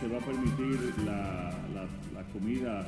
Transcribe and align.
se 0.00 0.08
va 0.08 0.18
a 0.18 0.20
permitir 0.20 0.94
la, 1.04 1.52
la, 1.74 2.22
comida 2.32 2.86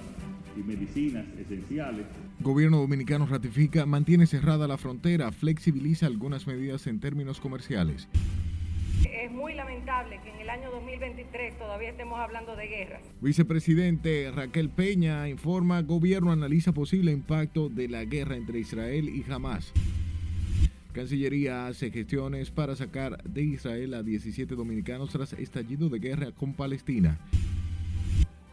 y 0.56 0.60
medicinas 0.60 1.24
esenciales. 1.38 2.06
Gobierno 2.40 2.78
dominicano 2.78 3.26
ratifica, 3.26 3.86
mantiene 3.86 4.26
cerrada 4.26 4.68
la 4.68 4.76
frontera, 4.76 5.32
flexibiliza 5.32 6.06
algunas 6.06 6.46
medidas 6.46 6.86
en 6.86 7.00
términos 7.00 7.40
comerciales. 7.40 8.08
Es 9.10 9.30
muy 9.32 9.54
lamentable 9.54 10.20
que 10.22 10.30
en 10.30 10.40
el 10.40 10.50
año 10.50 10.70
2023 10.70 11.58
todavía 11.58 11.90
estemos 11.90 12.18
hablando 12.18 12.54
de 12.54 12.66
guerras. 12.66 13.02
Vicepresidente 13.20 14.30
Raquel 14.30 14.68
Peña 14.68 15.28
informa, 15.28 15.80
gobierno 15.82 16.32
analiza 16.32 16.72
posible 16.72 17.12
impacto 17.12 17.68
de 17.68 17.88
la 17.88 18.04
guerra 18.04 18.36
entre 18.36 18.58
Israel 18.58 19.08
y 19.08 19.24
Hamas. 19.30 19.72
Cancillería 20.92 21.68
hace 21.68 21.90
gestiones 21.90 22.50
para 22.50 22.74
sacar 22.74 23.22
de 23.22 23.42
Israel 23.42 23.94
a 23.94 24.02
17 24.02 24.56
dominicanos 24.56 25.10
tras 25.10 25.32
estallido 25.34 25.88
de 25.88 26.00
guerra 26.00 26.32
con 26.32 26.52
Palestina. 26.52 27.18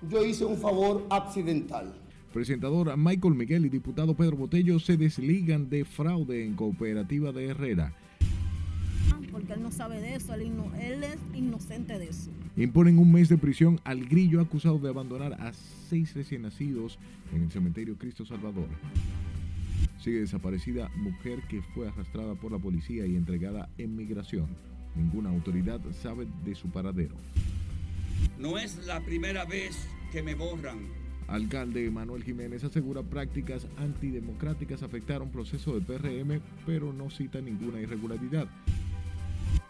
Yo 0.08 0.23
hice 0.23 0.45
un 0.45 0.58
favor 0.58 1.08
accidental. 1.09 1.95
Presentador 2.31 2.95
Michael 2.95 3.34
Miguel 3.34 3.66
y 3.66 3.70
diputado 3.70 4.16
Pedro 4.16 4.38
Botello 4.38 4.78
se 4.80 4.98
desligan 4.98 5.70
de 5.70 5.84
fraude 5.84 6.45
en 6.45 6.54
cooperativa 6.54 7.31
de 7.31 7.48
Herrera. 7.48 7.95
Porque 9.31 9.54
él 9.54 9.64
no 9.64 9.72
sabe 9.72 10.00
de 10.00 10.16
eso, 10.16 10.36
él, 10.36 10.52
él 10.80 11.04
es 11.04 11.17
inocente 11.34 11.98
de 11.98 12.09
eso. 12.09 12.30
Imponen 12.56 13.00
un 13.00 13.12
mes 13.12 13.30
de 13.30 13.38
prisión 13.38 13.80
al 13.84 14.06
grillo 14.06 14.42
acusado 14.42 14.78
de 14.78 14.90
abandonar 14.90 15.34
a 15.34 15.54
seis 15.90 16.14
recién 16.14 16.44
nacidos 16.44 17.00
en 17.34 17.44
el 17.44 17.52
cementerio 17.52 17.98
Cristo 17.98 18.26
Salvador. 18.26 18.67
Sigue 20.08 20.22
desaparecida 20.22 20.90
mujer 20.96 21.42
que 21.50 21.62
fue 21.62 21.90
arrastrada 21.90 22.34
por 22.36 22.54
la 22.54 22.58
policía 22.58 23.06
y 23.06 23.18
entregada 23.18 23.68
en 23.78 23.98
migración. 23.98 24.48
Ninguna 24.96 25.30
autoridad 25.30 25.81
sabe 26.02 26.26
de 26.45 26.56
su 26.56 26.70
paradero. 26.70 27.18
No 28.40 28.58
es 28.58 28.86
la 28.86 29.02
primera 29.02 29.44
vez 29.44 29.76
que 30.14 30.23
me 30.23 30.34
borran. 30.34 30.88
Alcalde 31.28 31.92
Manuel 31.92 32.23
Jiménez 32.23 32.64
asegura 32.64 33.04
prácticas 33.04 33.68
antidemocráticas 33.80 34.81
afectaron 34.81 35.30
proceso 35.30 35.78
del 35.78 35.84
PRM, 35.84 36.40
pero 36.66 36.94
no 36.94 37.09
cita 37.09 37.42
ninguna 37.42 37.81
irregularidad. 37.81 38.48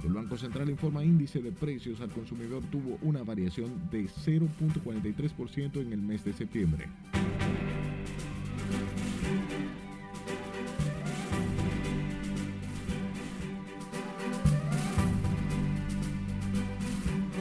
El 0.04 0.14
Banco 0.14 0.38
Central 0.38 0.70
informa 0.70 1.04
índice 1.04 1.42
de 1.42 1.52
precios 1.52 2.00
al 2.00 2.12
consumidor 2.12 2.62
tuvo 2.66 3.00
una 3.02 3.24
variación 3.24 3.90
de 3.90 4.04
0.43% 4.04 5.82
en 5.82 5.94
el 5.94 6.02
mes 6.04 6.24
de 6.24 6.34
septiembre. 6.34 6.86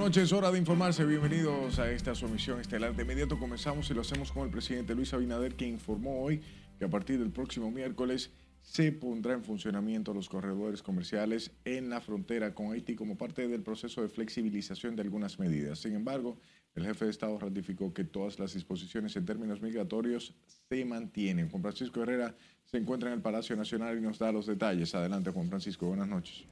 Noches, 0.07 0.33
hora 0.33 0.53
de 0.53 0.59
informarse. 0.61 1.05
Bienvenidos 1.05 1.81
a 1.81 1.91
esta 1.91 2.15
su 2.15 2.27
emisión 2.27 2.61
estelar. 2.61 2.95
De 2.95 3.03
inmediato 3.03 3.41
comenzamos 3.41 3.91
y 3.91 3.95
lo 3.95 4.03
hacemos 4.03 4.31
con 4.31 4.45
el 4.45 4.51
presidente 4.51 4.95
Luis 4.95 5.13
Abinader, 5.13 5.57
que 5.57 5.67
informó 5.67 6.23
hoy 6.23 6.41
que 6.79 6.85
a 6.85 6.89
partir 6.89 7.19
del 7.19 7.33
próximo 7.33 7.73
miércoles 7.73 8.31
se 8.63 8.93
pondrá 8.93 9.35
en 9.35 9.43
funcionamiento 9.43 10.15
los 10.15 10.29
corredores 10.29 10.81
comerciales 10.81 11.51
en 11.65 11.91
la 11.91 12.01
frontera 12.01 12.55
con 12.55 12.71
Haití 12.71 12.95
como 12.95 13.19
parte 13.19 13.48
del 13.48 13.65
proceso 13.65 14.01
de 14.01 14.09
flexibilización 14.09 14.95
de 14.95 15.03
algunas 15.03 15.41
medidas. 15.41 15.81
Sin 15.81 15.97
embargo, 15.97 16.39
el 16.77 16.85
jefe 16.85 17.07
de 17.07 17.11
Estado 17.11 17.37
ratificó 17.41 17.93
que 17.93 18.05
todas 18.05 18.39
las 18.39 18.55
disposiciones 18.55 19.17
en 19.17 19.25
términos 19.25 19.61
migratorios 19.61 20.35
se 20.69 20.85
mantienen. 20.85 21.51
Juan 21.51 21.63
Francisco 21.63 22.05
Herrera 22.05 22.37
se 22.65 22.77
encuentra 22.77 23.09
en 23.09 23.17
el 23.17 23.23
Palacio 23.23 23.57
Nacional 23.57 23.98
y 23.98 24.03
nos 24.03 24.20
da 24.20 24.31
los 24.31 24.47
detalles. 24.47 24.95
Adelante, 24.95 25.33
Juan 25.33 25.48
Francisco. 25.48 25.89
Buenas 25.89 26.07
noches. 26.07 26.45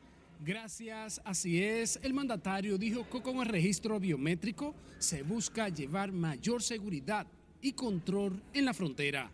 Gracias, 0.44 1.22
así 1.24 1.62
es. 1.62 1.98
El 2.02 2.12
mandatario 2.12 2.76
dijo 2.76 3.08
que 3.08 3.22
con 3.22 3.38
el 3.38 3.46
registro 3.46 3.98
biométrico 3.98 4.74
se 4.98 5.22
busca 5.22 5.70
llevar 5.70 6.12
mayor 6.12 6.62
seguridad 6.62 7.26
y 7.62 7.72
control 7.72 8.42
en 8.52 8.66
la 8.66 8.74
frontera. 8.74 9.30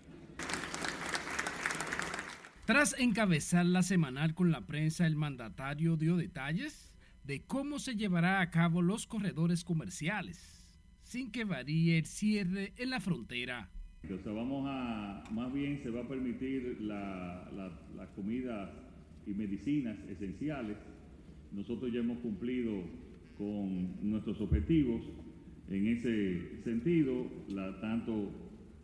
Tras 2.65 2.95
encabezar 2.97 3.67
la 3.67 3.83
semanal 3.83 4.35
con 4.35 4.53
la 4.53 4.61
prensa, 4.61 5.05
el 5.05 5.17
mandatario 5.17 5.97
dio 5.97 6.17
detalles 6.17 6.93
de 7.25 7.43
cómo 7.43 7.81
se 7.81 7.97
llevará 7.97 8.41
a 8.41 8.51
cabo 8.53 8.81
los 8.81 9.09
corredores 9.09 9.65
comerciales, 9.65 10.79
sin 11.03 11.33
que 11.33 11.43
varíe 11.43 11.99
el 11.99 12.07
cierre 12.07 12.73
en 12.77 12.91
la 12.91 13.01
frontera. 13.01 13.69
vamos 14.27 14.65
a, 14.69 15.25
más 15.33 15.53
bien 15.53 15.83
se 15.83 15.91
va 15.91 16.03
a 16.03 16.09
permitir 16.09 16.81
la, 16.81 17.51
la 17.97 18.07
comida 18.15 18.73
y 19.27 19.35
medicinas 19.35 19.99
esenciales 20.09 20.77
nosotros 21.53 21.93
ya 21.93 22.01
hemos 22.01 22.19
cumplido 22.19 22.73
con 23.37 24.11
nuestros 24.11 24.41
objetivos 24.41 25.03
en 25.69 25.87
ese 25.87 26.63
sentido, 26.65 27.27
tanto 27.81 28.31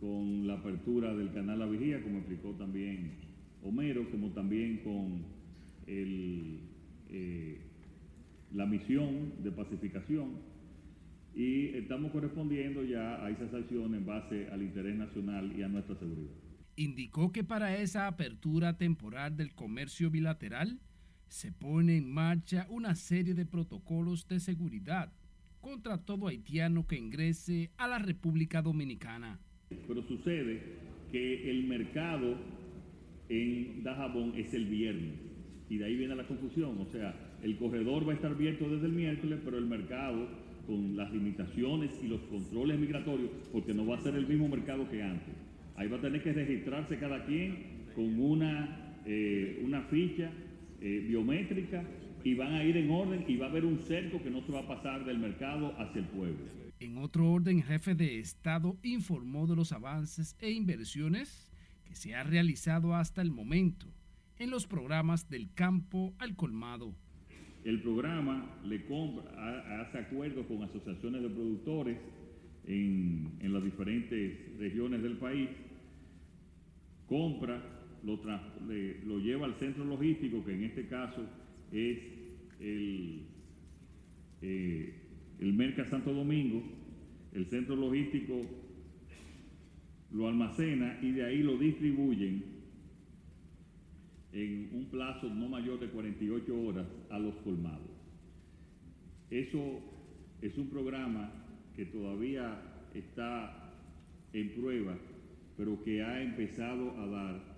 con 0.00 0.46
la 0.46 0.54
apertura 0.54 1.14
del 1.14 1.32
canal 1.32 1.58
La 1.58 1.66
Vigía, 1.66 2.02
como 2.02 2.18
explicó 2.18 2.52
también 2.52 3.12
Homero, 3.62 4.08
como 4.10 4.30
también 4.30 4.78
con 4.84 5.24
eh, 5.88 7.60
la 8.52 8.66
misión 8.66 9.42
de 9.42 9.50
pacificación. 9.50 10.56
Y 11.34 11.66
estamos 11.76 12.12
correspondiendo 12.12 12.82
ya 12.84 13.22
a 13.24 13.30
esas 13.30 13.52
acciones 13.52 14.00
en 14.00 14.06
base 14.06 14.48
al 14.50 14.62
interés 14.62 14.96
nacional 14.96 15.52
y 15.58 15.62
a 15.62 15.68
nuestra 15.68 15.96
seguridad. 15.96 16.32
Indicó 16.76 17.32
que 17.32 17.44
para 17.44 17.76
esa 17.76 18.06
apertura 18.06 18.78
temporal 18.78 19.36
del 19.36 19.54
comercio 19.54 20.10
bilateral, 20.10 20.78
se 21.28 21.52
pone 21.52 21.96
en 21.96 22.10
marcha 22.10 22.66
una 22.70 22.94
serie 22.94 23.34
de 23.34 23.46
protocolos 23.46 24.26
de 24.28 24.40
seguridad 24.40 25.12
contra 25.60 25.98
todo 25.98 26.28
haitiano 26.28 26.86
que 26.86 26.96
ingrese 26.96 27.70
a 27.76 27.88
la 27.88 27.98
República 27.98 28.62
Dominicana. 28.62 29.40
Pero 29.68 30.02
sucede 30.06 30.62
que 31.10 31.50
el 31.50 31.64
mercado 31.64 32.36
en 33.28 33.82
Dajabón 33.82 34.34
es 34.36 34.54
el 34.54 34.66
viernes 34.66 35.14
y 35.68 35.78
de 35.78 35.84
ahí 35.84 35.96
viene 35.96 36.14
la 36.14 36.26
confusión. 36.26 36.78
O 36.78 36.86
sea, 36.86 37.14
el 37.42 37.56
corredor 37.56 38.06
va 38.06 38.12
a 38.12 38.14
estar 38.14 38.30
abierto 38.30 38.68
desde 38.68 38.86
el 38.86 38.92
miércoles, 38.92 39.40
pero 39.44 39.58
el 39.58 39.66
mercado 39.66 40.28
con 40.66 40.96
las 40.96 41.12
limitaciones 41.12 41.90
y 42.02 42.08
los 42.08 42.20
controles 42.22 42.78
migratorios, 42.78 43.30
porque 43.52 43.72
no 43.72 43.86
va 43.86 43.96
a 43.96 44.00
ser 44.00 44.14
el 44.14 44.26
mismo 44.26 44.48
mercado 44.48 44.88
que 44.88 45.02
antes. 45.02 45.34
Ahí 45.76 45.88
va 45.88 45.98
a 45.98 46.00
tener 46.00 46.22
que 46.22 46.32
registrarse 46.32 46.98
cada 46.98 47.24
quien 47.24 47.86
con 47.94 48.18
una, 48.18 48.94
eh, 49.04 49.62
una 49.64 49.82
ficha 49.82 50.30
eh, 50.80 51.04
biométrica 51.08 51.84
y 52.24 52.34
van 52.34 52.54
a 52.54 52.64
ir 52.64 52.76
en 52.76 52.90
orden 52.90 53.24
y 53.28 53.36
va 53.36 53.46
a 53.46 53.50
haber 53.50 53.64
un 53.64 53.78
cerco 53.78 54.22
que 54.22 54.30
no 54.30 54.42
se 54.42 54.52
va 54.52 54.60
a 54.60 54.66
pasar 54.66 55.04
del 55.04 55.18
mercado 55.18 55.74
hacia 55.78 56.00
el 56.00 56.08
pueblo. 56.08 56.44
En 56.80 56.98
otro 56.98 57.30
orden, 57.30 57.58
el 57.58 57.64
jefe 57.64 57.94
de 57.94 58.18
Estado 58.18 58.76
informó 58.82 59.46
de 59.46 59.56
los 59.56 59.72
avances 59.72 60.36
e 60.40 60.50
inversiones 60.50 61.50
que 61.84 61.94
se 61.94 62.14
ha 62.14 62.24
realizado 62.24 62.94
hasta 62.94 63.22
el 63.22 63.30
momento 63.30 63.86
en 64.38 64.50
los 64.50 64.66
programas 64.66 65.30
del 65.30 65.52
campo 65.54 66.14
al 66.18 66.36
colmado. 66.36 66.94
El 67.64 67.80
programa 67.80 68.58
le 68.64 68.84
compra, 68.84 69.80
hace 69.80 69.98
acuerdos 69.98 70.46
con 70.46 70.62
asociaciones 70.62 71.22
de 71.22 71.30
productores 71.30 71.98
en, 72.66 73.38
en 73.40 73.52
las 73.52 73.64
diferentes 73.64 74.58
regiones 74.58 75.02
del 75.02 75.16
país, 75.16 75.48
compra 77.06 77.75
lo, 78.06 79.18
lleva 79.18 79.46
al 79.46 79.54
centro 79.54 79.84
logístico, 79.84 80.44
que 80.44 80.52
en 80.52 80.64
este 80.64 80.86
caso 80.86 81.22
es 81.72 81.98
el, 82.60 83.22
eh, 84.42 84.94
el 85.40 85.52
Merca 85.52 85.84
Santo 85.84 86.12
Domingo, 86.12 86.62
el 87.32 87.46
centro 87.46 87.74
logístico 87.74 88.40
lo 90.12 90.28
almacena 90.28 90.98
y 91.02 91.10
de 91.12 91.24
ahí 91.24 91.42
lo 91.42 91.58
distribuyen 91.58 92.44
en 94.32 94.70
un 94.72 94.86
plazo 94.86 95.28
no 95.28 95.48
mayor 95.48 95.80
de 95.80 95.88
48 95.88 96.62
horas 96.62 96.86
a 97.10 97.18
los 97.18 97.34
colmados. 97.36 97.90
Eso 99.30 99.80
es 100.40 100.56
un 100.56 100.68
programa 100.68 101.32
que 101.74 101.86
todavía 101.86 102.62
está 102.94 103.72
en 104.32 104.54
prueba, 104.54 104.96
pero 105.56 105.82
que 105.82 106.02
ha 106.02 106.22
empezado 106.22 106.98
a 106.98 107.06
dar 107.06 107.55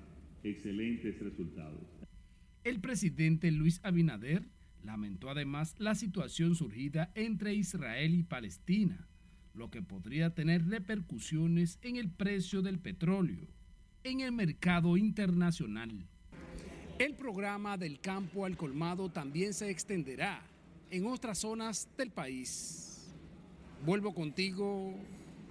excelentes 0.50 1.18
resultados. 1.20 1.82
El 2.64 2.80
presidente 2.80 3.50
Luis 3.50 3.80
Abinader 3.82 4.48
lamentó 4.82 5.30
además 5.30 5.74
la 5.78 5.94
situación 5.94 6.54
surgida 6.54 7.10
entre 7.14 7.54
Israel 7.54 8.14
y 8.14 8.22
Palestina, 8.22 9.08
lo 9.54 9.70
que 9.70 9.82
podría 9.82 10.34
tener 10.34 10.66
repercusiones 10.66 11.78
en 11.82 11.96
el 11.96 12.10
precio 12.10 12.62
del 12.62 12.78
petróleo 12.78 13.48
en 14.04 14.20
el 14.20 14.32
mercado 14.32 14.96
internacional. 14.96 15.90
El 16.98 17.14
programa 17.14 17.76
del 17.76 18.00
campo 18.00 18.44
al 18.44 18.56
colmado 18.56 19.08
también 19.10 19.52
se 19.54 19.70
extenderá 19.70 20.42
en 20.90 21.06
otras 21.06 21.38
zonas 21.38 21.88
del 21.96 22.10
país. 22.10 23.08
Vuelvo 23.84 24.14
contigo 24.14 24.94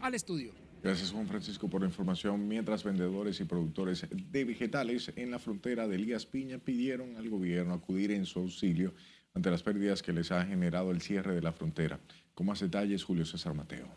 al 0.01 0.15
estudio. 0.15 0.51
Gracias 0.83 1.11
Juan 1.11 1.27
Francisco 1.27 1.69
por 1.69 1.81
la 1.81 1.87
información. 1.87 2.47
Mientras 2.47 2.83
vendedores 2.83 3.39
y 3.39 3.45
productores 3.45 4.07
de 4.09 4.45
vegetales 4.45 5.11
en 5.15 5.31
la 5.31 5.39
frontera 5.39 5.87
de 5.87 5.95
Elías 5.95 6.25
Piña 6.25 6.59
pidieron 6.59 7.17
al 7.17 7.29
gobierno 7.29 7.73
acudir 7.73 8.11
en 8.11 8.25
su 8.25 8.39
auxilio 8.39 8.93
ante 9.33 9.51
las 9.51 9.63
pérdidas 9.63 10.01
que 10.01 10.13
les 10.13 10.31
ha 10.31 10.45
generado 10.45 10.91
el 10.91 11.01
cierre 11.01 11.35
de 11.35 11.41
la 11.41 11.51
frontera. 11.51 11.99
Con 12.33 12.47
más 12.47 12.59
detalles, 12.59 13.03
Julio 13.03 13.25
César 13.25 13.53
Mateo. 13.53 13.87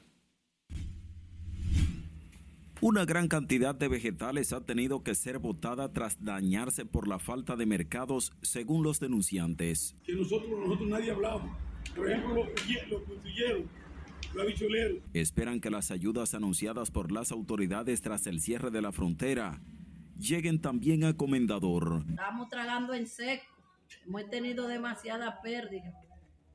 Una 2.82 3.04
gran 3.04 3.28
cantidad 3.28 3.74
de 3.74 3.88
vegetales 3.88 4.54
ha 4.54 4.64
tenido 4.64 5.02
que 5.02 5.14
ser 5.14 5.38
botada 5.38 5.92
tras 5.92 6.24
dañarse 6.24 6.86
por 6.86 7.08
la 7.08 7.18
falta 7.18 7.54
de 7.54 7.66
mercados, 7.66 8.32
según 8.40 8.82
los 8.82 9.00
denunciantes. 9.00 9.94
Que 10.02 10.14
nosotros, 10.14 10.50
nosotros 10.58 10.88
nadie 10.88 11.10
hablamos. 11.10 11.50
Por 11.94 12.10
ejemplo, 12.10 12.36
los, 12.36 12.46
los 12.88 13.02
habichueleros. 13.18 13.79
Esperan 15.12 15.60
que 15.60 15.70
las 15.70 15.90
ayudas 15.90 16.34
anunciadas 16.34 16.90
por 16.90 17.12
las 17.12 17.32
autoridades 17.32 18.00
tras 18.02 18.26
el 18.26 18.40
cierre 18.40 18.70
de 18.70 18.82
la 18.82 18.92
frontera 18.92 19.60
lleguen 20.18 20.60
también 20.60 21.04
a 21.04 21.16
Comendador. 21.16 22.04
Estamos 22.08 22.48
tragando 22.48 22.94
en 22.94 23.06
seco. 23.06 23.44
Hemos 24.06 24.30
tenido 24.30 24.68
demasiada 24.68 25.40
pérdida. 25.42 25.92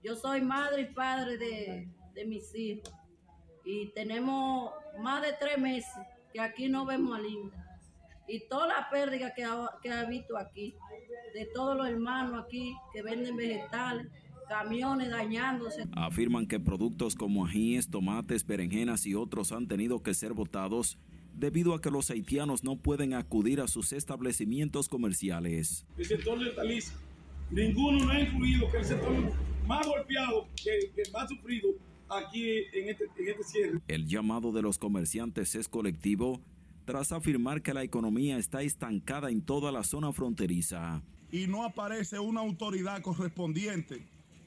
Yo 0.03 0.15
soy 0.15 0.41
madre 0.41 0.83
y 0.83 0.93
padre 0.93 1.37
de, 1.37 1.89
de 2.13 2.25
mis 2.25 2.53
hijos 2.55 2.93
y 3.65 3.87
tenemos 3.89 4.71
más 4.99 5.21
de 5.23 5.33
tres 5.39 5.57
meses 5.57 5.91
que 6.31 6.39
aquí 6.39 6.69
no 6.69 6.85
vemos 6.85 7.17
a 7.17 7.21
Linda. 7.21 7.61
Y 8.27 8.47
toda 8.47 8.67
la 8.67 8.89
pérdida 8.89 9.33
que 9.33 9.43
ha, 9.43 9.69
que 9.81 9.91
ha 9.91 10.03
visto 10.05 10.37
aquí, 10.37 10.75
de 11.33 11.45
todos 11.53 11.75
los 11.75 11.87
hermanos 11.87 12.43
aquí 12.43 12.75
que 12.93 13.01
venden 13.01 13.35
vegetales, 13.35 14.07
camiones 14.47 15.09
dañándose. 15.09 15.85
Afirman 15.93 16.47
que 16.47 16.59
productos 16.59 17.15
como 17.15 17.45
ajíes, 17.45 17.89
tomates, 17.89 18.45
berenjenas 18.45 19.05
y 19.05 19.15
otros 19.15 19.51
han 19.51 19.67
tenido 19.67 20.01
que 20.01 20.13
ser 20.13 20.33
botados 20.33 20.97
debido 21.33 21.73
a 21.73 21.81
que 21.81 21.91
los 21.91 22.09
haitianos 22.09 22.63
no 22.63 22.77
pueden 22.77 23.13
acudir 23.13 23.61
a 23.61 23.67
sus 23.67 23.93
establecimientos 23.93 24.87
comerciales. 24.87 25.85
El 25.97 26.05
sector 26.05 26.39
de 26.39 26.51
Taliza, 26.51 26.93
ninguno 27.51 28.05
no 28.05 28.11
ha 28.11 28.21
incluido 28.21 28.71
que 28.71 28.77
el 28.77 28.85
sector 28.85 29.13
más 29.67 29.85
golpeado, 29.85 30.47
que, 30.55 30.91
que 30.95 31.11
más 31.11 31.27
sufrido, 31.29 31.69
aquí 32.09 32.59
en 32.73 32.89
este, 32.89 33.05
en 33.17 33.29
este 33.29 33.43
cierre. 33.43 33.81
El 33.87 34.07
llamado 34.07 34.51
de 34.51 34.61
los 34.61 34.77
comerciantes 34.77 35.55
es 35.55 35.67
colectivo 35.67 36.41
tras 36.85 37.11
afirmar 37.11 37.61
que 37.61 37.73
la 37.73 37.83
economía 37.83 38.37
está 38.37 38.61
estancada 38.61 39.31
en 39.31 39.41
toda 39.41 39.71
la 39.71 39.83
zona 39.83 40.13
fronteriza. 40.13 41.01
Y 41.31 41.47
no 41.47 41.63
aparece 41.63 42.19
una 42.19 42.41
autoridad 42.41 43.01
correspondiente 43.01 44.05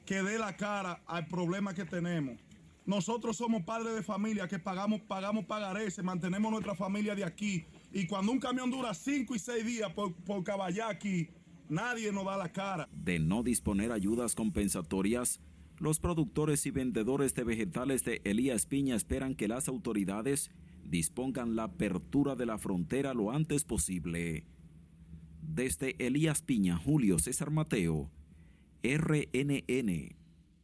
que 0.09 0.23
dé 0.23 0.39
la 0.39 0.57
cara 0.57 1.03
al 1.05 1.27
problema 1.27 1.75
que 1.75 1.85
tenemos. 1.85 2.39
Nosotros 2.83 3.37
somos 3.37 3.61
padres 3.61 3.93
de 3.93 4.01
familia 4.01 4.47
que 4.47 4.57
pagamos, 4.57 5.01
pagamos 5.01 5.45
pagarés, 5.45 6.03
mantenemos 6.03 6.49
nuestra 6.49 6.73
familia 6.73 7.13
de 7.13 7.23
aquí. 7.23 7.63
Y 7.93 8.07
cuando 8.07 8.31
un 8.31 8.39
camión 8.39 8.71
dura 8.71 8.95
cinco 8.95 9.35
y 9.35 9.39
seis 9.39 9.63
días 9.63 9.93
por, 9.93 10.15
por 10.15 10.43
caballar 10.43 10.89
aquí, 10.89 11.29
nadie 11.69 12.11
nos 12.11 12.25
da 12.25 12.37
la 12.37 12.51
cara. 12.51 12.89
De 12.91 13.19
no 13.19 13.43
disponer 13.43 13.91
ayudas 13.91 14.33
compensatorias, 14.33 15.41
los 15.77 15.99
productores 15.99 16.65
y 16.65 16.71
vendedores 16.71 17.35
de 17.35 17.43
vegetales 17.43 18.03
de 18.03 18.19
Elías 18.23 18.65
Piña 18.65 18.95
esperan 18.95 19.35
que 19.35 19.47
las 19.47 19.67
autoridades 19.67 20.49
dispongan 20.83 21.55
la 21.55 21.65
apertura 21.65 22.35
de 22.35 22.47
la 22.47 22.57
frontera 22.57 23.13
lo 23.13 23.29
antes 23.29 23.63
posible. 23.63 24.47
Desde 25.43 25.95
Elías 26.03 26.41
Piña, 26.41 26.77
Julio 26.77 27.19
César 27.19 27.51
Mateo, 27.51 28.09
RNN. 28.83 30.15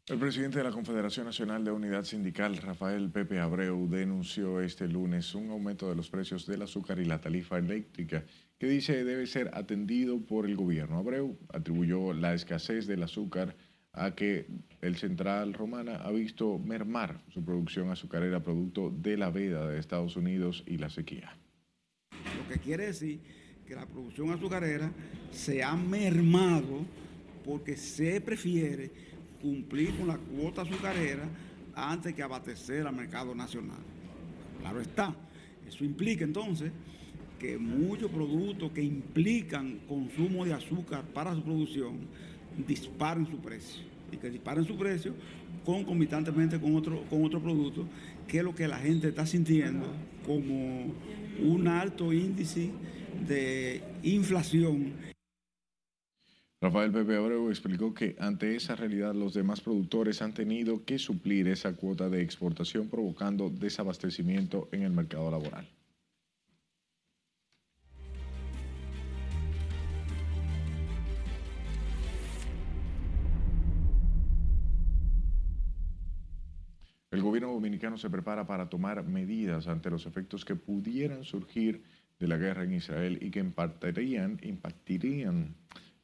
El 0.08 0.20
presidente 0.20 0.60
de 0.60 0.64
la 0.64 0.72
Confederación 0.72 1.26
Nacional 1.26 1.64
de 1.64 1.72
Unidad 1.72 2.04
Sindical, 2.04 2.56
Rafael 2.58 3.10
Pepe 3.10 3.40
Abreu, 3.40 3.88
denunció 3.90 4.62
este 4.62 4.88
lunes 4.88 5.34
un 5.34 5.50
aumento 5.50 5.90
de 5.90 5.96
los 5.96 6.10
precios 6.10 6.46
del 6.46 6.62
azúcar 6.62 7.00
y 7.00 7.06
la 7.06 7.20
tarifa 7.20 7.58
eléctrica 7.58 8.24
que 8.60 8.68
dice 8.68 9.04
debe 9.04 9.26
ser 9.26 9.50
atendido 9.54 10.20
por 10.24 10.46
el 10.46 10.56
gobierno. 10.56 11.00
Abreu 11.00 11.38
atribuyó 11.50 12.14
la 12.14 12.34
escasez 12.36 12.86
del 12.88 13.04
azúcar 13.04 13.56
a 13.92 14.14
que 14.14 14.48
el 14.82 14.96
Central 14.96 15.54
Romana 15.54 15.96
ha 15.96 16.12
visto 16.12 16.60
mermar 16.60 17.22
su 17.34 17.44
producción 17.44 17.90
azucarera 17.90 18.44
producto 18.44 18.92
de 18.92 19.18
la 19.18 19.32
veda 19.32 19.68
de 19.68 19.80
Estados 19.80 20.16
Unidos 20.16 20.64
y 20.68 20.78
la 20.78 20.90
sequía. 20.90 21.36
Lo 22.12 22.54
que 22.54 22.60
quiere 22.60 22.88
decir 22.88 23.20
que 23.66 23.74
la 23.76 23.88
producción 23.88 24.30
azucarera 24.32 24.92
se 25.32 25.64
ha 25.64 25.76
mermado 25.76 26.86
porque 27.46 27.78
se 27.78 28.20
prefiere 28.20 28.92
cumplir 29.42 29.96
con 29.96 30.08
la 30.08 30.18
cuota 30.18 30.64
azucarera 30.64 31.30
antes 31.76 32.14
que 32.14 32.24
abastecer 32.24 32.88
al 32.88 32.96
mercado 32.96 33.36
nacional. 33.36 33.78
Claro 34.60 34.82
está, 34.82 35.16
eso 35.68 35.86
implica 35.86 36.24
entonces 36.24 36.72
que 37.40 37.58
muchos 37.58 38.10
productos 38.10 38.72
que 38.72 38.82
implican 38.82 39.80
consumo 39.88 40.46
de 40.46 40.54
azúcar 40.54 41.04
para 41.14 41.36
su 41.36 41.44
producción 41.44 42.00
disparen 42.68 43.28
su 43.28 43.38
precio 43.40 43.84
y 44.12 44.18
que 44.18 44.30
disparen 44.30 44.66
su 44.66 44.78
precio 44.78 45.14
concomitantemente 45.66 46.60
con 46.60 46.76
otro, 46.76 47.04
con 47.10 47.24
otro 47.24 47.42
producto, 47.42 47.86
que 48.28 48.38
es 48.40 48.44
lo 48.44 48.56
que 48.56 48.68
la 48.68 48.78
gente 48.78 49.10
está 49.10 49.26
sintiendo 49.26 49.86
como 50.26 50.94
un 51.44 51.68
alto 51.68 52.14
índice 52.14 52.72
de 53.28 53.82
inflación. 54.04 55.15
Rafael 56.66 56.92
Pepe 56.92 57.16
Abreu 57.16 57.52
explicó 57.52 57.94
que 57.94 58.16
ante 58.18 58.56
esa 58.56 58.76
realidad 58.76 59.14
los 59.14 59.36
demás 59.36 59.62
productores 59.62 60.24
han 60.24 60.34
tenido 60.34 60.84
que 60.84 60.98
suplir 60.98 61.48
esa 61.48 61.76
cuota 61.76 62.10
de 62.10 62.24
exportación 62.24 62.90
provocando 62.90 63.52
desabastecimiento 63.52 64.68
en 64.72 64.82
el 64.82 64.90
mercado 64.90 65.30
laboral. 65.30 65.70
El 77.12 77.22
gobierno 77.22 77.54
dominicano 77.54 78.00
se 78.00 78.10
prepara 78.10 78.48
para 78.48 78.70
tomar 78.70 79.04
medidas 79.06 79.68
ante 79.68 79.92
los 79.92 80.08
efectos 80.08 80.44
que 80.44 80.56
pudieran 80.56 81.26
surgir 81.26 81.84
de 82.20 82.28
la 82.28 82.38
guerra 82.38 82.64
en 82.64 82.74
Israel 82.74 83.20
y 83.22 83.30
que 83.30 83.40
impactarían, 83.40 84.40
impactarían 84.42 85.54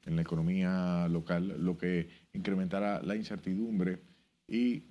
en 0.06 0.16
la 0.16 0.22
economía 0.22 1.08
local, 1.08 1.56
lo 1.60 1.78
que 1.78 2.10
incrementará 2.34 3.02
la 3.02 3.16
incertidumbre 3.16 4.00
y 4.48 4.84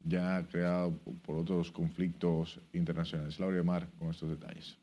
ya 0.00 0.46
creado 0.48 0.98
por 1.22 1.36
otros 1.36 1.70
conflictos 1.72 2.60
internacionales. 2.72 3.38
Laura 3.38 3.62
Mar 3.62 3.88
con 3.98 4.10
estos 4.10 4.30
detalles. 4.30 4.78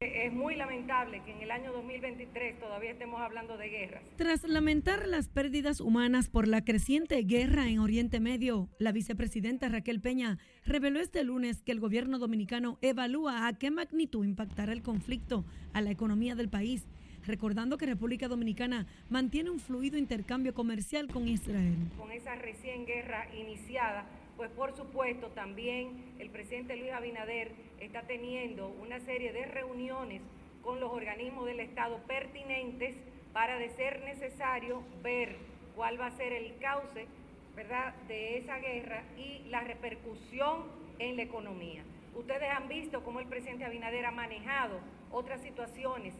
Es 0.00 0.32
muy 0.32 0.54
lamentable 0.54 1.22
que 1.24 1.32
en 1.32 1.42
el 1.42 1.50
año 1.50 1.72
2023 1.72 2.60
todavía 2.60 2.92
estemos 2.92 3.20
hablando 3.20 3.56
de 3.56 3.68
guerras. 3.68 4.02
Tras 4.16 4.44
lamentar 4.44 5.08
las 5.08 5.28
pérdidas 5.28 5.80
humanas 5.80 6.28
por 6.28 6.46
la 6.46 6.64
creciente 6.64 7.20
guerra 7.22 7.68
en 7.68 7.80
Oriente 7.80 8.20
Medio, 8.20 8.68
la 8.78 8.92
vicepresidenta 8.92 9.68
Raquel 9.68 10.00
Peña 10.00 10.38
reveló 10.64 11.00
este 11.00 11.24
lunes 11.24 11.62
que 11.62 11.72
el 11.72 11.80
gobierno 11.80 12.20
dominicano 12.20 12.78
evalúa 12.80 13.48
a 13.48 13.58
qué 13.58 13.72
magnitud 13.72 14.24
impactará 14.24 14.72
el 14.72 14.82
conflicto 14.82 15.44
a 15.72 15.80
la 15.80 15.90
economía 15.90 16.36
del 16.36 16.48
país, 16.48 16.86
recordando 17.28 17.78
que 17.78 17.86
República 17.86 18.26
Dominicana 18.26 18.86
mantiene 19.10 19.50
un 19.50 19.60
fluido 19.60 19.98
intercambio 19.98 20.54
comercial 20.54 21.06
con 21.08 21.28
Israel. 21.28 21.76
Con 21.96 22.10
esa 22.10 22.34
recién 22.34 22.86
guerra 22.86 23.28
iniciada, 23.36 24.06
pues 24.36 24.50
por 24.50 24.74
supuesto 24.74 25.28
también 25.28 26.14
el 26.18 26.30
presidente 26.30 26.76
Luis 26.76 26.90
Abinader 26.90 27.52
está 27.80 28.02
teniendo 28.02 28.68
una 28.80 28.98
serie 29.00 29.32
de 29.32 29.44
reuniones 29.44 30.22
con 30.62 30.80
los 30.80 30.90
organismos 30.90 31.46
del 31.46 31.60
Estado 31.60 31.98
pertinentes 32.06 32.96
para, 33.32 33.58
de 33.58 33.68
ser 33.70 34.02
necesario, 34.04 34.82
ver 35.02 35.36
cuál 35.76 36.00
va 36.00 36.06
a 36.06 36.16
ser 36.16 36.32
el 36.32 36.56
cauce 36.56 37.06
¿verdad? 37.54 37.94
de 38.08 38.38
esa 38.38 38.58
guerra 38.58 39.02
y 39.18 39.46
la 39.50 39.60
repercusión 39.60 40.64
en 40.98 41.16
la 41.16 41.22
economía. 41.22 41.82
Ustedes 42.16 42.50
han 42.50 42.68
visto 42.68 43.04
cómo 43.04 43.20
el 43.20 43.26
presidente 43.26 43.64
Abinader 43.64 44.06
ha 44.06 44.10
manejado 44.10 44.80
otras 45.12 45.42
situaciones 45.42 46.14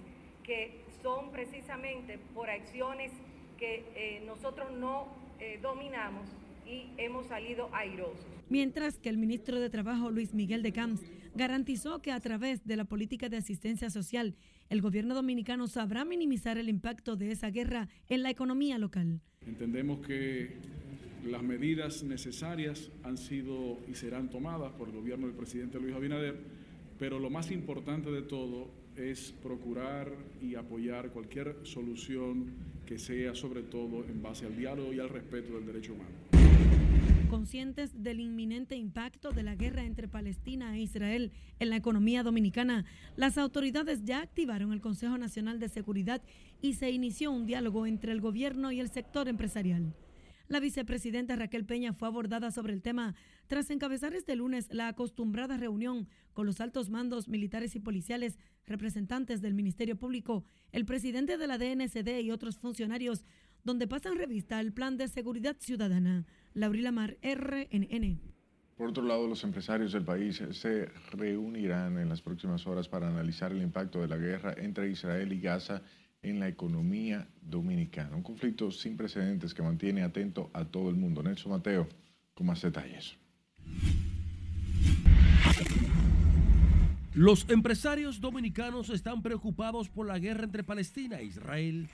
que 0.44 0.87
son 1.02 1.30
precisamente 1.30 2.18
por 2.34 2.50
acciones 2.50 3.12
que 3.58 3.84
eh, 3.94 4.22
nosotros 4.26 4.70
no 4.72 5.08
eh, 5.40 5.58
dominamos 5.62 6.26
y 6.66 6.86
hemos 6.96 7.26
salido 7.26 7.68
airosos. 7.72 8.26
Mientras 8.48 8.98
que 8.98 9.08
el 9.08 9.18
ministro 9.18 9.60
de 9.60 9.70
Trabajo, 9.70 10.10
Luis 10.10 10.34
Miguel 10.34 10.62
de 10.62 10.72
Camps, 10.72 11.02
garantizó 11.34 12.00
que 12.00 12.12
a 12.12 12.20
través 12.20 12.64
de 12.66 12.76
la 12.76 12.84
política 12.84 13.28
de 13.28 13.36
asistencia 13.36 13.90
social, 13.90 14.34
el 14.70 14.80
gobierno 14.80 15.14
dominicano 15.14 15.66
sabrá 15.66 16.04
minimizar 16.04 16.58
el 16.58 16.68
impacto 16.68 17.16
de 17.16 17.30
esa 17.30 17.50
guerra 17.50 17.88
en 18.08 18.22
la 18.22 18.30
economía 18.30 18.78
local. 18.78 19.20
Entendemos 19.46 20.04
que 20.06 20.56
las 21.24 21.42
medidas 21.42 22.02
necesarias 22.02 22.90
han 23.02 23.16
sido 23.16 23.78
y 23.88 23.94
serán 23.94 24.30
tomadas 24.30 24.72
por 24.72 24.88
el 24.88 24.94
gobierno 24.94 25.26
del 25.26 25.36
presidente 25.36 25.78
Luis 25.78 25.94
Abinader, 25.94 26.36
pero 26.98 27.18
lo 27.18 27.30
más 27.30 27.50
importante 27.50 28.10
de 28.10 28.22
todo 28.22 28.68
es 28.98 29.32
procurar 29.42 30.12
y 30.42 30.56
apoyar 30.56 31.10
cualquier 31.10 31.56
solución 31.62 32.52
que 32.84 32.98
sea 32.98 33.34
sobre 33.34 33.62
todo 33.62 34.04
en 34.04 34.22
base 34.22 34.46
al 34.46 34.56
diálogo 34.56 34.92
y 34.92 35.00
al 35.00 35.08
respeto 35.08 35.54
del 35.54 35.66
derecho 35.66 35.94
humano. 35.94 36.10
Conscientes 37.30 38.02
del 38.02 38.20
inminente 38.20 38.74
impacto 38.74 39.30
de 39.32 39.42
la 39.42 39.54
guerra 39.54 39.84
entre 39.84 40.08
Palestina 40.08 40.74
e 40.74 40.80
Israel 40.80 41.30
en 41.60 41.70
la 41.70 41.76
economía 41.76 42.22
dominicana, 42.22 42.86
las 43.16 43.36
autoridades 43.36 44.04
ya 44.04 44.22
activaron 44.22 44.72
el 44.72 44.80
Consejo 44.80 45.18
Nacional 45.18 45.60
de 45.60 45.68
Seguridad 45.68 46.22
y 46.62 46.74
se 46.74 46.90
inició 46.90 47.30
un 47.30 47.46
diálogo 47.46 47.86
entre 47.86 48.12
el 48.12 48.20
gobierno 48.20 48.72
y 48.72 48.80
el 48.80 48.88
sector 48.88 49.28
empresarial. 49.28 49.94
La 50.48 50.60
vicepresidenta 50.60 51.36
Raquel 51.36 51.66
Peña 51.66 51.92
fue 51.92 52.08
abordada 52.08 52.50
sobre 52.50 52.72
el 52.72 52.80
tema 52.80 53.14
tras 53.48 53.68
encabezar 53.68 54.14
este 54.14 54.34
lunes 54.34 54.72
la 54.72 54.88
acostumbrada 54.88 55.58
reunión 55.58 56.08
con 56.32 56.46
los 56.46 56.62
altos 56.62 56.88
mandos 56.88 57.28
militares 57.28 57.76
y 57.76 57.80
policiales, 57.80 58.38
representantes 58.64 59.42
del 59.42 59.52
Ministerio 59.52 59.98
Público, 59.98 60.46
el 60.72 60.86
presidente 60.86 61.36
de 61.36 61.46
la 61.46 61.58
DNCD 61.58 62.20
y 62.22 62.30
otros 62.30 62.58
funcionarios, 62.58 63.24
donde 63.62 63.86
pasan 63.86 64.16
revista 64.16 64.58
el 64.58 64.72
Plan 64.72 64.96
de 64.96 65.08
Seguridad 65.08 65.56
Ciudadana. 65.58 66.24
Laurila 66.54 66.92
Mar, 66.92 67.18
RNN. 67.22 68.18
Por 68.74 68.88
otro 68.88 69.02
lado, 69.02 69.26
los 69.26 69.44
empresarios 69.44 69.92
del 69.92 70.04
país 70.04 70.42
se 70.52 70.86
reunirán 71.12 71.98
en 71.98 72.08
las 72.08 72.22
próximas 72.22 72.66
horas 72.66 72.88
para 72.88 73.08
analizar 73.08 73.52
el 73.52 73.60
impacto 73.60 74.00
de 74.00 74.08
la 74.08 74.16
guerra 74.16 74.54
entre 74.56 74.88
Israel 74.88 75.30
y 75.30 75.40
Gaza 75.40 75.82
en 76.22 76.40
la 76.40 76.48
economía 76.48 77.28
dominicana. 77.40 78.16
Un 78.16 78.22
conflicto 78.22 78.70
sin 78.70 78.96
precedentes 78.96 79.54
que 79.54 79.62
mantiene 79.62 80.02
atento 80.02 80.50
a 80.52 80.64
todo 80.64 80.90
el 80.90 80.96
mundo. 80.96 81.22
Nelson 81.22 81.52
Mateo, 81.52 81.88
con 82.34 82.46
más 82.46 82.62
detalles. 82.62 83.16
Los 87.14 87.48
empresarios 87.48 88.20
dominicanos 88.20 88.90
están 88.90 89.22
preocupados 89.22 89.88
por 89.88 90.06
la 90.06 90.20
guerra 90.20 90.44
entre 90.44 90.62
Palestina 90.62 91.18
e 91.18 91.24
Israel 91.24 91.88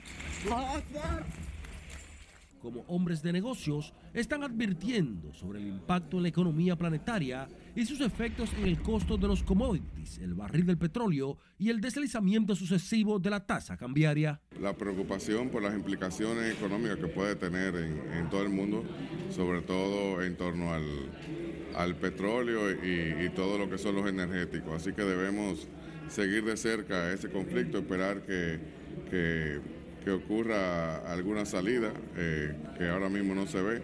como 2.65 2.83
hombres 2.87 3.21
de 3.21 3.31
negocios, 3.31 3.93
están 4.11 4.43
advirtiendo 4.43 5.31
sobre 5.35 5.59
el 5.59 5.67
impacto 5.67 6.17
en 6.17 6.23
la 6.23 6.29
economía 6.29 6.75
planetaria 6.75 7.47
y 7.75 7.85
sus 7.85 8.01
efectos 8.01 8.49
en 8.57 8.65
el 8.65 8.81
costo 8.81 9.17
de 9.17 9.27
los 9.27 9.43
commodities, 9.43 10.17
el 10.17 10.33
barril 10.33 10.65
del 10.65 10.79
petróleo 10.79 11.37
y 11.59 11.69
el 11.69 11.79
deslizamiento 11.79 12.55
sucesivo 12.55 13.19
de 13.19 13.29
la 13.29 13.45
tasa 13.45 13.77
cambiaria. 13.77 14.41
La 14.59 14.75
preocupación 14.75 15.49
por 15.49 15.61
las 15.61 15.75
implicaciones 15.75 16.55
económicas 16.55 16.97
que 16.97 17.05
puede 17.05 17.35
tener 17.35 17.75
en, 17.75 18.29
todo 18.31 18.41
el 18.41 18.49
mundo, 18.49 18.83
sobre 19.29 19.61
todo 19.61 20.23
en 20.23 20.35
torno 20.35 20.73
al, 20.73 21.95
petróleo 21.97 22.71
y, 22.71 23.29
todo 23.35 23.59
lo 23.59 23.69
que 23.69 23.77
son 23.77 23.95
los 23.95 24.09
energéticos. 24.09 24.73
Así 24.73 24.91
que 24.91 25.03
debemos 25.03 25.67
seguir 26.07 26.43
de 26.43 26.57
cerca 26.57 27.13
ese 27.13 27.29
conflicto, 27.29 27.77
esperar 27.77 28.23
que, 28.23 28.59
que 29.11 29.61
que 30.05 30.11
ocurra 30.11 30.97
alguna 31.11 31.45
salida 31.45 31.91
eh, 32.15 32.55
que 32.77 32.87
ahora 32.87 33.09
mismo 33.09 33.33
no 33.33 33.47
se 33.47 33.59
ve. 33.59 33.81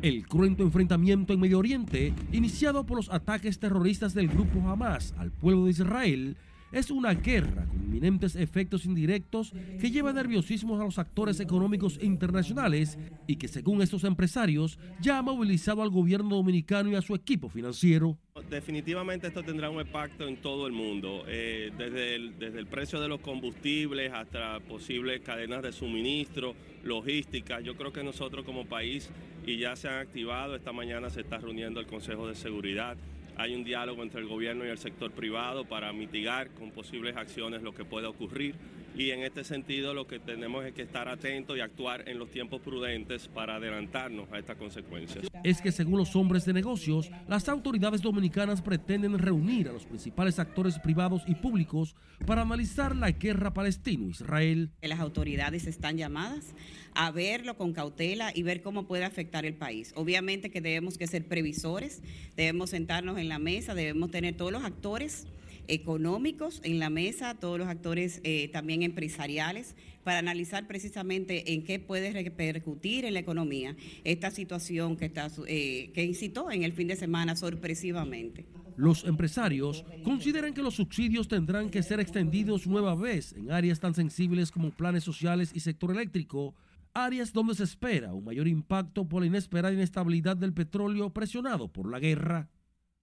El 0.00 0.28
cruento 0.28 0.62
enfrentamiento 0.62 1.32
en 1.32 1.40
Medio 1.40 1.58
Oriente, 1.58 2.14
iniciado 2.30 2.86
por 2.86 2.98
los 2.98 3.10
ataques 3.10 3.58
terroristas 3.58 4.14
del 4.14 4.28
grupo 4.28 4.60
Hamas 4.68 5.12
al 5.18 5.32
pueblo 5.32 5.64
de 5.64 5.72
Israel, 5.72 6.36
es 6.72 6.90
una 6.90 7.14
guerra 7.14 7.66
con 7.66 7.82
inminentes 7.82 8.36
efectos 8.36 8.84
indirectos 8.84 9.52
que 9.80 9.90
lleva 9.90 10.12
nerviosismo 10.12 10.78
a 10.80 10.84
los 10.84 10.98
actores 10.98 11.40
económicos 11.40 11.98
internacionales 12.02 12.98
y 13.26 13.36
que 13.36 13.48
según 13.48 13.82
estos 13.82 14.04
empresarios 14.04 14.78
ya 15.00 15.18
ha 15.18 15.22
movilizado 15.22 15.82
al 15.82 15.90
gobierno 15.90 16.36
dominicano 16.36 16.90
y 16.90 16.94
a 16.94 17.02
su 17.02 17.14
equipo 17.14 17.48
financiero. 17.48 18.18
Definitivamente 18.50 19.26
esto 19.26 19.42
tendrá 19.42 19.68
un 19.68 19.80
impacto 19.80 20.26
en 20.26 20.36
todo 20.36 20.66
el 20.66 20.72
mundo, 20.72 21.24
eh, 21.26 21.72
desde, 21.76 22.14
el, 22.14 22.38
desde 22.38 22.58
el 22.60 22.66
precio 22.66 23.00
de 23.00 23.08
los 23.08 23.20
combustibles 23.20 24.12
hasta 24.12 24.60
posibles 24.60 25.20
cadenas 25.22 25.62
de 25.62 25.72
suministro, 25.72 26.54
logística. 26.84 27.60
Yo 27.60 27.76
creo 27.76 27.92
que 27.92 28.04
nosotros 28.04 28.44
como 28.44 28.66
país, 28.66 29.10
y 29.44 29.58
ya 29.58 29.74
se 29.76 29.88
han 29.88 29.98
activado, 29.98 30.54
esta 30.54 30.72
mañana 30.72 31.10
se 31.10 31.22
está 31.22 31.38
reuniendo 31.38 31.80
el 31.80 31.86
Consejo 31.86 32.28
de 32.28 32.34
Seguridad 32.34 32.96
hay 33.38 33.54
un 33.54 33.62
diálogo 33.64 34.02
entre 34.02 34.20
el 34.20 34.26
gobierno 34.26 34.66
y 34.66 34.68
el 34.68 34.78
sector 34.78 35.12
privado 35.12 35.64
para 35.64 35.92
mitigar 35.92 36.50
con 36.50 36.72
posibles 36.72 37.16
acciones 37.16 37.62
lo 37.62 37.72
que 37.72 37.84
pueda 37.84 38.08
ocurrir 38.08 38.54
y 38.98 39.12
en 39.12 39.22
este 39.22 39.44
sentido 39.44 39.94
lo 39.94 40.08
que 40.08 40.18
tenemos 40.18 40.64
es 40.66 40.74
que 40.74 40.82
estar 40.82 41.08
atentos 41.08 41.56
y 41.56 41.60
actuar 41.60 42.08
en 42.08 42.18
los 42.18 42.30
tiempos 42.30 42.60
prudentes 42.60 43.28
para 43.28 43.54
adelantarnos 43.54 44.30
a 44.32 44.40
estas 44.40 44.56
consecuencias. 44.56 45.24
Es 45.44 45.62
que 45.62 45.70
según 45.70 45.98
los 45.98 46.16
hombres 46.16 46.44
de 46.44 46.52
negocios, 46.52 47.08
las 47.28 47.48
autoridades 47.48 48.02
dominicanas 48.02 48.60
pretenden 48.60 49.16
reunir 49.16 49.68
a 49.68 49.72
los 49.72 49.86
principales 49.86 50.40
actores 50.40 50.80
privados 50.80 51.22
y 51.28 51.36
públicos 51.36 51.94
para 52.26 52.42
analizar 52.42 52.96
la 52.96 53.12
guerra 53.12 53.54
palestino-israel. 53.54 54.72
Las 54.82 54.98
autoridades 54.98 55.68
están 55.68 55.96
llamadas 55.96 56.56
a 56.94 57.12
verlo 57.12 57.56
con 57.56 57.72
cautela 57.72 58.32
y 58.34 58.42
ver 58.42 58.62
cómo 58.62 58.88
puede 58.88 59.04
afectar 59.04 59.46
el 59.46 59.54
país. 59.54 59.92
Obviamente 59.94 60.50
que 60.50 60.60
debemos 60.60 60.98
que 60.98 61.06
ser 61.06 61.24
previsores, 61.24 62.02
debemos 62.36 62.70
sentarnos 62.70 63.16
en 63.18 63.28
la 63.28 63.38
mesa, 63.38 63.76
debemos 63.76 64.10
tener 64.10 64.36
todos 64.36 64.50
los 64.50 64.64
actores 64.64 65.28
económicos 65.68 66.60
en 66.64 66.78
la 66.78 66.90
mesa, 66.90 67.34
todos 67.34 67.58
los 67.58 67.68
actores 67.68 68.20
eh, 68.24 68.48
también 68.48 68.82
empresariales, 68.82 69.76
para 70.02 70.18
analizar 70.18 70.66
precisamente 70.66 71.52
en 71.52 71.64
qué 71.64 71.78
puede 71.78 72.12
repercutir 72.12 73.04
en 73.04 73.14
la 73.14 73.20
economía 73.20 73.76
esta 74.04 74.30
situación 74.30 74.96
que, 74.96 75.04
está, 75.04 75.28
eh, 75.46 75.92
que 75.94 76.04
incitó 76.04 76.50
en 76.50 76.62
el 76.62 76.72
fin 76.72 76.88
de 76.88 76.96
semana 76.96 77.36
sorpresivamente. 77.36 78.46
Los 78.76 79.04
empresarios 79.04 79.84
consideran 80.04 80.54
que 80.54 80.62
los 80.62 80.76
subsidios 80.76 81.28
tendrán 81.28 81.68
que 81.68 81.82
ser 81.82 82.00
extendidos 82.00 82.66
nueva 82.66 82.94
vez 82.94 83.32
en 83.32 83.50
áreas 83.50 83.80
tan 83.80 83.94
sensibles 83.94 84.50
como 84.50 84.70
planes 84.70 85.04
sociales 85.04 85.50
y 85.52 85.60
sector 85.60 85.90
eléctrico, 85.90 86.54
áreas 86.94 87.32
donde 87.32 87.54
se 87.54 87.64
espera 87.64 88.14
un 88.14 88.24
mayor 88.24 88.48
impacto 88.48 89.08
por 89.08 89.22
la 89.22 89.26
inesperada 89.26 89.74
inestabilidad 89.74 90.36
del 90.36 90.54
petróleo 90.54 91.12
presionado 91.12 91.72
por 91.72 91.90
la 91.90 91.98
guerra. 91.98 92.48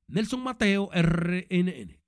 Nelson 0.07 0.41
Mateo, 0.41 0.89
RNN. 0.93 2.04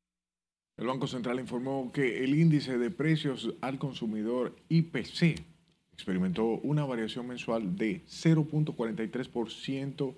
El 0.78 0.86
Banco 0.86 1.08
Central 1.08 1.40
informó 1.40 1.92
que 1.92 2.24
el 2.24 2.36
índice 2.36 2.78
de 2.78 2.92
precios 2.92 3.52
al 3.62 3.80
consumidor 3.80 4.56
IPC 4.70 5.44
experimentó 5.92 6.46
una 6.46 6.86
variación 6.86 7.26
mensual 7.26 7.76
de 7.76 8.06
0.43% 8.06 10.16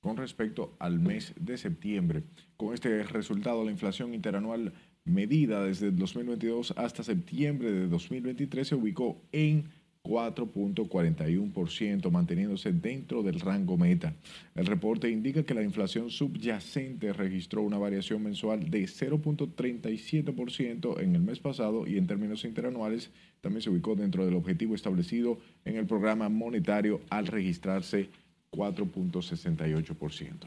con 0.00 0.16
respecto 0.16 0.74
al 0.78 0.98
mes 0.98 1.34
de 1.38 1.58
septiembre. 1.58 2.22
Con 2.56 2.72
este 2.72 3.02
resultado, 3.02 3.62
la 3.64 3.70
inflación 3.70 4.14
interanual 4.14 4.72
medida 5.04 5.62
desde 5.62 5.90
2022 5.90 6.72
hasta 6.78 7.02
septiembre 7.02 7.70
de 7.70 7.86
2023 7.86 8.68
se 8.68 8.74
ubicó 8.74 9.20
en 9.32 9.68
4.41%, 10.06 12.10
manteniéndose 12.10 12.72
dentro 12.72 13.24
del 13.24 13.40
rango 13.40 13.76
meta. 13.76 14.14
El 14.54 14.66
reporte 14.66 15.10
indica 15.10 15.42
que 15.42 15.54
la 15.54 15.64
inflación 15.64 16.10
subyacente 16.10 17.12
registró 17.12 17.62
una 17.62 17.78
variación 17.78 18.22
mensual 18.22 18.70
de 18.70 18.84
0.37% 18.84 21.00
en 21.00 21.16
el 21.16 21.22
mes 21.22 21.40
pasado 21.40 21.84
y 21.86 21.98
en 21.98 22.06
términos 22.06 22.44
interanuales 22.44 23.10
también 23.40 23.62
se 23.62 23.70
ubicó 23.70 23.96
dentro 23.96 24.24
del 24.24 24.34
objetivo 24.34 24.76
establecido 24.76 25.38
en 25.64 25.74
el 25.76 25.86
programa 25.86 26.28
monetario 26.28 27.00
al 27.10 27.26
registrarse 27.26 28.10
4.68%. 28.52 30.46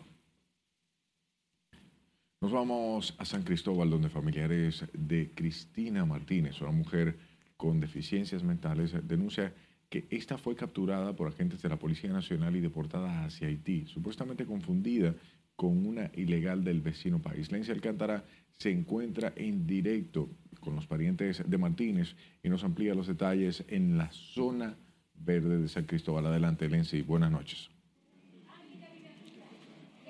Nos 2.41 2.53
vamos 2.53 3.15
a 3.17 3.25
San 3.25 3.43
Cristóbal, 3.43 3.89
donde 3.89 4.07
familiares 4.07 4.85
de 4.93 5.29
Cristina 5.35 6.05
Martínez, 6.05 6.61
una 6.61 6.71
mujer 6.71 7.19
con 7.59 7.81
deficiencias 7.81 8.41
mentales 8.41 8.95
denuncia 9.05 9.53
que 9.89 10.07
esta 10.11 10.37
fue 10.37 10.55
capturada 10.55 11.13
por 11.13 11.27
agentes 11.27 11.61
de 11.61 11.67
la 11.67 11.77
Policía 11.77 12.09
Nacional 12.09 12.55
y 12.55 12.61
deportada 12.61 13.25
hacia 13.25 13.49
Haití, 13.49 13.85
supuestamente 13.85 14.45
confundida 14.45 15.13
con 15.57 15.85
una 15.85 16.09
ilegal 16.15 16.63
del 16.63 16.79
vecino 16.79 17.21
país. 17.21 17.51
Lencia 17.51 17.73
Alcántara 17.73 18.23
se 18.53 18.71
encuentra 18.71 19.33
en 19.35 19.67
directo 19.67 20.29
con 20.61 20.73
los 20.73 20.87
parientes 20.87 21.43
de 21.45 21.57
Martínez 21.57 22.15
y 22.41 22.47
nos 22.47 22.63
amplía 22.63 22.95
los 22.95 23.07
detalles 23.07 23.65
en 23.67 23.97
la 23.97 24.09
zona 24.13 24.77
verde 25.15 25.57
de 25.57 25.67
San 25.67 25.83
Cristóbal. 25.83 26.27
Adelante, 26.27 26.69
Lenzi. 26.69 27.01
Buenas 27.01 27.29
noches. 27.29 27.69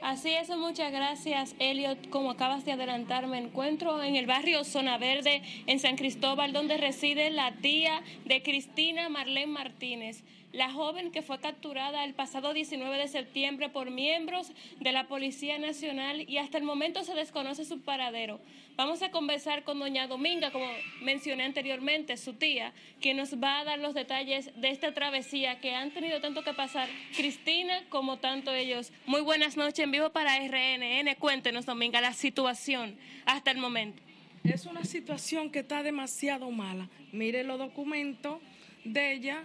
Así 0.02 0.30
es, 0.30 0.50
muchas 0.50 0.92
gracias, 0.94 1.56
Elliot. 1.60 2.10
Como 2.10 2.32
acabas 2.32 2.64
de 2.64 2.72
adelantar, 2.72 3.28
me 3.28 3.38
encuentro 3.38 4.02
en 4.02 4.16
el 4.16 4.28
barrio 4.28 4.64
Zona 4.64 4.98
Verde, 4.98 5.42
en 5.68 5.80
San 5.80 5.98
Cristóbal, 5.98 6.54
donde 6.54 6.78
reside 6.78 7.30
la 7.30 7.52
tía 7.58 8.02
de 8.26 8.42
Cristina 8.42 9.10
Marlene 9.10 9.48
Martínez 9.52 10.24
la 10.52 10.72
joven 10.72 11.12
que 11.12 11.22
fue 11.22 11.40
capturada 11.40 12.04
el 12.04 12.14
pasado 12.14 12.54
19 12.54 12.98
de 12.98 13.08
septiembre 13.08 13.70
por 13.70 13.92
miembros 13.92 14.52
de 14.80 14.92
la 14.92 15.08
Policía 15.08 15.60
Nacional 15.60 16.26
y 16.28 16.38
hasta 16.38 16.58
el 16.58 16.64
momento 16.64 17.04
se 17.04 17.14
desconoce 17.14 17.66
su 17.66 17.82
paradero. 17.82 18.40
Vamos 18.76 19.02
a 19.02 19.12
conversar 19.12 19.64
con 19.64 19.80
doña 19.80 20.08
Dominga, 20.08 20.52
como 20.52 20.66
mencioné 21.02 21.44
anteriormente, 21.44 22.18
su 22.18 22.34
tía, 22.34 22.74
que 23.02 23.14
nos 23.14 23.36
va 23.36 23.60
a 23.60 23.64
dar 23.64 23.80
los 23.80 23.94
detalles 23.94 24.52
de 24.56 24.70
esta 24.70 24.94
travesía 24.94 25.60
que 25.60 25.76
han 25.76 25.92
tenido 25.92 26.22
tanto 26.22 26.44
que 26.44 26.54
pasar 26.54 26.88
Cristina 27.16 27.84
como 27.90 28.18
tanto 28.18 28.54
ellos. 28.54 28.92
Muy 29.06 29.22
buenas 29.22 29.58
noches 29.58 29.80
en 29.80 29.92
vivo 29.92 30.12
para 30.12 30.38
RNN. 30.40 31.16
Cuéntenos, 31.20 31.66
Dominga, 31.66 32.02
la 32.02 32.14
situación 32.14 32.98
hasta 33.26 33.52
el 33.52 33.58
momento. 33.58 34.02
Es 34.44 34.66
una 34.66 34.86
situación 34.86 35.52
que 35.52 35.60
está 35.60 35.84
demasiado 35.84 36.50
mala. 36.50 36.90
Mire 37.12 37.44
los 37.44 37.60
documentos 37.60 38.40
de 38.86 39.14
ella, 39.14 39.44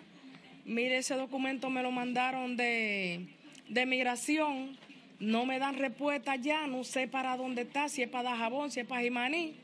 Mire, 0.65 0.97
ese 0.97 1.15
documento 1.15 1.69
me 1.69 1.83
lo 1.83 1.91
mandaron 1.91 2.57
de, 2.57 3.27
de 3.69 3.87
migración. 3.87 4.79
No 5.21 5.45
me 5.45 5.59
dan 5.59 5.77
respuesta 5.77 6.37
ya, 6.37 6.67
no 6.67 6.85
sé 6.85 7.07
para 7.07 7.37
dónde 7.37 7.63
está, 7.63 7.89
si 7.91 8.03
es 8.03 8.09
para 8.09 8.31
Dajabón, 8.31 8.71
si 8.71 8.81
es 8.81 8.87
para 8.87 9.03
Jimaní. 9.03 9.55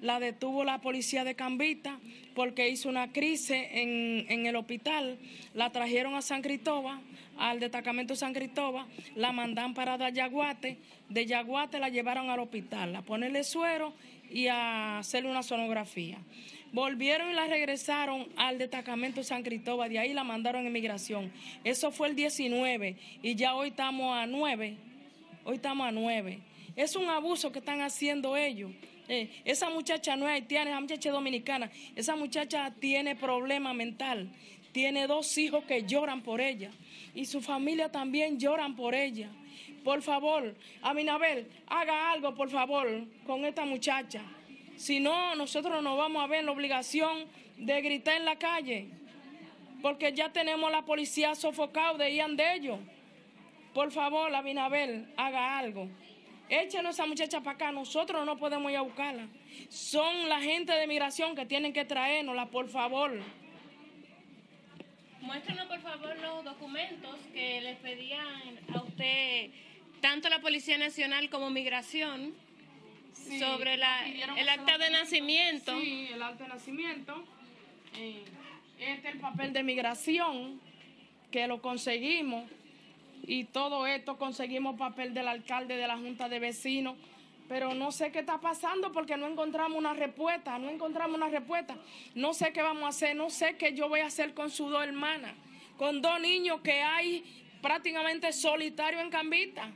La 0.00 0.20
detuvo 0.20 0.62
la 0.64 0.80
policía 0.80 1.24
de 1.24 1.34
Cambita 1.34 1.98
porque 2.34 2.68
hizo 2.68 2.88
una 2.88 3.12
crisis 3.12 3.50
en, 3.72 4.24
en 4.28 4.46
el 4.46 4.54
hospital. 4.54 5.18
La 5.52 5.70
trajeron 5.70 6.14
a 6.14 6.22
San 6.22 6.42
Cristóbal, 6.42 7.00
al 7.36 7.58
destacamento 7.58 8.14
San 8.14 8.32
Cristóbal, 8.32 8.86
la 9.16 9.32
mandan 9.32 9.74
para 9.74 10.10
Yaguate. 10.10 10.78
De 11.08 11.26
Yaguate 11.26 11.80
la 11.80 11.88
llevaron 11.88 12.30
al 12.30 12.38
hospital 12.38 12.94
a 12.94 13.02
ponerle 13.02 13.42
suero 13.42 13.92
y 14.30 14.46
a 14.46 14.98
hacerle 14.98 15.28
una 15.28 15.42
sonografía. 15.42 16.18
Volvieron 16.72 17.30
y 17.30 17.34
la 17.34 17.46
regresaron 17.46 18.28
al 18.36 18.58
destacamento 18.58 19.24
San 19.24 19.42
Cristóbal, 19.42 19.90
de 19.90 19.98
ahí 19.98 20.14
la 20.14 20.22
mandaron 20.22 20.66
en 20.66 20.72
migración. 20.72 21.32
Eso 21.64 21.90
fue 21.90 22.08
el 22.08 22.14
19 22.14 22.96
y 23.22 23.34
ya 23.34 23.54
hoy 23.54 23.68
estamos 23.70 24.16
a 24.16 24.26
9. 24.26 24.76
Hoy 25.44 25.56
estamos 25.56 25.88
a 25.88 25.90
9. 25.90 26.38
Es 26.76 26.94
un 26.94 27.08
abuso 27.08 27.50
que 27.50 27.58
están 27.58 27.80
haciendo 27.80 28.36
ellos. 28.36 28.70
Eh, 29.08 29.28
esa 29.44 29.68
muchacha 29.68 30.14
no 30.14 30.28
es 30.28 30.34
haitiana, 30.34 30.70
esa 30.70 30.80
muchacha 30.80 31.08
es 31.08 31.12
dominicana. 31.12 31.70
Esa 31.96 32.14
muchacha 32.14 32.72
tiene 32.78 33.16
problema 33.16 33.74
mental. 33.74 34.30
Tiene 34.70 35.08
dos 35.08 35.36
hijos 35.38 35.64
que 35.64 35.82
lloran 35.82 36.22
por 36.22 36.40
ella. 36.40 36.70
Y 37.16 37.24
su 37.24 37.40
familia 37.40 37.90
también 37.90 38.38
lloran 38.38 38.76
por 38.76 38.94
ella. 38.94 39.28
Por 39.82 40.02
favor, 40.02 40.54
Aminabel, 40.82 41.48
haga 41.66 42.12
algo, 42.12 42.34
por 42.36 42.48
favor, 42.48 42.86
con 43.26 43.44
esta 43.44 43.64
muchacha. 43.64 44.22
Si 44.80 44.98
no, 44.98 45.34
nosotros 45.34 45.82
nos 45.82 45.98
vamos 45.98 46.24
a 46.24 46.26
ver 46.26 46.42
la 46.42 46.52
obligación 46.52 47.26
de 47.58 47.82
gritar 47.82 48.16
en 48.16 48.24
la 48.24 48.36
calle. 48.36 48.88
Porque 49.82 50.14
ya 50.14 50.32
tenemos 50.32 50.72
la 50.72 50.86
policía 50.86 51.34
sofocado 51.34 51.98
de 51.98 52.14
Ian 52.14 52.34
de 52.34 52.54
ellos. 52.54 52.78
Por 53.74 53.92
favor, 53.92 54.34
Abinabel, 54.34 55.12
haga 55.18 55.58
algo. 55.58 55.86
Échenos 56.48 56.86
a 56.98 57.02
esa 57.02 57.06
muchacha 57.06 57.42
para 57.42 57.56
acá, 57.56 57.72
nosotros 57.72 58.24
no 58.24 58.38
podemos 58.38 58.72
ir 58.72 58.78
a 58.78 58.80
buscarla. 58.80 59.28
Son 59.68 60.30
la 60.30 60.40
gente 60.40 60.72
de 60.72 60.86
migración 60.86 61.36
que 61.36 61.44
tienen 61.44 61.74
que 61.74 61.84
traérnosla, 61.84 62.46
por 62.46 62.66
favor. 62.70 63.20
Muéstrenos, 65.20 65.66
por 65.66 65.80
favor, 65.82 66.16
los 66.16 66.42
documentos 66.42 67.16
que 67.34 67.60
les 67.60 67.76
pedían 67.80 68.58
a 68.74 68.80
usted, 68.80 69.50
tanto 70.00 70.30
la 70.30 70.40
Policía 70.40 70.78
Nacional 70.78 71.28
como 71.28 71.50
Migración, 71.50 72.34
sobre 73.38 73.76
la, 73.76 74.06
el 74.06 74.48
acta 74.48 74.78
de 74.78 74.90
nacimiento. 74.90 75.78
Sí, 75.80 76.08
el 76.12 76.22
acta 76.22 76.44
de 76.44 76.50
nacimiento. 76.50 77.24
Eh, 77.96 78.24
este 78.78 79.08
es 79.08 79.14
el 79.14 79.20
papel 79.20 79.52
de 79.52 79.62
migración, 79.62 80.60
que 81.30 81.46
lo 81.46 81.60
conseguimos 81.60 82.44
y 83.22 83.44
todo 83.44 83.86
esto 83.86 84.16
conseguimos 84.16 84.76
papel 84.76 85.14
del 85.14 85.28
alcalde 85.28 85.76
de 85.76 85.86
la 85.86 85.96
Junta 85.96 86.28
de 86.28 86.38
Vecinos, 86.38 86.96
pero 87.48 87.74
no 87.74 87.92
sé 87.92 88.10
qué 88.12 88.20
está 88.20 88.40
pasando 88.40 88.92
porque 88.92 89.16
no 89.16 89.26
encontramos 89.26 89.76
una 89.76 89.92
respuesta, 89.92 90.58
no 90.58 90.70
encontramos 90.70 91.16
una 91.16 91.28
respuesta. 91.28 91.76
No 92.14 92.32
sé 92.32 92.52
qué 92.52 92.62
vamos 92.62 92.84
a 92.84 92.88
hacer, 92.88 93.16
no 93.16 93.28
sé 93.28 93.56
qué 93.56 93.74
yo 93.74 93.88
voy 93.88 94.00
a 94.00 94.06
hacer 94.06 94.34
con 94.34 94.50
sus 94.50 94.70
dos 94.70 94.82
hermanas, 94.82 95.34
con 95.76 96.00
dos 96.00 96.20
niños 96.20 96.60
que 96.60 96.80
hay 96.80 97.24
prácticamente 97.60 98.32
solitarios 98.32 99.02
en 99.02 99.10
Cambita. 99.10 99.70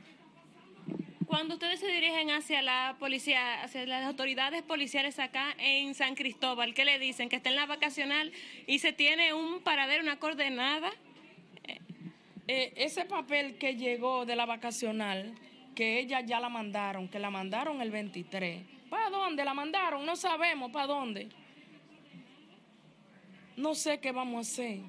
Cuando 1.25 1.55
ustedes 1.55 1.79
se 1.79 1.87
dirigen 1.87 2.29
hacia 2.29 2.61
la 2.61 2.97
policía, 2.99 3.63
hacia 3.63 3.85
las 3.85 4.05
autoridades 4.05 4.61
policiales 4.61 5.17
acá 5.19 5.55
en 5.57 5.95
San 5.95 6.15
Cristóbal, 6.15 6.73
¿qué 6.73 6.85
le 6.85 6.99
dicen? 6.99 7.29
Que 7.29 7.37
está 7.37 7.49
en 7.49 7.55
la 7.55 7.65
vacacional 7.65 8.31
y 8.67 8.79
se 8.79 8.93
tiene 8.93 9.33
un 9.33 9.61
paradero, 9.61 10.03
una 10.03 10.19
coordenada. 10.19 10.91
Eh, 12.47 12.73
ese 12.75 13.05
papel 13.05 13.57
que 13.57 13.75
llegó 13.75 14.25
de 14.25 14.35
la 14.35 14.45
vacacional, 14.45 15.33
que 15.73 15.99
ella 15.99 16.21
ya 16.21 16.39
la 16.39 16.49
mandaron, 16.49 17.09
que 17.09 17.17
la 17.17 17.31
mandaron 17.31 17.81
el 17.81 17.89
23. 17.89 18.61
¿Para 18.89 19.09
dónde 19.09 19.43
la 19.43 19.55
mandaron? 19.55 20.05
No 20.05 20.15
sabemos 20.15 20.71
para 20.71 20.85
dónde. 20.85 21.29
No 23.57 23.73
sé 23.73 23.99
qué 23.99 24.11
vamos 24.11 24.37
a 24.37 24.51
hacer. 24.51 24.79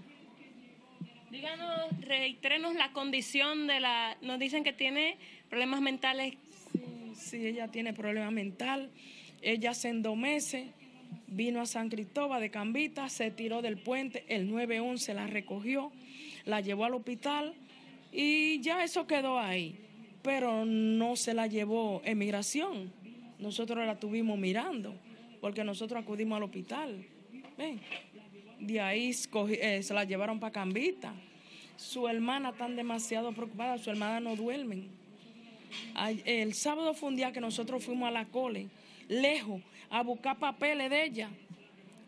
Díganos, 1.31 2.01
reitrenos 2.01 2.75
la 2.75 2.93
condición 2.93 3.67
de 3.67 3.81
la... 3.81 4.17
Nos 4.21 4.39
dicen 4.39 4.63
que 4.63 4.73
tiene 4.73 5.19
problemas 5.49 5.81
mentales. 5.81 6.35
Sí, 7.15 7.47
ella 7.47 7.69
tiene 7.69 7.93
problemas 7.93 8.33
mental. 8.33 8.91
Ella 9.43 9.71
hace 9.71 9.93
dos 9.93 10.17
meses 10.17 10.67
vino 11.29 11.61
a 11.61 11.67
San 11.67 11.89
Cristóbal 11.89 12.41
de 12.41 12.51
Cambita, 12.51 13.09
se 13.09 13.31
tiró 13.31 13.63
del 13.63 13.79
puente, 13.79 14.25
el 14.29 14.51
911 14.51 15.15
la 15.15 15.27
recogió 15.27 15.93
la 16.47 16.61
llevó 16.61 16.85
al 16.85 16.95
hospital 16.95 17.55
y 18.13 18.61
ya 18.61 18.83
eso 18.83 19.07
quedó 19.07 19.39
ahí. 19.39 19.79
Pero 20.23 20.65
no 20.65 21.15
se 21.15 21.35
la 21.35 21.47
llevó 21.47 22.01
emigración. 22.05 22.91
Nosotros 23.39 23.85
la 23.87 24.01
tuvimos 24.01 24.39
mirando 24.39 24.95
porque 25.41 25.63
nosotros 25.63 26.03
acudimos 26.03 26.37
al 26.37 26.45
hospital. 26.45 27.05
¿Ven? 27.59 27.81
De 28.59 28.81
ahí 28.81 29.11
eh, 29.51 29.83
se 29.83 29.95
la 29.95 30.05
llevaron 30.05 30.41
para 30.41 30.53
Cambita. 30.53 31.13
Su 31.77 32.09
hermana 32.09 32.51
está 32.51 32.69
demasiado 32.69 33.33
preocupada, 33.33 33.77
su 33.77 33.91
hermana 33.91 34.19
no 34.21 34.35
duermen. 34.35 34.89
El 36.25 36.55
sábado 36.55 36.95
fue 36.95 37.11
un 37.11 37.17
día 37.17 37.33
que 37.33 37.41
nosotros 37.41 37.85
fuimos 37.85 38.09
a 38.09 38.11
la 38.11 38.27
cole, 38.27 38.69
lejos, 39.09 39.61
a 39.91 40.03
buscar 40.03 40.39
papeles 40.39 40.91
de 40.91 41.05
ella 41.05 41.31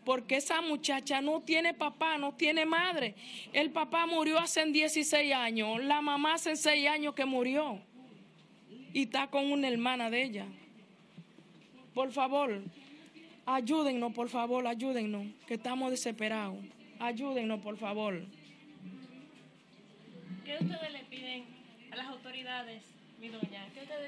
porque 0.09 0.37
esa 0.37 0.59
muchacha 0.61 1.21
no 1.21 1.41
tiene 1.41 1.75
papá, 1.75 2.17
no 2.17 2.33
tiene 2.33 2.65
madre. 2.65 3.13
El 3.53 3.69
papá 3.69 4.07
murió 4.07 4.39
hace 4.39 4.65
16 4.65 5.33
años, 5.35 5.83
la 5.83 6.01
mamá 6.01 6.33
hace 6.33 6.55
6 6.55 6.87
años 6.87 7.13
que 7.13 7.25
murió 7.25 7.79
y 8.91 9.03
está 9.03 9.27
con 9.27 9.51
una 9.51 9.67
hermana 9.67 10.09
de 10.09 10.23
ella. 10.23 10.45
Por 11.93 12.11
favor, 12.11 12.61
ayúdennos, 13.45 14.13
por 14.13 14.29
favor, 14.29 14.65
ayúdennos, 14.65 15.27
que 15.45 15.55
estamos 15.55 15.91
desesperados. 15.91 16.57
Ayúdennos, 16.99 17.59
por 17.59 17.77
favor. 17.77 18.23
¿Qué 20.43 20.53
ustedes 20.59 20.91
le 20.91 21.03
piden 21.03 21.43
a 21.91 21.97
las 21.97 22.07
autoridades? 22.07 22.98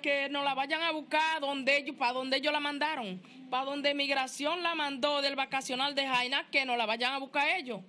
Que 0.01 0.29
nos 0.29 0.43
la 0.43 0.53
vayan 0.53 0.81
a 0.81 0.91
buscar 0.91 1.41
donde 1.41 1.77
ellos, 1.77 1.95
para 1.95 2.13
donde 2.13 2.37
ellos 2.37 2.51
la 2.51 2.59
mandaron, 2.59 3.21
para 3.49 3.65
donde 3.65 3.93
migración 3.93 4.63
la 4.63 4.73
mandó 4.75 5.21
del 5.21 5.35
vacacional 5.35 5.93
de 5.95 6.07
Jaina, 6.07 6.47
que 6.49 6.65
nos 6.65 6.77
la 6.77 6.85
vayan 6.85 7.13
a 7.13 7.19
buscar 7.19 7.47
ellos. 7.57 7.81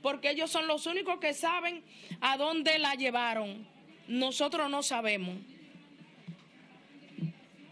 Porque 0.00 0.30
ellos 0.30 0.50
son 0.50 0.66
los 0.66 0.86
únicos 0.86 1.18
que 1.18 1.34
saben 1.34 1.82
a 2.20 2.36
dónde 2.36 2.78
la 2.78 2.94
llevaron. 2.94 3.66
Nosotros 4.08 4.70
no 4.70 4.82
sabemos. 4.82 5.36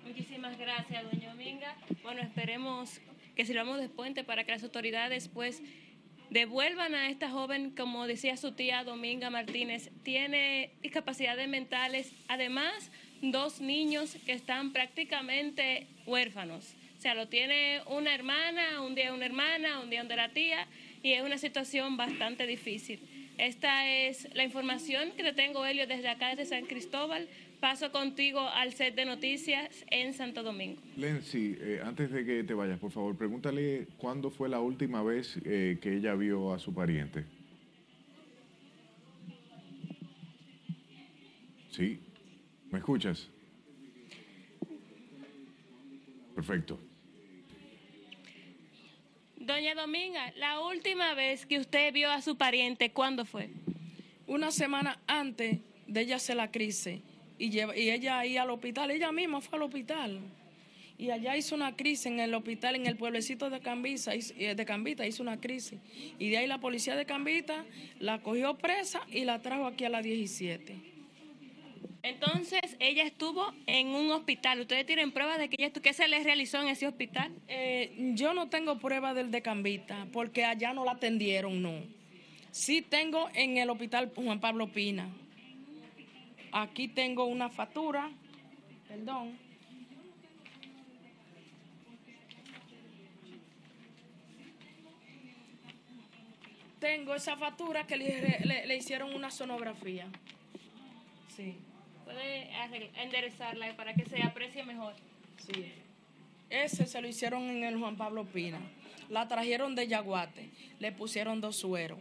Muchísimas 0.04 0.58
gracias, 0.58 1.10
doña 1.10 1.30
Dominga. 1.30 1.76
Bueno, 2.02 2.22
esperemos 2.22 3.00
que 3.34 3.44
sirvamos 3.44 3.80
de 3.80 3.88
puente 3.88 4.24
para 4.24 4.44
que 4.44 4.52
las 4.52 4.62
autoridades 4.62 5.28
pues 5.28 5.62
devuelvan 6.30 6.94
a 6.94 7.10
esta 7.10 7.28
joven, 7.28 7.70
como 7.70 8.06
decía 8.06 8.36
su 8.36 8.52
tía 8.52 8.84
Dominga 8.84 9.30
Martínez, 9.30 9.90
tiene 10.04 10.70
discapacidades 10.80 11.48
mentales, 11.48 12.12
además 12.28 12.90
dos 13.20 13.60
niños 13.60 14.16
que 14.24 14.32
están 14.32 14.72
prácticamente 14.72 15.86
huérfanos. 16.06 16.74
O 16.98 17.02
sea, 17.02 17.14
lo 17.14 17.28
tiene 17.28 17.80
una 17.86 18.14
hermana, 18.14 18.82
un 18.82 18.94
día 18.94 19.12
una 19.12 19.26
hermana, 19.26 19.80
un 19.80 19.90
día 19.90 20.02
una 20.02 20.28
tía, 20.28 20.66
y 21.02 21.12
es 21.12 21.22
una 21.22 21.38
situación 21.38 21.96
bastante 21.96 22.46
difícil. 22.46 23.00
Esta 23.38 23.88
es 23.88 24.28
la 24.34 24.44
información 24.44 25.12
que 25.12 25.22
te 25.22 25.32
tengo, 25.32 25.64
Helio, 25.64 25.86
desde 25.86 26.08
acá, 26.08 26.28
desde 26.28 26.44
San 26.44 26.66
Cristóbal. 26.66 27.26
Paso 27.60 27.92
contigo 27.92 28.40
al 28.40 28.72
set 28.72 28.94
de 28.94 29.04
noticias 29.04 29.84
en 29.90 30.14
Santo 30.14 30.42
Domingo. 30.42 30.80
Lenzi, 30.96 31.58
eh, 31.60 31.82
antes 31.84 32.10
de 32.10 32.24
que 32.24 32.42
te 32.42 32.54
vayas, 32.54 32.78
por 32.78 32.90
favor, 32.90 33.14
pregúntale 33.18 33.86
cuándo 33.98 34.30
fue 34.30 34.48
la 34.48 34.60
última 34.60 35.02
vez 35.02 35.38
eh, 35.44 35.78
que 35.80 35.94
ella 35.94 36.14
vio 36.14 36.54
a 36.54 36.58
su 36.58 36.72
pariente. 36.72 37.26
Sí, 41.70 42.00
¿me 42.70 42.78
escuchas? 42.78 43.28
Perfecto. 46.34 46.80
Doña 49.36 49.74
Dominga, 49.74 50.32
la 50.36 50.60
última 50.60 51.12
vez 51.12 51.44
que 51.44 51.58
usted 51.58 51.92
vio 51.92 52.10
a 52.10 52.22
su 52.22 52.38
pariente, 52.38 52.92
¿cuándo 52.92 53.26
fue? 53.26 53.50
Una 54.26 54.50
semana 54.50 54.98
antes 55.06 55.58
de 55.86 56.00
ella 56.00 56.16
hacer 56.16 56.36
la 56.36 56.50
crisis 56.50 57.02
y, 57.40 57.58
y 57.58 57.90
ella 57.90 58.18
ahí 58.18 58.36
al 58.36 58.50
hospital, 58.50 58.90
ella 58.90 59.10
misma 59.10 59.40
fue 59.40 59.56
al 59.56 59.64
hospital. 59.64 60.20
Y 60.98 61.10
allá 61.10 61.34
hizo 61.34 61.54
una 61.54 61.74
crisis 61.74 62.04
en 62.04 62.20
el 62.20 62.34
hospital, 62.34 62.74
en 62.76 62.86
el 62.86 62.94
pueblecito 62.94 63.48
de, 63.48 63.60
Cambisa, 63.60 64.12
eh, 64.14 64.54
de 64.54 64.64
Cambita, 64.66 65.06
hizo 65.06 65.22
una 65.22 65.40
crisis. 65.40 65.78
Y 66.18 66.28
de 66.28 66.36
ahí 66.36 66.46
la 66.46 66.58
policía 66.58 66.94
de 66.94 67.06
Cambita 67.06 67.64
la 67.98 68.18
cogió 68.18 68.58
presa 68.58 69.00
y 69.10 69.24
la 69.24 69.40
trajo 69.40 69.64
aquí 69.66 69.86
a 69.86 69.88
la 69.88 70.02
17. 70.02 70.76
Entonces, 72.02 72.76
ella 72.78 73.04
estuvo 73.04 73.50
en 73.66 73.88
un 73.88 74.10
hospital. 74.10 74.60
¿Ustedes 74.60 74.84
tienen 74.84 75.10
pruebas 75.10 75.38
de 75.38 75.48
que 75.48 75.56
ella 75.58 75.72
¿Qué 75.72 75.94
se 75.94 76.06
le 76.06 76.22
realizó 76.22 76.60
en 76.60 76.68
ese 76.68 76.86
hospital? 76.86 77.32
Eh, 77.48 78.12
yo 78.14 78.34
no 78.34 78.50
tengo 78.50 78.78
pruebas 78.78 79.14
del 79.14 79.30
de 79.30 79.40
Cambita, 79.40 80.06
porque 80.12 80.44
allá 80.44 80.74
no 80.74 80.84
la 80.84 80.92
atendieron, 80.92 81.62
no. 81.62 81.82
Sí 82.50 82.82
tengo 82.82 83.30
en 83.32 83.56
el 83.56 83.70
hospital 83.70 84.12
Juan 84.14 84.40
Pablo 84.40 84.68
Pina. 84.68 85.08
Aquí 86.52 86.88
tengo 86.88 87.24
una 87.26 87.48
factura, 87.48 88.10
perdón. 88.88 89.38
Tengo 96.78 97.14
esa 97.14 97.36
factura 97.36 97.86
que 97.86 97.96
le, 97.96 98.38
le- 98.40 98.66
le 98.66 98.76
hicieron 98.76 99.14
una 99.14 99.30
sonografía. 99.30 100.06
Sí. 101.36 101.54
Puede 102.04 102.50
enderezarla 103.02 103.76
para 103.76 103.94
que 103.94 104.04
se 104.06 104.22
aprecie 104.22 104.64
mejor. 104.64 104.94
Sí. 105.46 105.72
Ese 106.48 106.86
se 106.86 107.00
lo 107.00 107.06
hicieron 107.08 107.42
en 107.44 107.64
el 107.64 107.78
Juan 107.78 107.96
Pablo 107.96 108.24
Pina. 108.24 108.58
La 109.10 109.28
trajeron 109.28 109.74
de 109.74 109.88
Yaguate. 109.88 110.50
Le 110.78 110.90
pusieron 110.92 111.40
dos 111.40 111.56
sueros. 111.56 111.98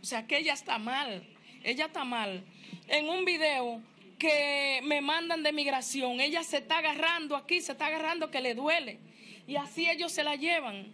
O 0.00 0.04
sea 0.04 0.26
que 0.26 0.38
ella 0.38 0.52
está 0.52 0.78
mal. 0.78 1.24
Ella 1.64 1.86
está 1.86 2.04
mal. 2.04 2.44
En 2.88 3.08
un 3.08 3.24
video 3.24 3.80
que 4.18 4.80
me 4.84 5.00
mandan 5.00 5.42
de 5.42 5.52
migración, 5.52 6.20
ella 6.20 6.42
se 6.42 6.58
está 6.58 6.78
agarrando 6.78 7.36
aquí, 7.36 7.60
se 7.60 7.72
está 7.72 7.86
agarrando 7.86 8.30
que 8.30 8.40
le 8.40 8.54
duele. 8.54 8.98
Y 9.46 9.56
así 9.56 9.88
ellos 9.88 10.12
se 10.12 10.24
la 10.24 10.36
llevan. 10.36 10.86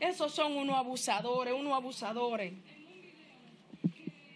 Esos 0.00 0.32
son 0.32 0.56
unos 0.56 0.76
abusadores, 0.76 1.54
unos 1.54 1.72
abusadores. 1.72 2.52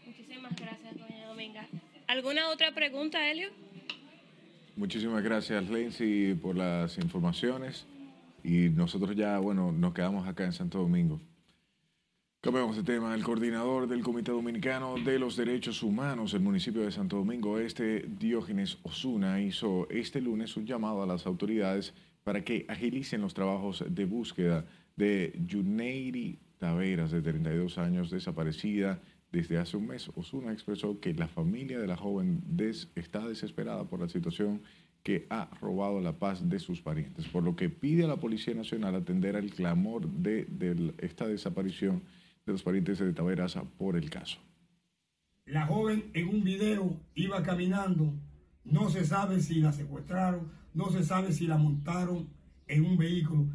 Muchísimas 0.07 0.55
gracias, 0.55 0.97
doña 0.97 1.27
Dominga. 1.27 1.67
¿Alguna 2.07 2.49
otra 2.51 2.73
pregunta, 2.73 3.29
Helio? 3.29 3.51
Muchísimas 4.77 5.23
gracias, 5.23 5.69
Lenzi, 5.69 6.35
por 6.35 6.57
las 6.57 6.99
informaciones. 6.99 7.87
Y 8.45 8.69
nosotros 8.69 9.17
ya, 9.17 9.39
bueno, 9.39 9.73
nos 9.73 9.93
quedamos 9.93 10.29
acá 10.29 10.45
en 10.45 10.53
Santo 10.53 10.79
Domingo. 10.79 11.21
De 12.49 12.83
tema. 12.83 13.15
El 13.15 13.23
coordinador 13.23 13.87
del 13.87 14.03
Comité 14.03 14.33
Dominicano 14.33 14.95
de 14.97 15.19
los 15.19 15.37
Derechos 15.37 15.83
Humanos 15.83 16.33
del 16.33 16.41
municipio 16.41 16.81
de 16.81 16.91
Santo 16.91 17.17
Domingo 17.17 17.59
Este, 17.59 18.07
Diógenes 18.09 18.79
Osuna, 18.85 19.39
hizo 19.43 19.87
este 19.91 20.23
lunes 20.23 20.57
un 20.57 20.65
llamado 20.65 21.03
a 21.03 21.07
las 21.07 21.27
autoridades 21.27 21.93
para 22.25 22.43
que 22.45 22.65
agilicen 22.67 23.21
los 23.21 23.35
trabajos 23.35 23.85
de 23.87 24.07
búsqueda 24.07 24.65
de 24.97 25.39
Yuneiri 25.47 26.39
Taveras, 26.57 27.11
de 27.11 27.21
32 27.21 27.77
años, 27.77 28.11
desaparecida 28.11 29.03
desde 29.31 29.59
hace 29.59 29.77
un 29.77 29.89
mes. 29.89 30.11
Osuna 30.17 30.51
expresó 30.51 31.01
que 31.01 31.13
la 31.13 31.29
familia 31.29 31.79
de 31.79 31.87
la 31.87 31.99
joven 31.99 32.43
está 32.95 33.29
desesperada 33.29 33.85
por 33.85 34.01
la 34.01 34.09
situación 34.09 34.63
que 35.03 35.27
ha 35.29 35.51
robado 35.61 36.01
la 36.01 36.19
paz 36.19 36.49
de 36.49 36.59
sus 36.61 36.81
parientes, 36.81 37.29
por 37.29 37.43
lo 37.43 37.57
que 37.57 37.69
pide 37.69 38.05
a 38.05 38.09
la 38.09 38.17
Policía 38.17 38.55
Nacional 38.55 38.95
atender 38.95 39.37
al 39.37 39.51
clamor 39.51 40.09
de 40.09 40.95
esta 40.97 41.27
desaparición 41.29 42.01
de 42.49 42.55
los 42.55 42.63
parientes 42.63 42.99
de 42.99 43.13
Taveras 43.13 43.57
por 43.77 43.95
el 43.97 44.09
caso. 44.11 44.39
La 45.45 45.67
joven 45.67 46.11
en 46.15 46.29
un 46.29 46.43
video 46.43 46.99
iba 47.15 47.43
caminando, 47.43 48.15
no 48.65 48.89
se 48.89 49.05
sabe 49.05 49.41
si 49.41 49.61
la 49.61 49.73
secuestraron, 49.73 50.51
no 50.75 50.91
se 50.91 51.05
sabe 51.05 51.33
si 51.33 51.47
la 51.47 51.59
montaron 51.59 52.29
en 52.67 52.85
un 52.87 52.97
vehículo. 52.97 53.47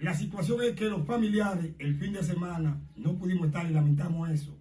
La 0.00 0.14
situación 0.14 0.60
es 0.62 0.72
que 0.74 0.86
los 0.90 1.06
familiares 1.06 1.72
el 1.78 1.94
fin 1.94 2.12
de 2.12 2.24
semana 2.24 2.80
no 2.96 3.14
pudimos 3.16 3.46
estar 3.46 3.68
y 3.70 3.72
lamentamos 3.72 4.28
eso. 4.30 4.58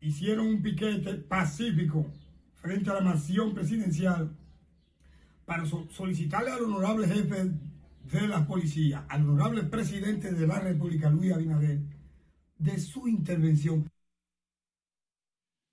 Hicieron 0.00 0.46
un 0.46 0.62
piquete 0.62 1.14
pacífico 1.14 2.06
frente 2.54 2.90
a 2.90 2.94
la 2.94 3.00
mansión 3.00 3.54
presidencial 3.54 4.30
para 5.46 5.66
so- 5.66 5.88
solicitarle 5.90 6.50
al 6.52 6.62
honorable 6.62 7.08
jefe 7.08 7.50
de 8.10 8.28
la 8.28 8.46
policía, 8.46 9.06
al 9.08 9.22
honorable 9.22 9.64
presidente 9.64 10.32
de 10.32 10.46
la 10.46 10.60
República, 10.60 11.10
Luis 11.10 11.32
Abinader, 11.32 11.80
de 12.58 12.78
su 12.78 13.08
intervención. 13.08 13.88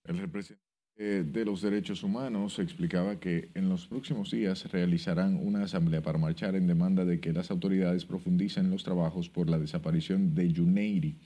El 0.03 0.17
representante 0.17 0.71
de 0.99 1.45
los 1.45 1.61
derechos 1.61 2.03
humanos 2.03 2.59
explicaba 2.59 3.19
que 3.19 3.49
en 3.55 3.69
los 3.69 3.87
próximos 3.87 4.31
días 4.31 4.71
realizarán 4.71 5.35
una 5.35 5.63
asamblea 5.63 6.01
para 6.01 6.19
marchar 6.19 6.55
en 6.55 6.67
demanda 6.67 7.05
de 7.05 7.19
que 7.19 7.33
las 7.33 7.49
autoridades 7.49 8.05
profundicen 8.05 8.69
los 8.69 8.83
trabajos 8.83 9.29
por 9.29 9.49
la 9.49 9.57
desaparición 9.57 10.35
de 10.35 10.51
Yuneiri, 10.51 11.17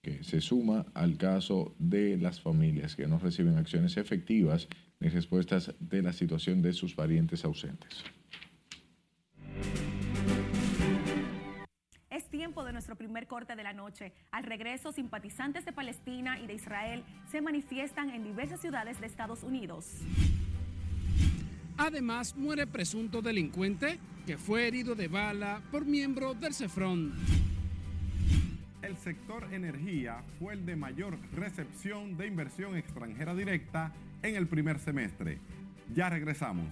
que 0.00 0.24
se 0.24 0.40
suma 0.40 0.86
al 0.94 1.16
caso 1.16 1.76
de 1.78 2.16
las 2.16 2.40
familias 2.40 2.96
que 2.96 3.06
no 3.06 3.18
reciben 3.18 3.58
acciones 3.58 3.96
efectivas 3.96 4.66
ni 4.98 5.08
respuestas 5.08 5.74
de 5.78 6.02
la 6.02 6.12
situación 6.12 6.60
de 6.62 6.72
sus 6.72 6.94
parientes 6.94 7.44
ausentes. 7.44 8.04
Tiempo 12.52 12.64
de 12.64 12.72
nuestro 12.74 12.96
primer 12.96 13.26
corte 13.26 13.56
de 13.56 13.62
la 13.62 13.72
noche. 13.72 14.12
Al 14.30 14.44
regreso, 14.44 14.92
simpatizantes 14.92 15.64
de 15.64 15.72
Palestina 15.72 16.38
y 16.38 16.46
de 16.46 16.52
Israel 16.52 17.02
se 17.30 17.40
manifiestan 17.40 18.10
en 18.10 18.24
diversas 18.24 18.60
ciudades 18.60 19.00
de 19.00 19.06
Estados 19.06 19.42
Unidos. 19.42 19.86
Además, 21.78 22.36
muere 22.36 22.66
presunto 22.66 23.22
delincuente 23.22 23.98
que 24.26 24.36
fue 24.36 24.68
herido 24.68 24.94
de 24.94 25.08
bala 25.08 25.62
por 25.70 25.86
miembro 25.86 26.34
del 26.34 26.52
Cefrón. 26.52 27.14
El 28.82 28.98
sector 28.98 29.48
energía 29.50 30.22
fue 30.38 30.52
el 30.52 30.66
de 30.66 30.76
mayor 30.76 31.18
recepción 31.34 32.18
de 32.18 32.26
inversión 32.26 32.76
extranjera 32.76 33.34
directa 33.34 33.94
en 34.22 34.36
el 34.36 34.46
primer 34.46 34.78
semestre. 34.78 35.38
Ya 35.94 36.10
regresamos. 36.10 36.68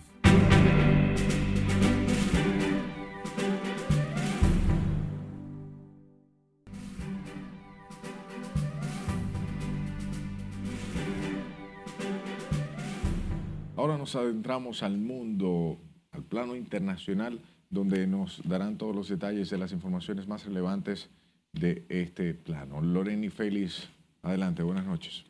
Adentramos 14.16 14.82
al 14.82 14.98
mundo, 14.98 15.78
al 16.12 16.22
plano 16.22 16.56
internacional, 16.56 17.40
donde 17.70 18.06
nos 18.06 18.42
darán 18.48 18.76
todos 18.76 18.94
los 18.94 19.08
detalles 19.08 19.50
de 19.50 19.58
las 19.58 19.72
informaciones 19.72 20.26
más 20.26 20.44
relevantes 20.44 21.08
de 21.52 21.84
este 21.88 22.34
plano. 22.34 22.80
Loreni 22.80 23.28
Félix, 23.28 23.88
adelante, 24.22 24.62
buenas 24.62 24.86
noches. 24.86 25.24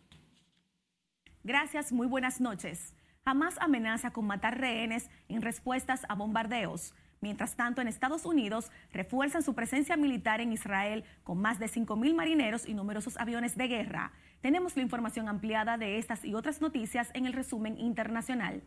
Gracias, 1.43 1.93
muy 1.93 2.07
buenas 2.07 2.41
noches. 2.41 2.95
Hamas 3.25 3.59
amenaza 3.61 4.13
con 4.13 4.27
matar 4.27 4.59
rehenes 4.59 5.11
en 5.29 5.43
respuestas 5.43 6.03
a 6.09 6.15
bombardeos. 6.15 6.95
Mientras 7.23 7.55
tanto, 7.55 7.83
en 7.83 7.89
Estados 7.89 8.25
Unidos 8.25 8.71
refuerzan 8.93 9.43
su 9.43 9.55
presencia 9.55 9.95
militar 9.95 10.41
en 10.41 10.55
Israel 10.55 11.05
con 11.23 11.39
más 11.39 11.59
de 11.59 11.67
5.000 11.67 12.15
marineros 12.15 12.67
y 12.67 12.73
numerosos 12.73 13.19
aviones 13.19 13.59
de 13.59 13.69
guerra. 13.69 14.13
Tenemos 14.41 14.75
la 14.75 14.83
información 14.83 15.29
ampliada 15.29 15.77
de 15.77 15.99
estas 15.99 16.25
y 16.25 16.33
otras 16.33 16.63
noticias 16.63 17.11
en 17.13 17.27
el 17.27 17.35
resumen 17.35 17.79
internacional. 17.79 18.63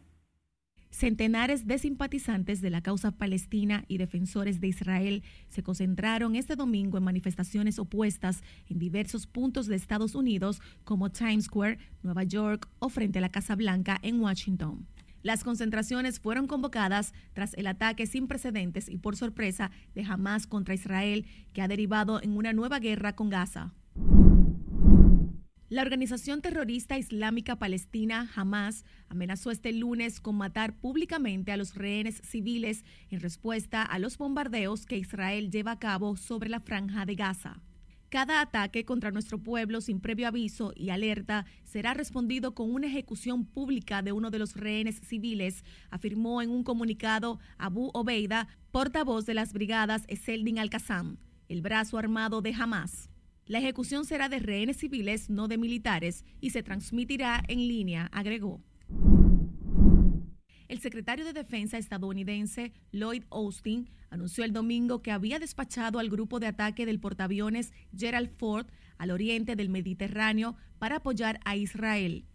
Centenares 0.92 1.66
de 1.66 1.80
simpatizantes 1.80 2.62
de 2.62 2.70
la 2.70 2.82
causa 2.82 3.10
palestina 3.10 3.86
y 3.88 3.98
defensores 3.98 4.62
de 4.62 4.68
Israel 4.68 5.24
se 5.50 5.64
concentraron 5.64 6.36
este 6.36 6.56
domingo 6.56 7.00
en 7.00 7.04
manifestaciones 7.04 7.80
opuestas 7.80 8.44
en 8.70 8.78
diversos 8.78 9.26
puntos 9.26 9.66
de 9.66 9.76
Estados 9.76 10.14
Unidos 10.14 10.62
como 10.84 11.10
Times 11.10 11.46
Square, 11.46 11.80
Nueva 12.04 12.22
York 12.22 12.70
o 12.78 12.90
frente 12.90 13.18
a 13.18 13.24
la 13.24 13.30
Casa 13.30 13.56
Blanca 13.56 13.98
en 14.04 14.22
Washington. 14.22 14.86
Las 15.24 15.46
concentraciones 15.46 16.20
fueron 16.20 16.48
convocadas 16.48 17.14
tras 17.32 17.54
el 17.56 17.68
ataque 17.68 18.06
sin 18.06 18.28
precedentes 18.28 18.90
y 18.90 18.98
por 18.98 19.16
sorpresa 19.16 19.72
de 19.96 20.04
Hamas 20.04 20.48
contra 20.48 20.74
Israel, 20.74 21.26
que 21.54 21.62
ha 21.62 21.70
derivado 21.70 22.22
en 22.22 22.36
una 22.36 22.52
nueva 22.52 22.80
guerra 22.80 23.16
con 23.16 23.30
Gaza. 23.30 23.74
La 25.70 25.82
organización 25.82 26.42
terrorista 26.42 27.00
islámica 27.00 27.58
palestina 27.58 28.30
Hamas 28.36 28.86
amenazó 29.08 29.50
este 29.50 29.72
lunes 29.72 30.20
con 30.20 30.36
matar 30.36 30.76
públicamente 30.76 31.52
a 31.52 31.58
los 31.58 31.74
rehenes 31.74 32.22
civiles 32.24 32.84
en 33.10 33.22
respuesta 33.22 33.82
a 33.82 33.98
los 33.98 34.18
bombardeos 34.18 34.86
que 34.86 34.98
Israel 34.98 35.50
lleva 35.50 35.72
a 35.72 35.80
cabo 35.80 36.18
sobre 36.18 36.50
la 36.50 36.60
franja 36.60 37.06
de 37.06 37.16
Gaza. 37.16 37.62
Cada 38.14 38.42
ataque 38.42 38.86
contra 38.86 39.10
nuestro 39.10 39.40
pueblo 39.40 39.82
sin 39.82 40.00
previo 40.00 40.28
aviso 40.28 40.72
y 40.76 40.92
alerta 40.92 41.48
será 41.64 41.96
respondido 41.96 42.54
con 42.54 42.72
una 42.72 42.86
ejecución 42.86 43.44
pública 43.44 44.04
de 44.04 44.12
uno 44.12 44.30
de 44.30 44.38
los 44.38 44.56
rehenes 44.56 45.02
civiles, 45.04 45.64
afirmó 45.90 46.44
en 46.44 46.52
un 46.52 46.64
comunicado 46.64 47.40
Abu 47.58 47.90
Obeida, 47.96 48.48
portavoz 48.70 49.26
de 49.26 49.34
las 49.34 49.52
brigadas 49.52 50.04
Eseldin 50.10 50.60
Al-Qassam, 50.60 51.18
el 51.50 51.64
brazo 51.64 51.98
armado 51.98 52.44
de 52.44 52.54
Hamas. 52.54 53.10
La 53.48 53.58
ejecución 53.58 54.06
será 54.06 54.30
de 54.30 54.38
rehenes 54.38 54.78
civiles, 54.78 55.32
no 55.32 55.48
de 55.48 55.58
militares, 55.58 56.24
y 56.40 56.52
se 56.52 56.62
transmitirá 56.62 57.44
en 57.48 57.68
línea, 57.68 58.12
agregó. 58.14 58.62
El 60.74 60.80
secretario 60.80 61.24
de 61.24 61.34
Defensa 61.34 61.78
estadounidense 61.78 62.74
Lloyd 62.92 63.26
Austin 63.30 63.92
anunció 64.10 64.44
el 64.44 64.54
domingo 64.54 65.04
que 65.04 65.12
había 65.12 65.38
despachado 65.38 66.00
al 66.00 66.10
grupo 66.10 66.40
de 66.40 66.48
ataque 66.48 66.88
del 66.88 67.00
portaaviones 67.00 67.72
Gerald 67.96 68.32
Ford 68.40 68.66
al 68.98 69.12
oriente 69.12 69.56
del 69.56 69.70
Mediterráneo 69.70 70.56
para 70.80 70.96
apoyar 70.96 71.40
a 71.46 71.56
Israel. 71.56 72.26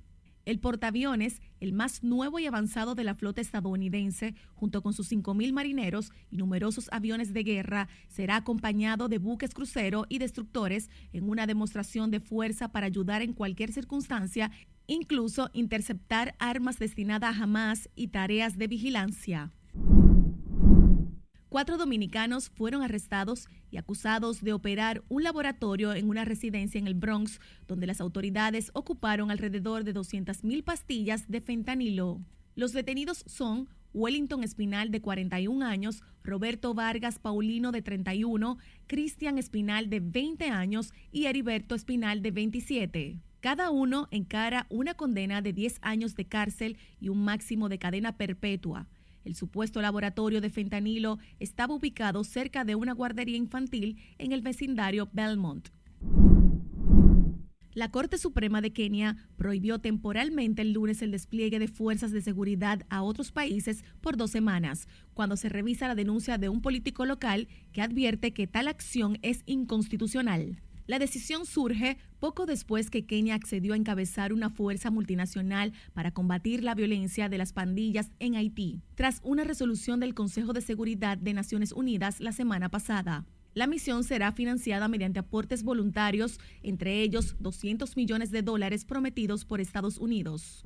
El 0.45 0.61
portaaviones, 0.61 1.43
el 1.59 1.73
más 1.73 2.05
nuevo 2.05 2.39
y 2.39 2.47
avanzado 2.47 2.95
de 2.95 3.03
la 3.03 3.17
flota 3.17 3.41
estadounidense, 3.41 4.37
junto 4.55 4.83
con 4.83 4.93
sus 4.93 5.11
5.000 5.11 5.53
marineros 5.53 6.13
y 6.31 6.37
numerosos 6.37 6.89
aviones 6.93 7.33
de 7.33 7.43
guerra, 7.43 7.89
será 8.07 8.37
acompañado 8.37 9.09
de 9.09 9.19
buques 9.19 9.53
crucero 9.53 10.07
y 10.09 10.19
destructores 10.19 10.91
en 11.13 11.29
una 11.29 11.49
demostración 11.49 12.13
de 12.13 12.21
fuerza 12.21 12.69
para 12.69 12.87
ayudar 12.87 13.21
en 13.21 13.33
cualquier 13.33 13.73
circunstancia, 13.73 14.53
incluso 14.89 15.51
interceptar 15.53 16.35
armas 16.41 16.81
destinadas 16.81 17.37
a 17.37 17.45
Hamas 17.45 17.89
y 17.95 18.09
tareas 18.09 18.59
de 18.59 18.67
vigilancia. 18.67 19.53
Cuatro 21.49 21.79
dominicanos 21.79 22.51
fueron 22.51 22.83
arrestados 22.83 23.49
y 23.71 23.77
acusados 23.77 24.43
de 24.43 24.53
operar 24.53 25.03
un 25.09 25.23
laboratorio 25.23 25.95
en 25.95 26.09
una 26.09 26.25
residencia 26.25 26.79
en 26.79 26.87
el 26.87 26.95
Bronx, 26.95 27.41
donde 27.67 27.87
las 27.87 28.01
autoridades 28.01 28.71
ocuparon 28.75 29.31
alrededor 29.31 29.85
de 29.85 29.95
200.000 29.95 30.63
pastillas 30.65 31.29
de 31.29 31.41
fentanilo. 31.41 32.21
Los 32.55 32.73
detenidos 32.73 33.25
son 33.27 33.69
Wellington 33.95 34.45
Espinal 34.45 34.91
de 34.91 35.01
41 35.01 35.65
años, 35.65 36.03
Roberto 36.23 36.75
Vargas 36.75 37.19
Paulino 37.19 37.73
de 37.73 37.81
31, 37.81 38.59
Cristian 38.87 39.39
Espinal 39.39 39.89
de 39.89 40.01
20 40.01 40.51
años 40.51 40.93
y 41.11 41.27
Heriberto 41.27 41.75
Espinal 41.75 42.21
de 42.21 42.31
27. 42.31 43.21
Cada 43.41 43.71
uno 43.71 44.09
encara 44.11 44.67
una 44.69 44.95
condena 44.95 45.43
de 45.43 45.53
10 45.53 45.79
años 45.83 46.17
de 46.17 46.27
cárcel 46.27 46.77
y 47.01 47.09
un 47.09 47.25
máximo 47.25 47.69
de 47.69 47.79
cadena 47.79 48.17
perpetua. 48.17 48.89
El 49.25 49.37
supuesto 49.37 49.81
laboratorio 49.81 50.41
de 50.41 50.51
fentanilo 50.51 51.19
estaba 51.39 51.75
ubicado 51.75 52.25
cerca 52.25 52.65
de 52.65 52.75
una 52.75 52.95
guardería 52.95 53.37
infantil 53.37 53.99
en 54.19 54.33
el 54.33 54.43
vecindario 54.43 55.09
Belmont. 55.13 55.69
La 57.75 57.93
Corte 57.93 58.19
Suprema 58.19 58.61
de 58.61 58.73
Kenia 58.73 59.17
prohibió 59.37 59.79
temporalmente 59.79 60.63
el 60.63 60.73
lunes 60.73 61.01
el 61.01 61.13
despliegue 61.13 61.61
de 61.61 61.69
fuerzas 61.69 62.11
de 62.11 62.23
seguridad 62.23 62.85
a 62.89 63.03
otros 63.03 63.31
países 63.31 63.85
por 64.01 64.17
dos 64.17 64.33
semanas, 64.33 64.89
cuando 65.15 65.37
se 65.37 65.49
revisa 65.49 65.87
la 65.87 65.95
denuncia 65.95 66.39
de 66.39 66.49
un 66.49 66.61
político 66.61 67.07
local 67.07 67.47
que 67.71 67.83
advierte 67.83 68.33
que 68.33 68.49
tal 68.49 68.67
acción 68.67 69.19
es 69.23 69.43
inconstitucional. 69.47 70.61
La 70.89 70.99
decisión 70.99 71.45
surge 71.45 71.99
poco 72.19 72.47
después 72.47 72.89
que 72.89 73.05
Kenia 73.05 73.35
accedió 73.35 73.75
a 73.75 73.77
encabezar 73.77 74.33
una 74.33 74.49
fuerza 74.49 74.91
multinacional 74.91 75.75
para 75.93 76.13
combatir 76.13 76.65
la 76.65 76.75
violencia 76.75 77.29
de 77.29 77.37
las 77.37 77.53
pandillas 77.53 78.11
en 78.21 78.37
Haití, 78.37 78.81
tras 78.95 79.21
una 79.23 79.45
resolución 79.45 80.01
del 80.01 80.15
Consejo 80.15 80.55
de 80.55 80.63
Seguridad 80.63 81.19
de 81.19 81.35
Naciones 81.35 81.73
Unidas 81.73 82.21
la 82.21 82.33
semana 82.33 82.71
pasada. 82.71 83.27
La 83.53 83.67
misión 83.67 84.03
será 84.03 84.33
financiada 84.33 84.89
mediante 84.89 85.19
aportes 85.19 85.63
voluntarios, 85.63 86.41
entre 86.63 87.03
ellos 87.03 87.37
200 87.39 87.95
millones 87.95 88.31
de 88.31 88.41
dólares 88.41 88.87
prometidos 88.87 89.45
por 89.45 89.61
Estados 89.61 89.99
Unidos. 89.99 90.65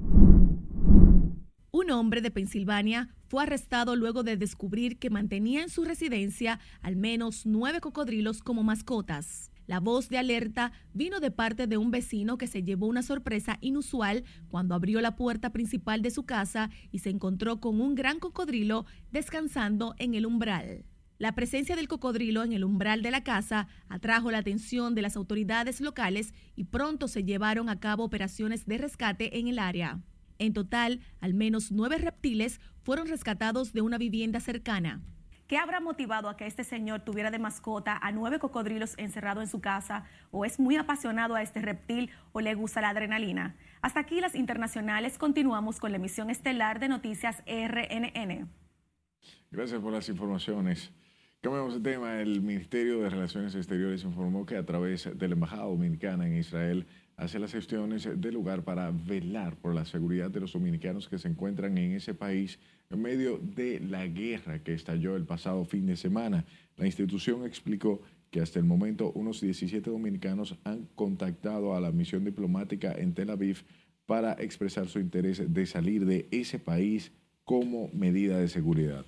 Un 1.73 1.91
hombre 1.91 2.21
de 2.21 2.31
Pensilvania 2.31 3.09
fue 3.27 3.43
arrestado 3.43 3.97
luego 3.97 4.23
de 4.23 4.37
descubrir 4.37 5.01
que 5.01 5.11
mantenía 5.11 5.63
en 5.63 5.69
su 5.69 5.83
residencia 5.85 6.61
al 6.81 6.95
menos 6.95 7.45
nueve 7.45 7.81
cocodrilos 7.81 8.41
como 8.41 8.63
mascotas. 8.63 9.52
La 9.73 9.81
voz 9.81 10.11
de 10.11 10.19
alerta 10.19 10.71
vino 10.93 11.19
de 11.19 11.31
parte 11.31 11.67
de 11.67 11.79
un 11.79 11.91
vecino 11.91 12.37
que 12.37 12.47
se 12.47 12.63
llevó 12.63 12.89
una 12.89 13.03
sorpresa 13.03 13.57
inusual 13.63 14.23
cuando 14.51 14.75
abrió 14.75 15.01
la 15.01 15.17
puerta 15.17 15.49
principal 15.49 16.03
de 16.03 16.11
su 16.11 16.25
casa 16.27 16.69
y 16.91 16.99
se 16.99 17.09
encontró 17.09 17.59
con 17.59 17.81
un 17.81 17.95
gran 17.95 18.19
cocodrilo 18.19 18.85
descansando 19.13 19.95
en 19.97 20.13
el 20.13 20.27
umbral. 20.27 20.85
La 21.17 21.35
presencia 21.35 21.75
del 21.75 21.89
cocodrilo 21.89 22.45
en 22.45 22.53
el 22.53 22.65
umbral 22.65 23.01
de 23.01 23.13
la 23.13 23.25
casa 23.25 23.67
atrajo 23.89 24.31
la 24.31 24.37
atención 24.37 24.95
de 24.95 25.01
las 25.01 25.17
autoridades 25.17 25.81
locales 25.81 26.35
y 26.55 26.65
pronto 26.65 27.09
se 27.09 27.25
llevaron 27.25 27.71
a 27.71 27.81
cabo 27.81 28.05
operaciones 28.05 28.67
de 28.67 28.77
rescate 28.77 29.39
en 29.39 29.49
el 29.49 29.59
área. 29.59 30.03
En 30.39 30.53
total, 30.53 31.01
al 31.23 31.33
menos 31.33 31.73
nueve 31.73 31.97
reptiles 31.97 32.61
fueron 32.83 33.09
rescatados 33.09 33.73
de 33.73 33.81
una 33.81 33.97
vivienda 33.97 34.39
cercana. 34.39 35.01
¿Qué 35.47 35.59
habrá 35.59 35.81
motivado 35.81 36.29
a 36.29 36.37
que 36.37 36.47
este 36.47 36.65
señor 36.65 37.01
tuviera 37.01 37.31
de 37.31 37.39
mascota 37.39 37.99
a 38.01 38.11
nueve 38.13 38.39
cocodrilos 38.39 38.95
encerrados 38.97 39.43
en 39.43 39.51
su 39.51 39.61
casa? 39.61 40.05
¿O 40.31 40.45
es 40.45 40.59
muy 40.59 40.77
apasionado 40.77 41.35
a 41.35 41.43
este 41.43 41.61
reptil 41.61 42.11
o 42.33 42.41
le 42.41 42.55
gusta 42.55 42.81
la 42.81 42.91
adrenalina? 42.91 43.57
Hasta 43.83 44.01
aquí 44.01 44.21
las 44.21 44.35
internacionales. 44.35 45.19
Continuamos 45.19 45.81
con 45.81 45.91
la 45.91 45.99
emisión 45.99 46.31
estelar 46.31 46.81
de 46.81 46.89
Noticias 46.89 47.43
RNN. 47.47 48.49
Gracias 49.51 49.81
por 49.81 49.93
las 49.93 50.09
informaciones. 50.09 50.93
Cambiamos 51.43 51.75
de 51.75 51.91
tema. 51.91 52.21
El 52.21 52.41
Ministerio 52.41 53.01
de 53.01 53.11
Relaciones 53.11 53.55
Exteriores 53.55 54.05
informó 54.05 54.47
que 54.47 54.57
a 54.57 54.65
través 54.65 55.11
de 55.19 55.29
la 55.29 55.35
Embajada 55.35 55.65
Dominicana 55.65 56.27
en 56.27 56.37
Israel 56.37 56.87
hace 57.17 57.39
las 57.39 57.53
gestiones 57.53 58.09
del 58.21 58.35
lugar 58.35 58.65
para 58.65 58.91
velar 58.91 59.57
por 59.57 59.75
la 59.75 59.85
seguridad 59.85 60.31
de 60.31 60.41
los 60.41 60.53
dominicanos 60.53 61.09
que 61.09 61.19
se 61.19 61.29
encuentran 61.29 61.77
en 61.79 61.93
ese 61.93 62.15
país 62.15 62.59
en 62.91 63.01
medio 63.03 63.39
de 63.39 63.81
la 63.81 64.07
guerra 64.07 64.63
que 64.63 64.75
estalló 64.75 65.17
el 65.17 65.25
pasado 65.25 65.65
fin 65.65 65.87
de 65.87 65.97
semana. 65.97 66.45
La 66.77 66.87
institución 66.87 67.45
explicó 67.47 68.03
que 68.31 68.41
hasta 68.41 68.59
el 68.59 68.65
momento 68.65 69.13
unos 69.13 69.41
17 69.41 69.91
dominicanos 69.91 70.57
han 70.65 70.89
contactado 70.95 71.75
a 71.75 71.81
la 71.81 71.93
misión 71.93 72.25
diplomática 72.25 72.93
en 72.93 73.15
Tel 73.15 73.31
Aviv 73.31 73.65
para 74.07 74.33
expresar 74.33 74.89
su 74.89 74.99
interés 74.99 75.53
de 75.53 75.67
salir 75.67 76.05
de 76.07 76.29
ese 76.31 76.59
país 76.59 77.13
como 77.45 77.89
medida 77.93 78.39
de 78.39 78.49
seguridad. 78.49 79.05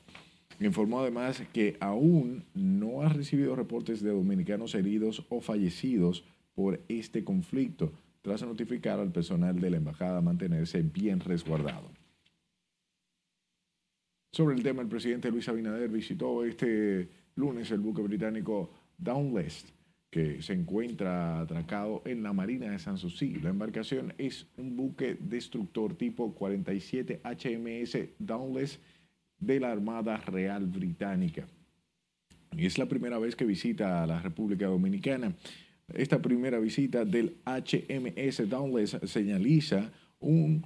Informó 0.60 1.00
además 1.00 1.42
que 1.52 1.76
aún 1.80 2.44
no 2.54 3.02
ha 3.02 3.08
recibido 3.08 3.56
reportes 3.56 4.02
de 4.02 4.10
dominicanos 4.10 4.74
heridos 4.74 5.24
o 5.28 5.40
fallecidos 5.40 6.24
por 6.54 6.80
este 6.88 7.24
conflicto, 7.24 7.92
tras 8.22 8.42
notificar 8.42 9.00
al 9.00 9.12
personal 9.12 9.60
de 9.60 9.70
la 9.70 9.76
embajada 9.76 10.20
mantenerse 10.20 10.82
bien 10.82 11.20
resguardado. 11.20 11.90
Sobre 14.32 14.56
el 14.56 14.62
tema, 14.62 14.82
el 14.82 14.88
presidente 14.88 15.30
Luis 15.30 15.48
Abinader 15.48 15.88
visitó 15.88 16.44
este 16.44 17.08
lunes 17.36 17.70
el 17.70 17.80
buque 17.80 18.02
británico 18.02 18.70
Downlest, 18.98 19.68
que 20.10 20.42
se 20.42 20.52
encuentra 20.52 21.40
atracado 21.40 22.02
en 22.04 22.22
la 22.22 22.32
Marina 22.32 22.70
de 22.70 22.78
Sanssouci. 22.78 23.34
La 23.36 23.50
embarcación 23.50 24.14
es 24.18 24.46
un 24.56 24.76
buque 24.76 25.16
destructor 25.20 25.94
tipo 25.96 26.34
47 26.34 27.20
HMS 27.24 27.98
Downless 28.18 28.80
de 29.38 29.60
la 29.60 29.72
Armada 29.72 30.16
Real 30.16 30.66
Británica. 30.66 31.46
Y 32.56 32.66
es 32.66 32.78
la 32.78 32.86
primera 32.86 33.18
vez 33.18 33.34
que 33.36 33.44
visita 33.44 34.02
a 34.02 34.06
la 34.06 34.20
República 34.20 34.66
Dominicana. 34.66 35.34
Esta 35.92 36.20
primera 36.20 36.58
visita 36.58 37.04
del 37.04 37.36
HMS 37.44 38.48
Downless 38.48 38.98
señaliza 39.04 39.92
un, 40.18 40.64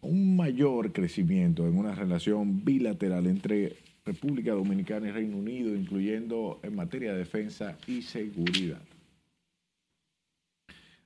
un 0.00 0.36
mayor 0.36 0.92
crecimiento 0.92 1.66
en 1.66 1.76
una 1.76 1.94
relación 1.94 2.64
bilateral 2.64 3.26
entre 3.26 3.76
República 4.04 4.52
Dominicana 4.52 5.08
y 5.08 5.10
Reino 5.10 5.36
Unido, 5.36 5.74
incluyendo 5.74 6.60
en 6.62 6.74
materia 6.74 7.12
de 7.12 7.18
defensa 7.18 7.76
y 7.86 8.02
seguridad. 8.02 8.80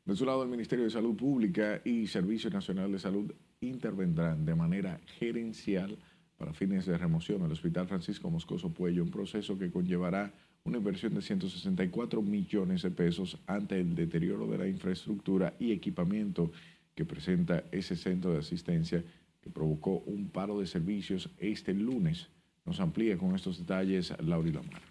De 0.05 0.17
su 0.17 0.25
lado, 0.25 0.43
el 0.43 0.49
Ministerio 0.49 0.85
de 0.85 0.91
Salud 0.91 1.17
Pública 1.17 1.81
y 1.85 2.07
Servicio 2.07 2.51
Nacional 2.51 2.93
de 2.93 2.99
Salud 2.99 3.33
intervendrán 3.61 4.45
de 4.45 4.55
manera 4.55 5.01
gerencial 5.19 5.99
para 6.37 6.53
fines 6.53 6.87
de 6.87 6.97
remoción 6.97 7.43
al 7.43 7.53
Hospital 7.53 7.87
Francisco 7.87 8.31
Moscoso 8.31 8.73
Puello, 8.73 9.03
un 9.03 9.11
proceso 9.11 9.59
que 9.59 9.71
conllevará 9.71 10.33
una 10.64 10.79
inversión 10.79 11.14
de 11.14 11.23
164 11.23 12.23
millones 12.23 12.83
de 12.83 12.90
pesos 12.90 13.38
ante 13.46 13.81
el 13.81 13.94
deterioro 13.94 14.46
de 14.46 14.59
la 14.59 14.68
infraestructura 14.68 15.55
y 15.59 15.73
equipamiento 15.73 16.53
que 16.94 17.05
presenta 17.05 17.64
ese 17.73 17.96
centro 17.96 18.33
de 18.33 18.38
asistencia 18.38 19.03
que 19.40 19.51
provocó 19.51 20.01
un 20.07 20.29
paro 20.29 20.61
de 20.61 20.66
servicios 20.66 21.31
este 21.38 21.73
lunes. 21.73 22.29
Nos 22.66 22.79
amplía 22.79 23.16
con 23.16 23.35
estos 23.35 23.59
detalles 23.59 24.12
Lauri 24.20 24.53
Lamar. 24.53 24.83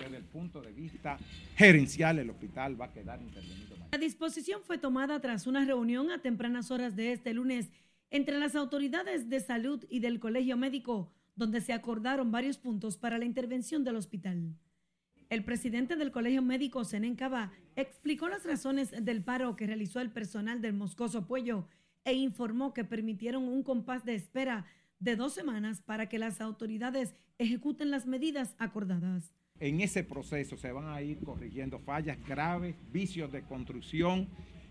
Desde 0.00 0.16
el 0.16 0.24
punto 0.24 0.60
de 0.60 0.72
vista 0.72 1.16
gerencial, 1.56 2.18
el 2.18 2.30
hospital 2.30 2.78
va 2.78 2.86
a 2.86 2.92
quedar 2.92 3.22
intervenido. 3.22 3.76
La 3.92 3.98
disposición 3.98 4.60
fue 4.62 4.78
tomada 4.78 5.20
tras 5.20 5.46
una 5.46 5.64
reunión 5.64 6.10
a 6.10 6.20
tempranas 6.20 6.70
horas 6.70 6.96
de 6.96 7.12
este 7.12 7.32
lunes 7.32 7.70
entre 8.10 8.38
las 8.38 8.54
autoridades 8.54 9.28
de 9.28 9.40
salud 9.40 9.84
y 9.88 10.00
del 10.00 10.20
Colegio 10.20 10.56
Médico, 10.56 11.12
donde 11.36 11.60
se 11.60 11.72
acordaron 11.72 12.32
varios 12.32 12.58
puntos 12.58 12.96
para 12.96 13.18
la 13.18 13.24
intervención 13.24 13.84
del 13.84 13.96
hospital. 13.96 14.56
El 15.28 15.44
presidente 15.44 15.96
del 15.96 16.12
Colegio 16.12 16.40
Médico, 16.40 16.84
Senen 16.84 17.16
Cava, 17.16 17.52
explicó 17.74 18.28
las 18.28 18.44
razones 18.44 18.92
del 19.04 19.22
paro 19.22 19.54
que 19.54 19.66
realizó 19.66 20.00
el 20.00 20.10
personal 20.10 20.62
del 20.62 20.72
Moscoso 20.72 21.26
Puello 21.26 21.68
e 22.04 22.14
informó 22.14 22.72
que 22.72 22.84
permitieron 22.84 23.44
un 23.44 23.62
compás 23.62 24.04
de 24.04 24.14
espera 24.14 24.66
de 24.98 25.16
dos 25.16 25.34
semanas 25.34 25.82
para 25.82 26.08
que 26.08 26.18
las 26.18 26.40
autoridades 26.40 27.14
ejecuten 27.38 27.90
las 27.90 28.06
medidas 28.06 28.54
acordadas. 28.58 29.34
En 29.58 29.80
ese 29.80 30.04
proceso 30.04 30.56
se 30.56 30.70
van 30.70 30.88
a 30.88 31.02
ir 31.02 31.18
corrigiendo 31.18 31.80
fallas 31.80 32.18
graves, 32.26 32.76
vicios 32.92 33.32
de 33.32 33.42
construcción 33.42 34.28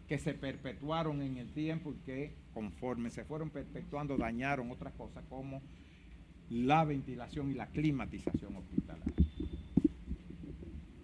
que 0.08 0.20
se 0.20 0.34
perpetuaron 0.34 1.22
en 1.22 1.38
el 1.38 1.52
tiempo 1.52 1.94
y 1.94 1.98
que 2.06 2.36
conforme 2.54 3.10
se 3.10 3.26
fueron 3.26 3.50
perpetuando 3.50 4.18
dañaron 4.18 4.72
otras 4.72 4.94
cosas 4.94 5.24
como 5.28 5.62
la 6.50 6.84
ventilación 6.86 7.52
y 7.52 7.54
la 7.54 7.68
climatización 7.68 8.56
hospitalaria. 8.56 9.14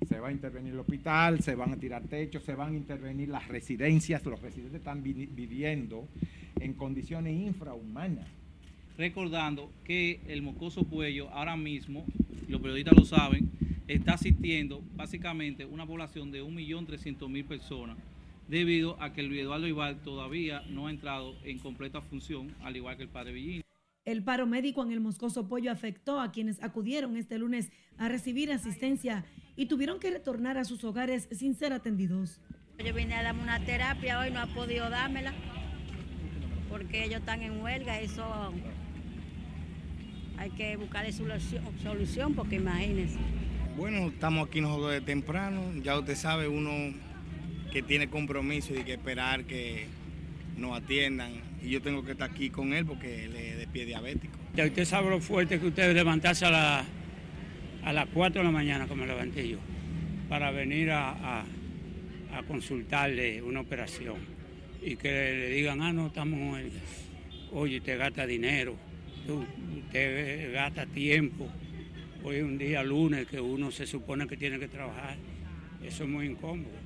Se 0.08 0.20
va 0.20 0.28
a 0.28 0.32
intervenir 0.32 0.74
el 0.74 0.80
hospital, 0.80 1.42
se 1.42 1.56
van 1.56 1.74
a 1.74 1.78
tirar 1.78 2.04
techos, 2.04 2.44
se 2.44 2.54
van 2.54 2.74
a 2.74 2.78
intervenir 2.78 3.30
las 3.30 3.48
residencias, 3.48 4.26
los 4.26 4.42
residentes 4.42 4.80
están 4.80 5.02
viviendo 5.02 6.08
en 6.60 6.74
condiciones 6.74 7.34
infrahumanas. 7.40 8.28
Recordando 8.98 9.72
que 9.84 10.20
el 10.28 10.42
mocoso 10.42 10.84
cuello 10.84 11.30
ahora 11.30 11.56
mismo, 11.56 12.06
los 12.48 12.62
periodistas 12.62 12.98
lo 12.98 13.06
saben, 13.06 13.50
está 13.88 14.14
asistiendo 14.14 14.84
básicamente 14.96 15.66
una 15.66 15.86
población 15.86 16.32
de 16.32 16.44
1.300.000 16.44 17.46
personas 17.46 17.98
debido 18.48 19.02
a 19.02 19.14
que 19.14 19.22
el 19.22 19.34
Eduardo 19.34 19.68
Ibar 19.68 19.96
todavía 20.04 20.62
no 20.70 20.88
ha 20.88 20.92
entrado 20.92 21.36
en 21.46 21.58
completa 21.60 22.02
función, 22.02 22.54
al 22.62 22.76
igual 22.76 22.98
que 22.98 23.04
el 23.04 23.10
padre 23.10 23.32
Villini. 23.32 23.62
El 24.04 24.24
paro 24.24 24.48
médico 24.48 24.82
en 24.82 24.92
el 24.92 25.00
Moscoso 25.00 25.48
Pollo 25.48 25.72
afectó 25.72 26.20
a 26.20 26.32
quienes 26.32 26.64
acudieron 26.64 27.18
este 27.18 27.38
lunes 27.38 27.72
a 28.00 28.10
recibir 28.10 28.52
asistencia 28.52 29.26
y 29.56 29.68
tuvieron 29.68 30.00
que 30.00 30.10
retornar 30.10 30.58
a 30.58 30.66
sus 30.66 30.84
hogares 30.84 31.28
sin 31.32 31.54
ser 31.54 31.72
atendidos. 31.72 32.40
Yo 32.84 32.96
vine 32.96 33.14
a 33.14 33.22
darme 33.22 33.44
una 33.44 33.64
terapia, 33.64 34.18
hoy 34.20 34.32
no 34.32 34.40
ha 34.40 34.48
podido 34.48 34.90
dármela 34.90 35.34
porque 36.68 37.04
ellos 37.06 37.20
están 37.20 37.44
en 37.44 37.62
huelga, 37.62 38.00
eso 38.00 38.52
hay 40.38 40.50
que 40.50 40.78
buscarle 40.78 41.12
solución 41.12 42.34
porque 42.34 42.56
imagínense. 42.56 43.20
Bueno, 43.78 44.08
estamos 44.08 44.48
aquí 44.48 44.62
nosotros 44.62 44.94
de 44.94 45.02
temprano, 45.02 45.62
ya 45.84 46.00
usted 46.00 46.16
sabe, 46.16 46.48
uno 46.48 46.72
que 47.72 47.84
tiene 47.84 48.10
compromiso 48.10 48.74
y 48.74 48.84
que 48.84 48.94
esperar 48.94 49.44
que 49.46 49.86
nos 50.58 50.76
atiendan. 50.76 51.51
Y 51.64 51.70
yo 51.70 51.82
tengo 51.82 52.04
que 52.04 52.14
estar 52.14 52.30
aquí 52.30 52.50
con 52.50 52.74
él 52.74 52.86
porque 52.86 53.26
él 53.26 53.36
es 53.36 53.58
de 53.58 53.68
pie 53.68 53.86
diabético. 53.86 54.38
Ya 54.56 54.66
usted 54.66 54.86
sabe 54.86 55.10
lo 55.10 55.22
fuerte 55.22 55.60
que 55.60 55.68
usted 55.68 55.94
levantarse 55.94 56.46
a, 56.46 56.84
a 57.84 57.94
las 57.94 58.08
4 58.08 58.42
de 58.42 58.46
la 58.46 58.52
mañana, 58.52 58.88
como 58.88 59.06
levanté 59.06 59.48
yo, 59.48 59.60
para 60.30 60.52
venir 60.52 60.92
a, 60.92 61.46
consultarle 62.48 63.42
una 63.42 63.60
operación. 63.60 64.18
Y 64.82 64.96
que 64.96 65.10
le 65.10 65.50
digan, 65.50 65.82
ah, 65.82 65.94
no, 65.94 66.08
estamos 66.08 66.60
en 66.60 66.72
Oye, 67.54 67.82
te 67.82 67.98
gasta 67.98 68.26
dinero, 68.26 68.78
te 69.92 70.52
gasta 70.54 70.86
tiempo. 70.86 71.50
Hoy 72.24 72.38
es 72.38 72.44
un 72.44 72.58
día 72.58 72.82
lunes 72.82 73.28
que 73.28 73.42
uno 73.42 73.72
se 73.72 73.86
supone 73.86 74.26
que 74.26 74.38
tiene 74.38 74.58
que 74.58 74.70
trabajar. 74.70 75.18
Eso 75.84 76.04
es 76.06 76.10
muy 76.10 76.28
incómodo. 76.28 76.81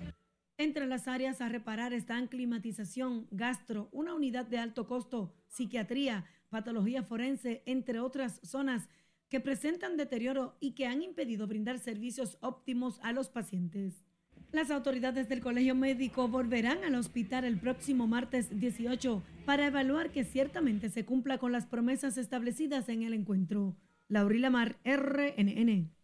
Entre 0.57 0.87
las 0.87 1.09
áreas 1.09 1.41
a 1.41 1.49
reparar 1.49 1.91
están 1.91 2.27
climatización, 2.27 3.27
gastro, 3.29 3.89
una 3.91 4.13
unidad 4.13 4.45
de 4.45 4.57
alto 4.57 4.87
costo, 4.87 5.33
psiquiatría, 5.49 6.25
patología 6.49 7.03
forense, 7.03 7.61
entre 7.65 7.99
otras 7.99 8.39
zonas 8.41 8.87
que 9.27 9.41
presentan 9.41 9.97
deterioro 9.97 10.55
y 10.61 10.71
que 10.71 10.87
han 10.87 11.01
impedido 11.01 11.45
brindar 11.45 11.79
servicios 11.79 12.37
óptimos 12.39 12.99
a 13.01 13.11
los 13.11 13.27
pacientes. 13.27 14.05
Las 14.53 14.71
autoridades 14.71 15.27
del 15.27 15.41
Colegio 15.41 15.75
Médico 15.75 16.29
volverán 16.29 16.85
al 16.85 16.95
hospital 16.95 17.43
el 17.43 17.59
próximo 17.59 18.07
martes 18.07 18.57
18 18.57 19.23
para 19.45 19.67
evaluar 19.67 20.11
que 20.11 20.23
ciertamente 20.23 20.89
se 20.89 21.03
cumpla 21.03 21.37
con 21.37 21.51
las 21.51 21.65
promesas 21.65 22.17
establecidas 22.17 22.87
en 22.87 23.03
el 23.03 23.13
encuentro. 23.13 23.75
Laurila 24.07 24.49
Mar, 24.49 24.77
RNN. 24.85 25.94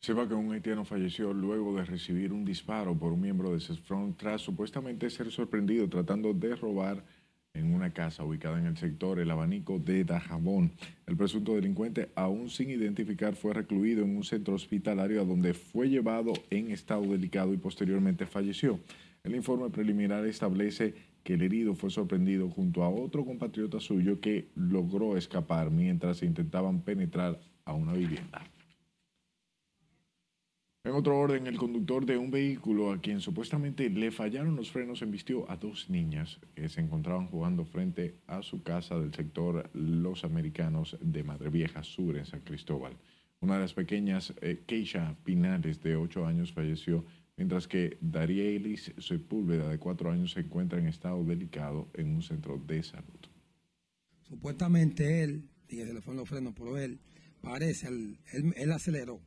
Sepa 0.00 0.28
que 0.28 0.34
un 0.34 0.52
haitiano 0.52 0.84
falleció 0.84 1.32
luego 1.32 1.74
de 1.76 1.84
recibir 1.84 2.32
un 2.32 2.44
disparo 2.44 2.96
por 2.96 3.12
un 3.12 3.20
miembro 3.20 3.52
de 3.52 3.60
CESFRON 3.60 4.16
tras 4.16 4.40
supuestamente 4.40 5.10
ser 5.10 5.30
sorprendido 5.32 5.88
tratando 5.88 6.32
de 6.32 6.54
robar 6.54 7.04
en 7.52 7.74
una 7.74 7.92
casa 7.92 8.24
ubicada 8.24 8.60
en 8.60 8.66
el 8.66 8.76
sector 8.76 9.18
El 9.18 9.30
Abanico 9.30 9.80
de 9.80 10.04
Dajabón. 10.04 10.72
El 11.06 11.16
presunto 11.16 11.56
delincuente, 11.56 12.10
aún 12.14 12.48
sin 12.48 12.70
identificar, 12.70 13.34
fue 13.34 13.52
recluido 13.52 14.04
en 14.04 14.16
un 14.16 14.22
centro 14.22 14.54
hospitalario 14.54 15.20
a 15.20 15.24
donde 15.24 15.52
fue 15.52 15.88
llevado 15.88 16.32
en 16.50 16.70
estado 16.70 17.02
delicado 17.02 17.52
y 17.52 17.56
posteriormente 17.56 18.24
falleció. 18.24 18.78
El 19.24 19.34
informe 19.34 19.68
preliminar 19.68 20.24
establece 20.26 20.94
que 21.24 21.34
el 21.34 21.42
herido 21.42 21.74
fue 21.74 21.90
sorprendido 21.90 22.48
junto 22.48 22.84
a 22.84 22.88
otro 22.88 23.24
compatriota 23.24 23.80
suyo 23.80 24.20
que 24.20 24.48
logró 24.54 25.16
escapar 25.16 25.72
mientras 25.72 26.22
intentaban 26.22 26.82
penetrar 26.82 27.40
a 27.64 27.72
una 27.72 27.94
vivienda. 27.94 28.42
En 30.88 30.94
otro 30.94 31.18
orden, 31.18 31.46
el 31.46 31.58
conductor 31.58 32.06
de 32.06 32.16
un 32.16 32.30
vehículo 32.30 32.90
a 32.90 32.98
quien 32.98 33.20
supuestamente 33.20 33.90
le 33.90 34.10
fallaron 34.10 34.56
los 34.56 34.70
frenos 34.70 35.02
embistió 35.02 35.48
a 35.50 35.58
dos 35.58 35.90
niñas 35.90 36.40
que 36.54 36.70
se 36.70 36.80
encontraban 36.80 37.26
jugando 37.26 37.66
frente 37.66 38.14
a 38.26 38.40
su 38.40 38.62
casa 38.62 38.98
del 38.98 39.12
sector 39.12 39.68
Los 39.74 40.24
Americanos 40.24 40.96
de 41.02 41.22
Madre 41.22 41.50
Vieja 41.50 41.82
Sur 41.82 42.16
en 42.16 42.24
San 42.24 42.40
Cristóbal. 42.40 42.96
Una 43.40 43.56
de 43.56 43.60
las 43.60 43.74
pequeñas, 43.74 44.32
eh, 44.40 44.62
Keisha 44.66 45.14
Pinales, 45.24 45.82
de 45.82 45.94
8 45.94 46.24
años, 46.24 46.54
falleció, 46.54 47.04
mientras 47.36 47.68
que 47.68 47.98
Darielis 48.00 48.94
Sepúlveda, 48.96 49.68
de 49.68 49.78
4 49.78 50.10
años, 50.10 50.32
se 50.32 50.40
encuentra 50.40 50.78
en 50.78 50.86
estado 50.86 51.22
delicado 51.22 51.90
en 51.92 52.14
un 52.14 52.22
centro 52.22 52.56
de 52.66 52.82
salud. 52.82 53.20
Supuestamente 54.22 55.22
él, 55.22 55.50
y 55.68 55.76
se 55.76 55.92
le 55.92 56.00
fueron 56.00 56.20
los 56.20 56.28
frenos, 56.30 56.54
pero 56.56 56.78
él 56.78 56.98
parece, 57.42 57.88
él 57.88 58.72
aceleró 58.72 59.20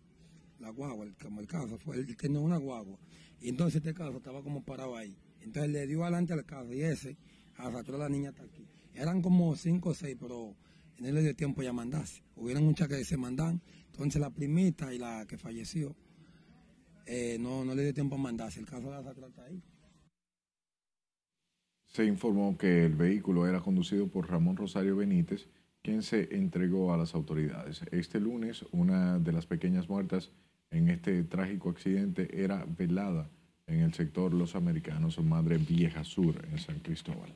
la 0.62 0.70
guagua, 0.70 1.08
como 1.22 1.42
el 1.42 1.48
caso 1.48 1.78
fue, 1.78 1.98
él 1.98 2.16
tenía 2.16 2.40
una 2.40 2.58
guagua, 2.58 2.98
y 3.40 3.50
entonces 3.50 3.78
este 3.78 3.94
caso 3.94 4.18
estaba 4.18 4.42
como 4.44 4.64
parado 4.64 4.96
ahí. 4.96 5.18
Entonces 5.42 5.72
le 5.72 5.88
dio 5.88 6.04
adelante 6.04 6.34
al 6.34 6.46
caso 6.46 6.72
y 6.74 6.82
ese 6.82 7.18
arrastró 7.58 7.96
a 7.96 8.00
la 8.00 8.10
niña 8.10 8.30
hasta 8.30 8.44
aquí. 8.44 8.68
Eran 8.94 9.22
como 9.22 9.56
cinco 9.56 9.90
o 9.90 9.94
seis, 9.94 10.16
pero 10.20 10.56
él 11.00 11.16
le 11.16 11.22
dio 11.22 11.36
tiempo 11.36 11.64
ya 11.64 11.74
mandarse. 11.74 12.24
Hubieron 12.36 12.64
muchas 12.66 12.88
que 12.88 13.04
se 13.04 13.18
mandan, 13.18 13.62
entonces 13.88 14.22
la 14.22 14.30
primita 14.30 14.94
y 14.94 15.00
la 15.00 15.26
que 15.26 15.38
falleció, 15.38 15.96
eh, 17.08 17.38
no, 17.40 17.66
no 17.66 17.74
le 17.74 17.84
dio 17.84 17.94
tiempo 17.94 18.16
a 18.16 18.20
mandarse. 18.20 18.60
El 18.60 18.68
caso 18.68 18.90
la 18.90 19.00
arrastró 19.00 19.26
hasta 19.26 19.46
ahí. 19.46 19.62
Se 21.88 22.06
informó 22.06 22.58
que 22.58 22.86
el 22.86 22.96
vehículo 22.96 23.48
era 23.48 23.60
conducido 23.60 24.08
por 24.08 24.30
Ramón 24.30 24.56
Rosario 24.56 24.96
Benítez, 24.96 25.50
quien 25.82 26.04
se 26.04 26.36
entregó 26.36 26.94
a 26.94 26.98
las 26.98 27.16
autoridades. 27.16 27.82
Este 27.92 28.20
lunes, 28.20 28.64
una 28.72 29.20
de 29.20 29.32
las 29.32 29.46
pequeñas 29.46 29.90
muertas 29.90 30.32
en 30.72 30.90
este 30.90 31.24
trágico 31.24 31.70
accidente 31.70 32.44
era 32.44 32.66
velada 32.66 33.30
en 33.68 33.82
el 33.82 33.94
sector 33.94 34.34
Los 34.34 34.56
Americanos 34.56 35.18
o 35.18 35.24
Madre 35.24 35.58
Vieja 35.58 36.04
Sur 36.04 36.46
en 36.50 36.58
San 36.58 36.80
Cristóbal. 36.80 37.34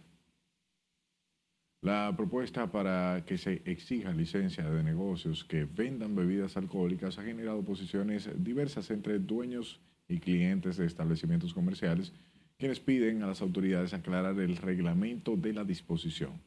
La 1.81 2.13
propuesta 2.17 2.71
para 2.71 3.23
que 3.25 3.37
se 3.37 3.61
exija 3.65 4.11
licencia 4.11 4.67
de 4.67 4.83
negocios 4.83 5.43
que 5.43 5.65
vendan 5.65 6.15
bebidas 6.15 6.57
alcohólicas 6.57 7.19
ha 7.19 7.23
generado 7.23 7.63
posiciones 7.63 8.27
diversas 8.43 8.89
entre 8.89 9.19
dueños 9.19 9.79
y 10.07 10.19
clientes 10.19 10.77
de 10.77 10.87
establecimientos 10.87 11.53
comerciales, 11.53 12.11
quienes 12.57 12.79
piden 12.79 13.21
a 13.21 13.27
las 13.27 13.41
autoridades 13.41 13.93
aclarar 13.93 14.39
el 14.39 14.57
reglamento 14.57 15.35
de 15.35 15.53
la 15.53 15.63
disposición. 15.63 16.41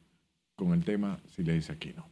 Con 0.57 0.73
el 0.73 0.85
tema, 0.85 1.21
si 1.29 1.45
le 1.45 1.53
dice 1.53 1.73
aquí 1.73 1.93
no. 1.95 2.09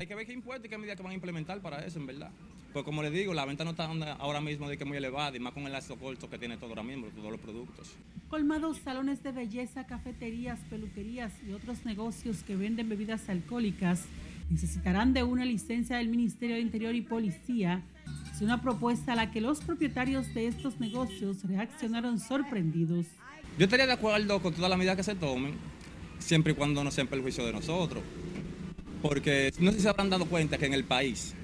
Hay 0.00 0.06
que 0.06 0.14
ver 0.14 0.26
qué 0.26 0.32
impuestos 0.32 0.66
y 0.66 0.68
qué 0.68 0.78
medidas 0.78 0.98
van 0.98 1.12
a 1.12 1.14
implementar 1.14 1.60
para 1.60 1.84
eso, 1.84 2.00
en 2.00 2.06
verdad. 2.06 2.32
Pues 2.72 2.84
como 2.84 3.02
les 3.02 3.12
digo, 3.12 3.34
la 3.34 3.44
venta 3.44 3.64
no 3.64 3.70
está 3.70 3.90
ahora 4.20 4.40
mismo 4.40 4.68
de 4.68 4.78
que 4.78 4.84
muy 4.84 4.96
elevada 4.96 5.36
y 5.36 5.40
más 5.40 5.52
con 5.52 5.64
el 5.64 5.72
lazo 5.72 5.96
corto 5.96 6.30
que 6.30 6.38
tiene 6.38 6.56
todo 6.56 6.70
ahora 6.70 6.84
mismo, 6.84 7.06
todos 7.08 7.32
los 7.32 7.40
productos. 7.40 7.96
Colmados, 8.28 8.78
salones 8.78 9.24
de 9.24 9.32
belleza, 9.32 9.86
cafeterías, 9.86 10.60
peluquerías 10.70 11.32
y 11.48 11.52
otros 11.52 11.84
negocios 11.84 12.44
que 12.44 12.54
venden 12.54 12.88
bebidas 12.88 13.28
alcohólicas 13.28 14.04
necesitarán 14.50 15.12
de 15.12 15.24
una 15.24 15.44
licencia 15.44 15.96
del 15.96 16.08
Ministerio 16.08 16.56
de 16.56 16.62
Interior 16.62 16.94
y 16.94 17.00
Policía. 17.00 17.82
Es 18.32 18.40
una 18.40 18.62
propuesta 18.62 19.14
a 19.14 19.16
la 19.16 19.32
que 19.32 19.40
los 19.40 19.60
propietarios 19.60 20.32
de 20.32 20.46
estos 20.46 20.78
negocios 20.78 21.42
reaccionaron 21.42 22.20
sorprendidos. 22.20 23.06
Yo 23.58 23.64
estaría 23.64 23.86
de 23.86 23.92
acuerdo 23.92 24.40
con 24.40 24.54
todas 24.54 24.70
las 24.70 24.78
medidas 24.78 24.96
que 24.96 25.02
se 25.02 25.16
tomen, 25.16 25.54
siempre 26.20 26.52
y 26.52 26.56
cuando 26.56 26.84
no 26.84 26.90
sean 26.92 27.08
perjuicio 27.08 27.44
de 27.44 27.52
nosotros. 27.52 28.02
Porque 29.02 29.52
no 29.58 29.72
sé 29.72 29.78
si 29.78 29.82
se 29.82 29.88
habrán 29.88 30.08
dado 30.08 30.26
cuenta 30.26 30.56
que 30.56 30.66
en 30.66 30.74
el 30.74 30.84
país 30.84 31.34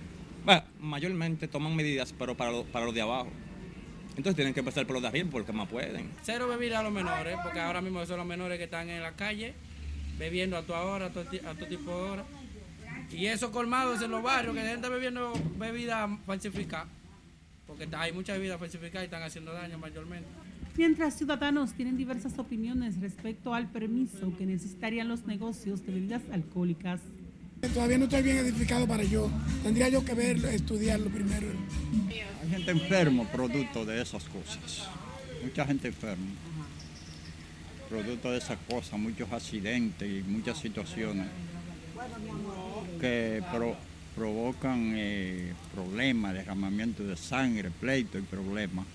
bueno, 0.46 0.62
mayormente 0.80 1.48
toman 1.48 1.74
medidas, 1.74 2.14
pero 2.16 2.36
para, 2.36 2.62
para 2.62 2.86
los 2.86 2.94
de 2.94 3.02
abajo. 3.02 3.28
Entonces 4.10 4.36
tienen 4.36 4.54
que 4.54 4.60
empezar 4.60 4.86
por 4.86 4.94
los 4.94 5.02
de 5.02 5.08
arriba 5.08 5.28
porque 5.30 5.52
más 5.52 5.68
pueden. 5.68 6.08
Cero 6.22 6.48
bebida 6.48 6.78
a 6.78 6.82
los 6.82 6.92
menores, 6.92 7.36
porque 7.42 7.60
ahora 7.60 7.82
mismo 7.82 8.06
son 8.06 8.18
los 8.18 8.26
menores 8.26 8.56
que 8.56 8.64
están 8.64 8.88
en 8.88 9.02
la 9.02 9.12
calle, 9.12 9.54
bebiendo 10.18 10.56
a 10.56 10.62
tu 10.62 10.72
hora, 10.72 11.06
a 11.06 11.10
tu, 11.10 11.24
tipo 11.66 11.90
de 11.90 12.10
hora. 12.10 12.24
Y 13.10 13.26
esos 13.26 13.50
colmados 13.50 14.00
en 14.00 14.10
los 14.12 14.22
barrios, 14.22 14.54
que 14.54 14.62
gente 14.62 14.88
bebiendo 14.88 15.32
bebida 15.58 16.08
falsificada, 16.24 16.86
porque 17.66 17.88
hay 17.94 18.12
mucha 18.12 18.32
bebida 18.34 18.56
falsificada 18.56 19.04
y 19.04 19.06
están 19.06 19.22
haciendo 19.22 19.52
daño 19.52 19.78
mayormente. 19.78 20.28
Mientras 20.76 21.14
ciudadanos 21.14 21.72
tienen 21.72 21.96
diversas 21.96 22.38
opiniones 22.38 23.00
respecto 23.00 23.52
al 23.52 23.68
permiso 23.68 24.32
que 24.38 24.46
necesitarían 24.46 25.08
los 25.08 25.26
negocios 25.26 25.84
de 25.84 25.92
bebidas 25.92 26.22
alcohólicas. 26.30 27.00
Todavía 27.60 27.98
no 27.98 28.04
estoy 28.04 28.22
bien 28.22 28.38
edificado 28.38 28.86
para 28.86 29.02
yo. 29.02 29.30
Tendría 29.62 29.88
yo 29.88 30.04
que 30.04 30.14
verlo, 30.14 30.48
estudiarlo 30.48 31.10
primero. 31.10 31.46
Hay 32.42 32.50
gente 32.50 32.70
enferma 32.70 33.24
producto 33.30 33.84
de 33.84 34.00
esas 34.00 34.24
cosas. 34.24 34.88
Mucha 35.42 35.66
gente 35.66 35.88
enferma. 35.88 36.26
Producto 37.88 38.30
de 38.30 38.38
esas 38.38 38.58
cosas, 38.68 38.98
muchos 38.98 39.30
accidentes 39.32 40.08
y 40.08 40.22
muchas 40.28 40.58
situaciones 40.58 41.26
que 43.00 43.42
provocan 44.14 44.92
eh, 44.96 45.52
problemas, 45.74 46.34
derramamiento 46.34 47.04
de 47.04 47.16
sangre, 47.16 47.70
pleito 47.70 48.18
y 48.18 48.22
problemas. 48.22 48.86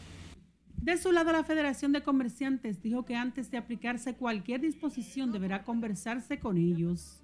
De 0.81 0.97
su 0.97 1.11
lado, 1.11 1.31
la 1.31 1.43
Federación 1.43 1.91
de 1.91 2.01
Comerciantes 2.01 2.81
dijo 2.81 3.05
que 3.05 3.15
antes 3.15 3.51
de 3.51 3.57
aplicarse 3.57 4.15
cualquier 4.15 4.61
disposición 4.61 5.31
deberá 5.31 5.63
conversarse 5.63 6.39
con 6.39 6.57
ellos. 6.57 7.20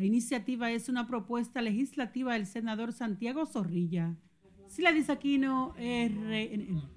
La 0.00 0.06
iniciativa 0.06 0.72
es 0.72 0.88
una 0.88 1.06
propuesta 1.06 1.60
legislativa 1.60 2.32
del 2.32 2.46
senador 2.46 2.94
Santiago 2.94 3.44
Zorrilla. 3.44 4.16
Sila 4.66 4.92
Disaquino, 4.92 5.74
RNN. 5.76 6.88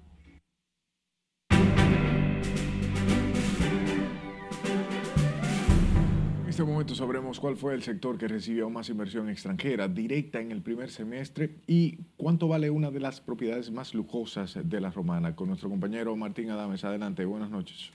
En 6.40 6.48
este 6.48 6.64
momento 6.64 6.94
sabremos 6.94 7.38
cuál 7.38 7.58
fue 7.58 7.74
el 7.74 7.82
sector 7.82 8.16
que 8.16 8.26
recibió 8.26 8.70
más 8.70 8.88
inversión 8.88 9.28
extranjera 9.28 9.86
directa 9.86 10.40
en 10.40 10.50
el 10.50 10.62
primer 10.62 10.90
semestre 10.90 11.60
y 11.66 11.98
cuánto 12.16 12.48
vale 12.48 12.70
una 12.70 12.90
de 12.90 13.00
las 13.00 13.20
propiedades 13.20 13.70
más 13.70 13.92
lujosas 13.92 14.58
de 14.64 14.80
la 14.80 14.90
romana. 14.90 15.36
Con 15.36 15.48
nuestro 15.48 15.68
compañero 15.68 16.16
Martín 16.16 16.48
Adames. 16.48 16.84
Adelante, 16.84 17.26
buenas 17.26 17.50
noches. 17.50 17.92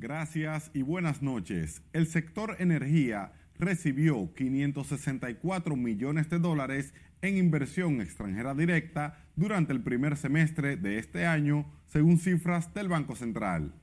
Gracias 0.00 0.72
y 0.72 0.80
buenas 0.80 1.20
noches. 1.20 1.82
El 1.92 2.06
sector 2.06 2.56
energía 2.58 3.34
recibió 3.58 4.32
564 4.32 5.76
millones 5.76 6.30
de 6.30 6.38
dólares 6.38 6.94
en 7.20 7.36
inversión 7.36 8.00
extranjera 8.00 8.54
directa 8.54 9.18
durante 9.36 9.74
el 9.74 9.82
primer 9.82 10.16
semestre 10.16 10.78
de 10.78 10.98
este 10.98 11.26
año, 11.26 11.70
según 11.86 12.16
cifras 12.16 12.72
del 12.72 12.88
Banco 12.88 13.14
Central. 13.14 13.74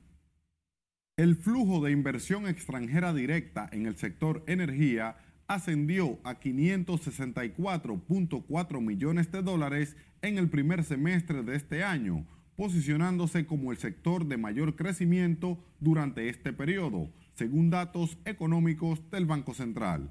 El 1.16 1.36
flujo 1.36 1.84
de 1.84 1.92
inversión 1.92 2.48
extranjera 2.48 3.14
directa 3.14 3.68
en 3.70 3.86
el 3.86 3.96
sector 3.96 4.42
energía 4.48 5.18
ascendió 5.46 6.18
a 6.24 6.40
564.4 6.40 8.80
millones 8.80 9.30
de 9.30 9.42
dólares 9.42 9.96
en 10.22 10.36
el 10.36 10.50
primer 10.50 10.82
semestre 10.82 11.44
de 11.44 11.54
este 11.54 11.84
año, 11.84 12.26
posicionándose 12.58 13.46
como 13.46 13.70
el 13.70 13.78
sector 13.78 14.26
de 14.26 14.36
mayor 14.36 14.74
crecimiento 14.74 15.64
durante 15.78 16.28
este 16.28 16.52
periodo, 16.52 17.08
según 17.34 17.70
datos 17.70 18.18
económicos 18.24 19.08
del 19.12 19.26
Banco 19.26 19.54
Central. 19.54 20.10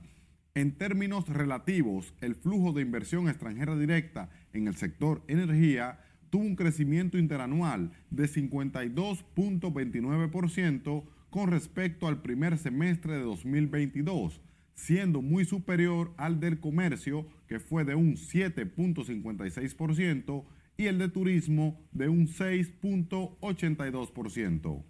En 0.56 0.78
términos 0.78 1.28
relativos, 1.28 2.14
el 2.22 2.36
flujo 2.36 2.72
de 2.72 2.84
inversión 2.84 3.28
extranjera 3.28 3.76
directa 3.76 4.30
en 4.54 4.70
el 4.70 4.78
sector 4.78 5.26
energía 5.28 6.00
tuvo 6.30 6.43
un 6.43 6.56
crecimiento 6.56 7.18
interanual 7.18 7.91
de 8.12 8.30
52.29% 8.30 11.04
con 11.30 11.52
respecto 11.52 12.08
al 12.08 12.22
primer 12.22 12.58
semestre 12.58 13.16
de 13.16 13.24
2022, 13.24 14.39
siendo 14.74 15.22
muy 15.22 15.43
superior 15.43 16.14
al 16.16 16.39
del 16.39 16.62
comercio, 16.62 17.28
que 17.50 17.60
fue 17.60 17.84
de 17.84 17.95
un 17.95 18.16
7.56%, 18.16 20.45
y 20.78 20.86
el 20.86 20.99
de 20.99 21.09
turismo 21.09 21.82
de 21.91 22.07
un 22.07 22.28
6.82%. 22.28 24.86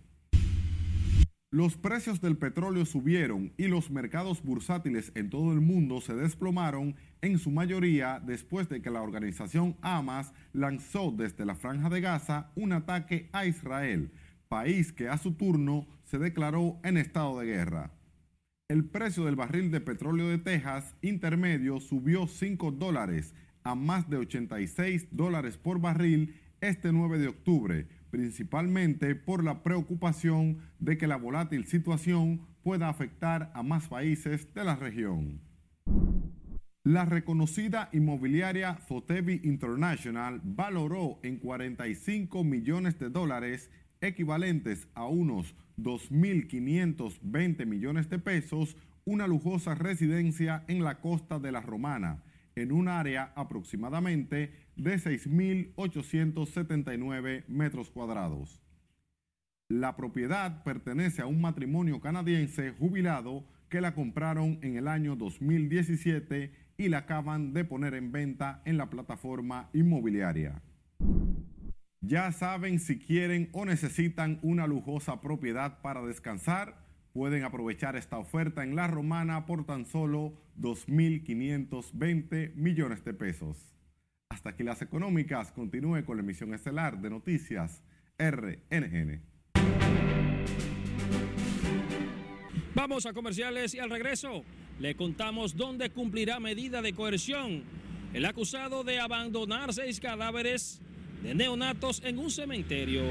Los 1.50 1.78
precios 1.78 2.20
del 2.20 2.38
petróleo 2.38 2.86
subieron 2.86 3.54
y 3.56 3.68
los 3.68 3.90
mercados 3.90 4.44
bursátiles 4.44 5.14
en 5.16 5.30
todo 5.30 5.54
el 5.54 5.62
mundo 5.62 6.02
se 6.02 6.14
desplomaron 6.14 6.98
en 7.22 7.40
su 7.40 7.52
mayoría 7.52 8.20
después 8.20 8.68
de 8.68 8.82
que 8.82 8.92
la 8.92 9.02
organización 9.02 9.78
Hamas 9.82 10.34
lanzó 10.52 11.14
desde 11.16 11.46
la 11.46 11.56
franja 11.56 11.90
de 11.90 12.02
Gaza 12.02 12.52
un 12.56 12.74
ataque 12.74 13.30
a 13.32 13.46
Israel, 13.46 14.12
país 14.50 14.92
que 14.92 15.08
a 15.08 15.18
su 15.18 15.36
turno 15.36 15.88
se 16.04 16.18
declaró 16.18 16.82
en 16.84 16.98
estado 16.98 17.40
de 17.40 17.46
guerra. 17.46 17.94
El 18.68 18.84
precio 18.84 19.24
del 19.24 19.38
barril 19.38 19.72
de 19.72 19.80
petróleo 19.80 20.28
de 20.28 20.40
Texas 20.40 20.98
intermedio 21.02 21.80
subió 21.80 22.28
5 22.28 22.74
dólares 22.74 23.34
a 23.68 23.76
más 23.76 24.10
de 24.10 24.16
86 24.16 25.10
dólares 25.12 25.58
por 25.58 25.82
barril 25.82 26.36
este 26.62 26.94
9 26.94 27.20
de 27.20 27.28
octubre, 27.28 27.88
principalmente 28.10 29.14
por 29.14 29.44
la 29.44 29.62
preocupación 29.62 30.60
de 30.80 30.98
que 30.98 31.06
la 31.06 31.18
volátil 31.18 31.66
situación 31.66 32.48
pueda 32.64 32.88
afectar 32.88 33.52
a 33.54 33.64
más 33.64 33.90
países 33.90 34.54
de 34.54 34.64
la 34.64 34.78
región. 34.78 35.42
La 36.86 37.04
reconocida 37.04 37.90
inmobiliaria 37.92 38.80
Sotheby 38.88 39.42
International 39.44 40.40
valoró 40.46 41.20
en 41.22 41.38
45 41.38 42.46
millones 42.46 42.98
de 42.98 43.10
dólares, 43.10 43.70
equivalentes 44.00 44.88
a 44.94 45.08
unos 45.08 45.56
2.520 45.78 47.66
millones 47.66 48.10
de 48.10 48.20
pesos, 48.20 48.78
una 49.04 49.28
lujosa 49.28 49.76
residencia 49.76 50.64
en 50.70 50.86
la 50.86 51.02
costa 51.02 51.40
de 51.40 51.52
la 51.52 51.60
Romana, 51.60 52.24
en 52.58 52.72
un 52.72 52.88
área 52.88 53.34
aproximadamente 53.36 54.52
de 54.76 54.96
6.879 54.96 57.46
metros 57.48 57.90
cuadrados. 57.90 58.62
La 59.70 59.96
propiedad 59.96 60.64
pertenece 60.64 61.22
a 61.22 61.28
un 61.28 61.42
matrimonio 61.42 62.00
canadiense 62.00 62.72
jubilado 62.72 63.46
que 63.70 63.82
la 63.82 63.94
compraron 63.94 64.60
en 64.62 64.78
el 64.78 64.88
año 64.88 65.16
2017 65.16 66.52
y 66.78 66.90
la 66.90 67.00
acaban 67.00 67.54
de 67.54 67.66
poner 67.66 67.94
en 67.94 68.12
venta 68.12 68.62
en 68.66 68.78
la 68.78 68.90
plataforma 68.90 69.70
inmobiliaria. 69.74 70.62
Ya 72.02 72.32
saben 72.32 72.80
si 72.80 73.00
quieren 73.00 73.50
o 73.52 73.66
necesitan 73.66 74.40
una 74.42 74.68
lujosa 74.68 75.20
propiedad 75.20 75.82
para 75.82 76.02
descansar, 76.02 76.87
pueden 77.18 77.44
aprovechar 77.44 77.96
esta 77.96 78.20
oferta 78.20 78.64
en 78.64 78.76
La 78.76 78.86
Romana 78.86 79.48
por 79.48 79.66
tan 79.66 79.88
solo 79.88 80.34
2.520 80.62 82.54
millones 82.54 83.04
de 83.04 83.16
pesos. 83.16 83.58
Hasta 84.30 84.52
aquí 84.52 84.62
las 84.62 84.84
económicas. 84.84 85.52
Continúe 85.52 86.06
con 86.06 86.18
la 86.18 86.24
emisión 86.24 86.54
estelar 86.54 87.02
de 87.02 87.10
noticias 87.10 87.82
RNN. 88.20 89.24
Vamos 92.76 93.08
a 93.08 93.14
comerciales 93.14 93.74
y 93.74 93.80
al 93.80 93.90
regreso 93.90 94.44
le 94.80 94.96
contamos 94.96 95.56
dónde 95.56 95.90
cumplirá 95.90 96.40
medida 96.40 96.84
de 96.84 96.94
coerción 96.94 97.64
el 98.14 98.26
acusado 98.26 98.84
de 98.84 99.00
abandonar 99.00 99.74
seis 99.74 100.00
cadáveres 100.00 100.82
de 101.24 101.34
neonatos 101.34 102.00
en 102.06 102.20
un 102.20 102.30
cementerio. 102.30 103.02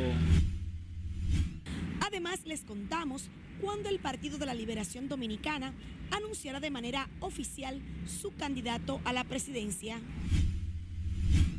Además, 2.07 2.47
les 2.47 2.63
contamos 2.63 3.29
cuando 3.61 3.89
el 3.89 3.99
Partido 3.99 4.39
de 4.39 4.47
la 4.47 4.55
Liberación 4.55 5.09
Dominicana 5.09 5.73
anunciará 6.11 6.61
de 6.61 6.71
manera 6.71 7.09
oficial 7.21 7.81
su 8.07 8.35
candidato 8.35 9.01
a 9.05 9.13
la 9.13 9.25
presidencia. 9.25 9.99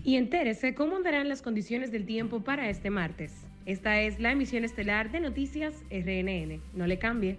Y 0.04 0.16
entérese 0.16 0.74
cómo 0.74 0.96
andarán 0.96 1.28
las 1.28 1.42
condiciones 1.42 1.92
del 1.92 2.06
tiempo 2.06 2.42
para 2.42 2.70
este 2.70 2.90
martes. 2.90 3.34
Esta 3.66 4.00
es 4.00 4.20
la 4.20 4.32
emisión 4.32 4.64
estelar 4.64 5.12
de 5.12 5.20
Noticias 5.20 5.74
RNN. 5.92 6.62
No 6.74 6.88
le 6.88 6.98
cambie. 6.98 7.38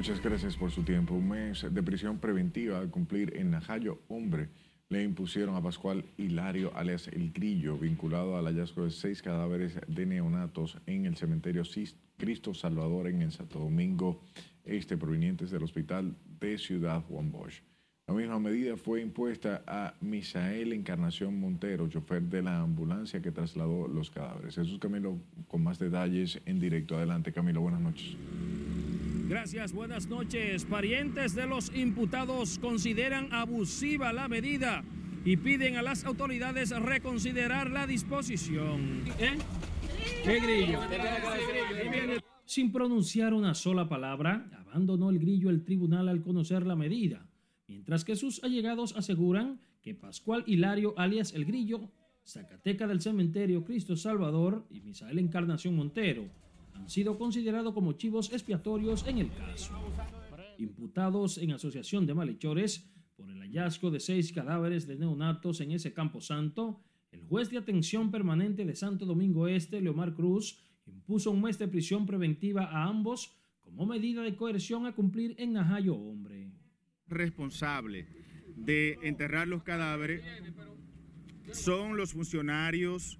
Muchas 0.00 0.22
gracias 0.22 0.56
por 0.56 0.70
su 0.70 0.82
tiempo. 0.82 1.12
Un 1.12 1.28
mes 1.28 1.66
de 1.70 1.82
prisión 1.82 2.16
preventiva 2.16 2.78
al 2.78 2.88
cumplir 2.88 3.36
en 3.36 3.50
Najayo, 3.50 4.00
hombre, 4.08 4.48
le 4.88 5.02
impusieron 5.02 5.54
a 5.56 5.62
Pascual 5.62 6.06
Hilario, 6.16 6.74
alias 6.74 7.08
El 7.08 7.32
Grillo, 7.32 7.76
vinculado 7.76 8.38
al 8.38 8.46
hallazgo 8.46 8.84
de 8.84 8.92
seis 8.92 9.20
cadáveres 9.20 9.78
de 9.86 10.06
neonatos 10.06 10.78
en 10.86 11.04
el 11.04 11.16
cementerio 11.16 11.64
Cristo 12.16 12.54
Salvador 12.54 13.08
en 13.08 13.20
el 13.20 13.30
Santo 13.30 13.58
Domingo 13.58 14.22
Este, 14.64 14.96
provenientes 14.96 15.50
del 15.50 15.64
hospital 15.64 16.16
de 16.40 16.56
Ciudad 16.56 17.02
Juan 17.02 17.30
Bosch. 17.30 17.60
La 18.06 18.14
misma 18.14 18.38
medida 18.38 18.78
fue 18.78 19.02
impuesta 19.02 19.62
a 19.66 19.92
Misael 20.00 20.72
Encarnación 20.72 21.38
Montero, 21.38 21.90
chofer 21.90 22.22
de 22.22 22.40
la 22.40 22.62
ambulancia 22.62 23.20
que 23.20 23.32
trasladó 23.32 23.86
los 23.86 24.08
cadáveres. 24.08 24.54
Jesús 24.54 24.78
Camilo, 24.78 25.18
con 25.46 25.62
más 25.62 25.78
detalles 25.78 26.40
en 26.46 26.58
directo. 26.58 26.96
Adelante, 26.96 27.34
Camilo, 27.34 27.60
buenas 27.60 27.82
noches. 27.82 28.16
Gracias, 29.30 29.72
buenas 29.72 30.08
noches. 30.08 30.64
Parientes 30.64 31.36
de 31.36 31.46
los 31.46 31.72
imputados 31.72 32.58
consideran 32.58 33.32
abusiva 33.32 34.12
la 34.12 34.26
medida 34.26 34.82
y 35.24 35.36
piden 35.36 35.76
a 35.76 35.82
las 35.82 36.04
autoridades 36.04 36.70
reconsiderar 36.70 37.70
la 37.70 37.86
disposición. 37.86 39.04
¿Eh? 39.20 39.38
¿Qué 40.24 40.40
grillo? 40.40 40.80
Sin 42.44 42.72
pronunciar 42.72 43.32
una 43.32 43.54
sola 43.54 43.88
palabra, 43.88 44.50
abandonó 44.66 45.10
el 45.10 45.20
grillo 45.20 45.48
el 45.48 45.62
tribunal 45.62 46.08
al 46.08 46.22
conocer 46.22 46.66
la 46.66 46.74
medida, 46.74 47.24
mientras 47.68 48.04
que 48.04 48.16
sus 48.16 48.42
allegados 48.42 48.96
aseguran 48.96 49.60
que 49.80 49.94
Pascual 49.94 50.42
Hilario, 50.48 50.92
alias 50.98 51.34
El 51.34 51.44
Grillo, 51.44 51.92
Zacateca 52.26 52.88
del 52.88 53.00
Cementerio 53.00 53.62
Cristo 53.62 53.94
Salvador 53.94 54.66
y 54.70 54.80
Misael 54.80 55.20
Encarnación 55.20 55.76
Montero 55.76 56.28
sido 56.88 57.18
considerados 57.18 57.74
como 57.74 57.92
chivos 57.92 58.32
expiatorios 58.32 59.06
en 59.06 59.18
el 59.18 59.32
caso. 59.32 59.74
Imputados 60.58 61.38
en 61.38 61.52
asociación 61.52 62.06
de 62.06 62.14
malhechores 62.14 62.90
por 63.16 63.30
el 63.30 63.38
hallazgo 63.40 63.90
de 63.90 64.00
seis 64.00 64.32
cadáveres 64.32 64.86
de 64.86 64.96
neonatos 64.96 65.60
en 65.60 65.72
ese 65.72 65.92
campo 65.92 66.20
santo, 66.20 66.82
el 67.12 67.22
juez 67.22 67.50
de 67.50 67.58
atención 67.58 68.10
permanente 68.10 68.64
de 68.64 68.74
Santo 68.74 69.04
Domingo 69.04 69.48
Este, 69.48 69.80
Leomar 69.80 70.14
Cruz, 70.14 70.58
impuso 70.86 71.30
un 71.30 71.42
mes 71.42 71.58
de 71.58 71.68
prisión 71.68 72.06
preventiva 72.06 72.64
a 72.64 72.84
ambos 72.84 73.36
como 73.60 73.86
medida 73.86 74.22
de 74.22 74.36
coerción 74.36 74.86
a 74.86 74.94
cumplir 74.94 75.34
en 75.38 75.52
Najayo 75.52 75.94
Hombre. 75.94 76.50
Responsable 77.06 78.06
de 78.56 78.98
enterrar 79.02 79.48
los 79.48 79.62
cadáveres 79.62 80.22
son 81.52 81.96
los 81.96 82.12
funcionarios 82.12 83.18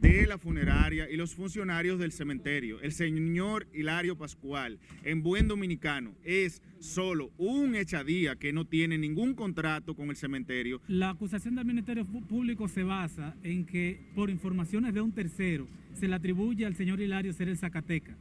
de 0.00 0.26
la 0.26 0.38
funeraria 0.38 1.10
y 1.10 1.16
los 1.16 1.34
funcionarios 1.34 1.98
del 1.98 2.12
cementerio. 2.12 2.80
El 2.80 2.92
señor 2.92 3.66
Hilario 3.72 4.16
Pascual, 4.16 4.78
en 5.02 5.22
buen 5.22 5.48
dominicano, 5.48 6.14
es 6.24 6.62
solo 6.78 7.30
un 7.38 7.74
echadía 7.74 8.36
que 8.36 8.52
no 8.52 8.66
tiene 8.66 8.98
ningún 8.98 9.34
contrato 9.34 9.94
con 9.94 10.10
el 10.10 10.16
cementerio. 10.16 10.80
La 10.88 11.10
acusación 11.10 11.54
del 11.54 11.64
Ministerio 11.64 12.04
Público 12.04 12.68
se 12.68 12.82
basa 12.82 13.36
en 13.42 13.64
que 13.64 14.00
por 14.14 14.30
informaciones 14.30 14.94
de 14.94 15.00
un 15.00 15.12
tercero 15.12 15.66
se 15.94 16.08
le 16.08 16.14
atribuye 16.14 16.66
al 16.66 16.74
señor 16.74 17.00
Hilario 17.00 17.32
ser 17.32 17.48
el 17.48 17.56
Zacateca. 17.56 18.16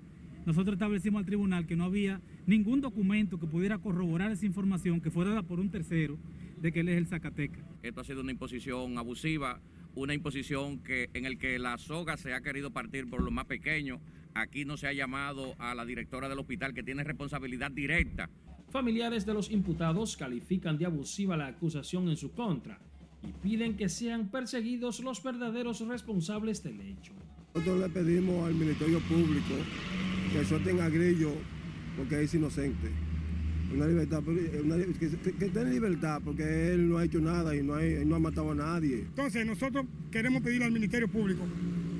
Nosotros 0.45 0.73
establecimos 0.73 1.19
al 1.19 1.25
tribunal 1.25 1.65
que 1.65 1.75
no 1.75 1.85
había 1.85 2.21
ningún 2.45 2.81
documento 2.81 3.39
que 3.39 3.47
pudiera 3.47 3.77
corroborar 3.77 4.31
esa 4.31 4.45
información 4.45 4.99
que 4.99 5.09
fuera 5.09 5.31
dada 5.31 5.43
por 5.43 5.59
un 5.59 5.69
tercero 5.69 6.17
de 6.61 6.71
que 6.71 6.81
él 6.81 6.89
es 6.89 6.97
el 6.97 7.07
Zacateca. 7.07 7.59
Esto 7.81 8.01
ha 8.01 8.03
sido 8.03 8.21
una 8.21 8.31
imposición 8.31 8.97
abusiva, 8.97 9.61
una 9.95 10.13
imposición 10.13 10.79
que 10.79 11.09
en 11.13 11.25
el 11.25 11.37
que 11.37 11.59
la 11.59 11.77
soga 11.77 12.17
se 12.17 12.33
ha 12.33 12.41
querido 12.41 12.71
partir 12.71 13.09
por 13.09 13.21
lo 13.21 13.31
más 13.31 13.45
pequeño. 13.45 13.99
Aquí 14.33 14.65
no 14.65 14.77
se 14.77 14.87
ha 14.87 14.93
llamado 14.93 15.55
a 15.59 15.75
la 15.75 15.85
directora 15.85 16.27
del 16.27 16.39
hospital 16.39 16.73
que 16.73 16.83
tiene 16.83 17.03
responsabilidad 17.03 17.71
directa. 17.71 18.29
Familiares 18.69 19.25
de 19.25 19.33
los 19.33 19.51
imputados 19.51 20.17
califican 20.17 20.77
de 20.77 20.87
abusiva 20.87 21.37
la 21.37 21.47
acusación 21.47 22.09
en 22.09 22.17
su 22.17 22.31
contra 22.31 22.79
y 23.21 23.31
piden 23.41 23.77
que 23.77 23.87
sean 23.87 24.29
perseguidos 24.29 24.99
los 24.99 25.21
verdaderos 25.21 25.87
responsables 25.87 26.63
del 26.63 26.81
hecho. 26.81 27.13
Nosotros 27.53 27.79
le 27.81 27.89
pedimos 27.89 28.47
al 28.47 28.55
Ministerio 28.55 28.99
Público 29.01 29.53
que 30.33 30.43
suelten 30.43 30.81
a 30.81 30.89
Grillo 30.89 31.33
porque 31.95 32.23
es 32.23 32.33
inocente. 32.33 32.89
Una 33.73 33.87
libertad, 33.87 34.21
que, 34.99 35.05
esté 35.45 35.61
en 35.61 35.71
libertad 35.71 36.21
porque 36.23 36.73
él 36.73 36.89
no 36.89 36.97
ha 36.97 37.05
hecho 37.05 37.19
nada 37.19 37.55
y 37.55 37.63
no, 37.63 37.75
no 38.05 38.15
ha 38.15 38.19
matado 38.19 38.51
a 38.51 38.55
nadie. 38.55 38.99
Entonces 38.99 39.45
nosotros 39.45 39.85
queremos 40.11 40.43
pedir 40.43 40.63
al 40.63 40.71
Ministerio 40.71 41.07
Público 41.07 41.43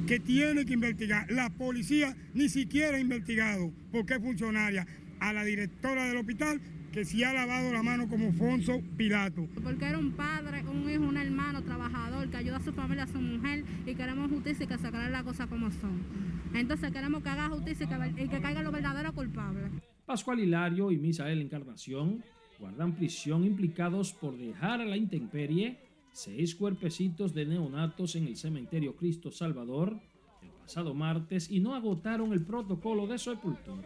que 0.07 0.19
tiene 0.19 0.65
que 0.65 0.73
investigar. 0.73 1.31
La 1.31 1.49
policía 1.49 2.15
ni 2.33 2.49
siquiera 2.49 2.97
ha 2.97 2.99
investigado 2.99 3.71
porque 3.91 4.15
es 4.15 4.19
funcionaria. 4.19 4.85
A 5.19 5.31
la 5.31 5.45
directora 5.45 6.05
del 6.05 6.17
hospital 6.17 6.59
que 6.91 7.05
sí 7.05 7.23
ha 7.23 7.33
lavado 7.33 7.71
la 7.73 7.81
mano 7.81 8.07
como 8.07 8.31
Fonso 8.33 8.81
Pilato. 8.97 9.47
Porque 9.63 9.85
era 9.85 9.97
un 9.97 10.11
padre, 10.11 10.63
un 10.63 10.89
hijo, 10.89 11.03
un 11.03 11.17
hermano 11.17 11.63
trabajador 11.63 12.29
que 12.29 12.37
ayuda 12.37 12.57
a 12.57 12.63
su 12.63 12.73
familia, 12.73 13.03
a 13.03 13.07
su 13.07 13.19
mujer 13.19 13.63
y 13.85 13.95
queremos 13.95 14.29
justicia 14.29 14.65
y 14.65 14.67
que 14.67 14.77
sacar 14.77 15.09
las 15.09 15.23
cosas 15.23 15.47
como 15.47 15.71
son. 15.71 16.03
Entonces 16.53 16.91
queremos 16.91 17.23
que 17.23 17.29
haga 17.29 17.49
justicia 17.49 17.85
y 17.85 18.13
que, 18.13 18.23
y 18.23 18.27
que 18.27 18.41
caigan 18.41 18.63
los 18.63 18.73
verdaderos 18.73 19.13
culpables. 19.13 19.71
Pascual 20.05 20.39
Hilario 20.39 20.91
y 20.91 20.97
Misael 20.97 21.41
Encarnación 21.41 22.23
guardan 22.59 22.95
prisión 22.95 23.45
implicados 23.45 24.13
por 24.13 24.37
dejar 24.37 24.81
a 24.81 24.85
la 24.85 24.97
intemperie 24.97 25.77
seis 26.11 26.55
cuerpecitos 26.55 27.33
de 27.33 27.45
neonatos 27.45 28.15
en 28.15 28.27
el 28.27 28.35
cementerio 28.35 28.95
Cristo 28.95 29.31
Salvador 29.31 29.99
pasado 30.63 30.93
martes 30.93 31.51
y 31.51 31.59
no 31.59 31.75
agotaron 31.75 32.31
el 32.31 32.41
protocolo 32.41 33.05
de 33.05 33.17
sepultura. 33.17 33.81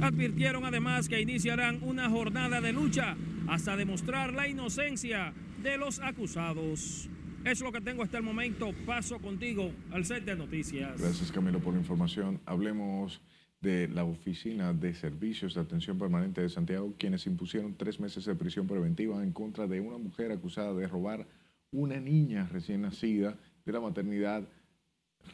Advirtieron 0.00 0.64
además 0.64 1.08
que 1.08 1.20
iniciarán 1.20 1.82
una 1.82 2.08
jornada 2.08 2.60
de 2.60 2.72
lucha 2.72 3.16
hasta 3.48 3.76
demostrar 3.76 4.32
la 4.32 4.48
inocencia 4.48 5.34
de 5.62 5.76
los 5.76 6.00
acusados. 6.00 7.08
Es 7.44 7.60
lo 7.60 7.70
que 7.70 7.82
tengo 7.82 8.02
hasta 8.02 8.16
el 8.16 8.22
momento. 8.22 8.70
Paso 8.86 9.18
contigo 9.18 9.70
al 9.92 10.06
set 10.06 10.24
de 10.24 10.34
noticias. 10.34 11.00
Gracias 11.00 11.30
Camilo 11.30 11.60
por 11.60 11.74
la 11.74 11.80
información. 11.80 12.40
Hablemos 12.46 13.20
de 13.64 13.88
la 13.88 14.04
Oficina 14.04 14.74
de 14.74 14.94
Servicios 14.94 15.54
de 15.54 15.62
Atención 15.62 15.98
Permanente 15.98 16.42
de 16.42 16.50
Santiago, 16.50 16.94
quienes 16.98 17.26
impusieron 17.26 17.74
tres 17.74 17.98
meses 17.98 18.26
de 18.26 18.34
prisión 18.34 18.66
preventiva 18.66 19.24
en 19.24 19.32
contra 19.32 19.66
de 19.66 19.80
una 19.80 19.96
mujer 19.96 20.30
acusada 20.30 20.74
de 20.74 20.86
robar 20.86 21.26
una 21.72 21.98
niña 21.98 22.46
recién 22.52 22.82
nacida 22.82 23.38
de 23.64 23.72
la 23.72 23.80
maternidad 23.80 24.46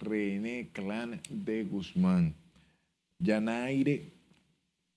René 0.01 0.71
Clan 0.73 1.21
de 1.29 1.65
Guzmán. 1.65 2.35
Yanaire 3.19 4.13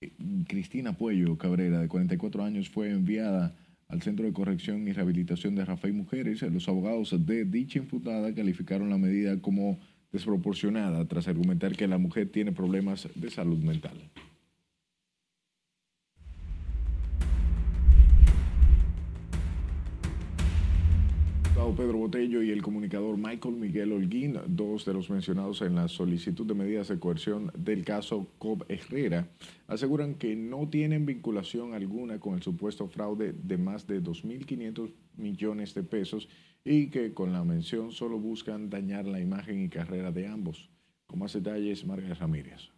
eh, 0.00 0.12
Cristina 0.46 0.96
Puello 0.96 1.36
Cabrera, 1.36 1.80
de 1.80 1.88
44 1.88 2.44
años, 2.44 2.70
fue 2.70 2.90
enviada 2.90 3.56
al 3.88 4.00
Centro 4.00 4.24
de 4.24 4.32
Corrección 4.32 4.86
y 4.86 4.92
Rehabilitación 4.92 5.56
de 5.56 5.64
Rafael 5.64 5.92
Mujeres. 5.92 6.40
Los 6.42 6.68
abogados 6.68 7.14
de 7.26 7.44
dicha 7.44 7.80
imputada 7.80 8.32
calificaron 8.32 8.90
la 8.90 8.98
medida 8.98 9.40
como 9.40 9.80
desproporcionada 10.14 11.04
tras 11.06 11.28
argumentar 11.28 11.76
que 11.76 11.86
la 11.86 11.98
mujer 11.98 12.30
tiene 12.30 12.52
problemas 12.52 13.08
de 13.14 13.28
salud 13.30 13.58
mental. 13.58 13.98
Pedro 21.76 21.98
Botello 21.98 22.42
y 22.42 22.50
el 22.50 22.62
comunicador 22.62 23.16
Michael 23.16 23.56
Miguel 23.56 23.92
Holguín, 23.92 24.38
dos 24.46 24.84
de 24.84 24.92
los 24.92 25.10
mencionados 25.10 25.60
en 25.62 25.74
la 25.74 25.88
solicitud 25.88 26.46
de 26.46 26.54
medidas 26.54 26.88
de 26.88 27.00
coerción 27.00 27.50
del 27.56 27.84
caso 27.84 28.28
Cobb 28.38 28.64
Herrera, 28.68 29.28
aseguran 29.66 30.14
que 30.14 30.36
no 30.36 30.68
tienen 30.68 31.04
vinculación 31.04 31.74
alguna 31.74 32.20
con 32.20 32.34
el 32.34 32.42
supuesto 32.42 32.86
fraude 32.86 33.32
de 33.32 33.58
más 33.58 33.86
de 33.88 34.02
2.500 34.02 34.92
millones 35.16 35.74
de 35.74 35.82
pesos 35.82 36.28
y 36.64 36.88
que 36.88 37.12
con 37.12 37.32
la 37.32 37.44
mención 37.44 37.92
solo 37.92 38.18
buscan 38.18 38.70
dañar 38.70 39.06
la 39.06 39.20
imagen 39.20 39.62
y 39.62 39.68
carrera 39.68 40.10
de 40.10 40.26
ambos. 40.26 40.70
Con 41.06 41.18
más 41.18 41.34
detalles, 41.34 41.84
Margarita 41.84 42.14
Ramírez. 42.14 42.70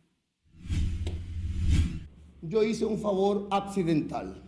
Yo 2.43 2.63
hice 2.65 2.85
un 2.85 2.99
favor 2.99 3.49
accidental 3.51 4.43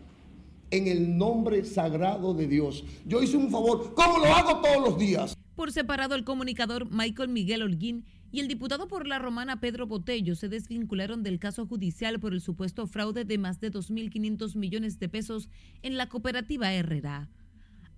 en 0.70 0.89
el 0.89 1.16
nombre 1.16 1.64
sagrado 1.64 2.34
de 2.34 2.47
Dios. 2.47 2.84
Yo 3.07 3.22
hice 3.22 3.36
un 3.36 3.51
favor, 3.51 3.95
como 3.95 4.18
lo 4.18 4.26
hago 4.26 4.61
todos 4.61 4.91
los 4.91 4.99
días. 4.99 5.36
Por 5.55 5.72
separado, 5.72 6.14
el 6.14 6.24
comunicador 6.24 6.91
Michael 6.91 7.30
Miguel 7.30 7.62
Holguín 7.62 8.05
y 8.30 8.41
el 8.41 8.49
diputado 8.49 8.86
por 8.89 9.07
la 9.07 9.18
romana 9.18 9.59
Pedro 9.61 9.86
Botello 9.86 10.36
se 10.36 10.49
desvincularon 10.49 11.22
del 11.22 11.39
caso 11.39 11.66
judicial 11.66 12.20
por 12.20 12.32
el 12.32 12.41
supuesto 12.41 12.86
fraude 12.86 13.24
de 13.24 13.39
más 13.39 13.59
de 13.59 13.72
2.500 13.72 14.55
millones 14.57 14.99
de 14.99 15.09
pesos 15.09 15.49
en 15.82 15.97
la 15.97 16.09
cooperativa 16.09 16.72
Herrera. 16.72 17.28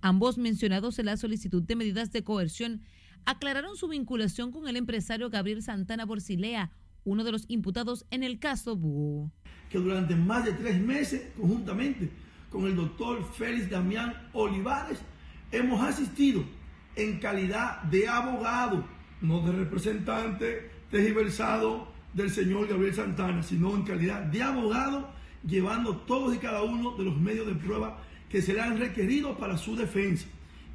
Ambos 0.01 0.39
mencionados 0.39 0.97
en 0.97 1.05
la 1.05 1.17
solicitud 1.17 1.61
de 1.61 1.75
medidas 1.75 2.11
de 2.11 2.23
coerción 2.23 2.81
aclararon 3.25 3.77
su 3.77 3.87
vinculación 3.87 4.51
con 4.51 4.67
el 4.67 4.75
empresario 4.75 5.29
Gabriel 5.29 5.61
Santana 5.61 6.05
Borcilea, 6.05 6.71
uno 7.03 7.23
de 7.23 7.31
los 7.31 7.45
imputados 7.47 8.05
en 8.09 8.23
el 8.23 8.39
caso 8.39 8.75
Búho. 8.75 9.31
Que 9.69 9.77
durante 9.77 10.15
más 10.15 10.45
de 10.45 10.53
tres 10.53 10.81
meses, 10.81 11.31
conjuntamente, 11.37 12.09
con 12.49 12.65
el 12.65 12.75
doctor 12.75 13.23
Félix 13.33 13.69
Damián 13.69 14.13
Olivares, 14.33 14.99
hemos 15.51 15.81
asistido 15.83 16.43
en 16.95 17.19
calidad 17.19 17.83
de 17.83 18.07
abogado, 18.07 18.83
no 19.21 19.41
de 19.41 19.51
representante 19.51 20.71
tergiversado 20.89 21.87
del 22.13 22.31
señor 22.31 22.67
Gabriel 22.67 22.95
Santana, 22.95 23.43
sino 23.43 23.75
en 23.75 23.83
calidad 23.83 24.23
de 24.23 24.41
abogado, 24.41 25.09
llevando 25.45 25.95
todos 25.97 26.35
y 26.35 26.39
cada 26.39 26.63
uno 26.63 26.97
de 26.97 27.03
los 27.03 27.17
medios 27.17 27.45
de 27.45 27.53
prueba 27.53 28.01
que 28.31 28.41
se 28.41 28.53
le 28.53 28.61
han 28.61 28.79
requerido 28.79 29.37
para 29.37 29.57
su 29.57 29.75
defensa. 29.75 30.27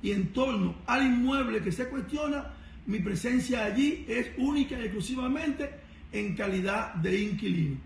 Y 0.03 0.13
en 0.13 0.33
torno 0.33 0.75
al 0.87 1.07
inmueble 1.07 1.63
que 1.63 1.73
se 1.73 1.89
cuestiona, 1.89 2.53
mi 2.87 3.01
presencia 3.01 3.65
allí 3.65 4.05
es 4.09 4.29
única 4.39 4.79
y 4.79 4.83
exclusivamente 4.83 5.71
en 6.13 6.37
calidad 6.37 6.95
de 6.95 7.23
inquilino. 7.23 7.81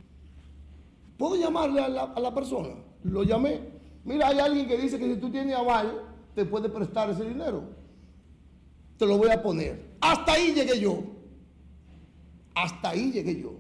¿Puedo 1.16 1.37
llamarle 1.37 1.81
a 1.81 1.89
la, 1.89 2.03
a 2.03 2.21
la 2.21 2.35
persona? 2.35 2.75
Lo 3.05 3.23
llamé 3.23 3.81
Mira, 4.05 4.29
hay 4.29 4.39
alguien 4.39 4.66
que 4.66 4.77
dice 4.77 4.99
que 4.99 5.14
si 5.14 5.21
tú 5.21 5.31
tienes 5.31 5.55
aval, 5.55 6.03
te 6.35 6.45
puede 6.45 6.68
prestar 6.68 7.11
ese 7.11 7.25
dinero. 7.25 7.64
Te 8.97 9.07
lo 9.07 9.18
voy 9.18 9.31
a 9.31 9.43
poner. 9.43 9.97
Hasta 10.01 10.33
ahí 10.33 10.53
llegué 10.53 10.81
yo. 10.81 11.05
Hasta 12.55 12.91
ahí 12.91 13.12
llegué 13.12 13.41
yo. 13.41 13.53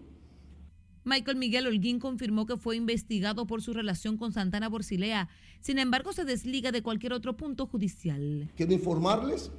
Michael 1.04 1.36
Miguel 1.36 1.66
Holguín 1.66 1.98
confirmó 1.98 2.46
que 2.46 2.56
fue 2.56 2.76
investigado 2.76 3.46
por 3.46 3.62
su 3.62 3.72
relación 3.72 4.16
con 4.16 4.32
Santana 4.32 4.68
Borcilea. 4.68 5.28
Sin 5.60 5.78
embargo, 5.78 6.12
se 6.12 6.24
desliga 6.24 6.72
de 6.72 6.82
cualquier 6.82 7.12
otro 7.12 7.36
punto 7.36 7.66
judicial. 7.66 8.50
Quiero 8.56 8.72
informarles 8.72 9.50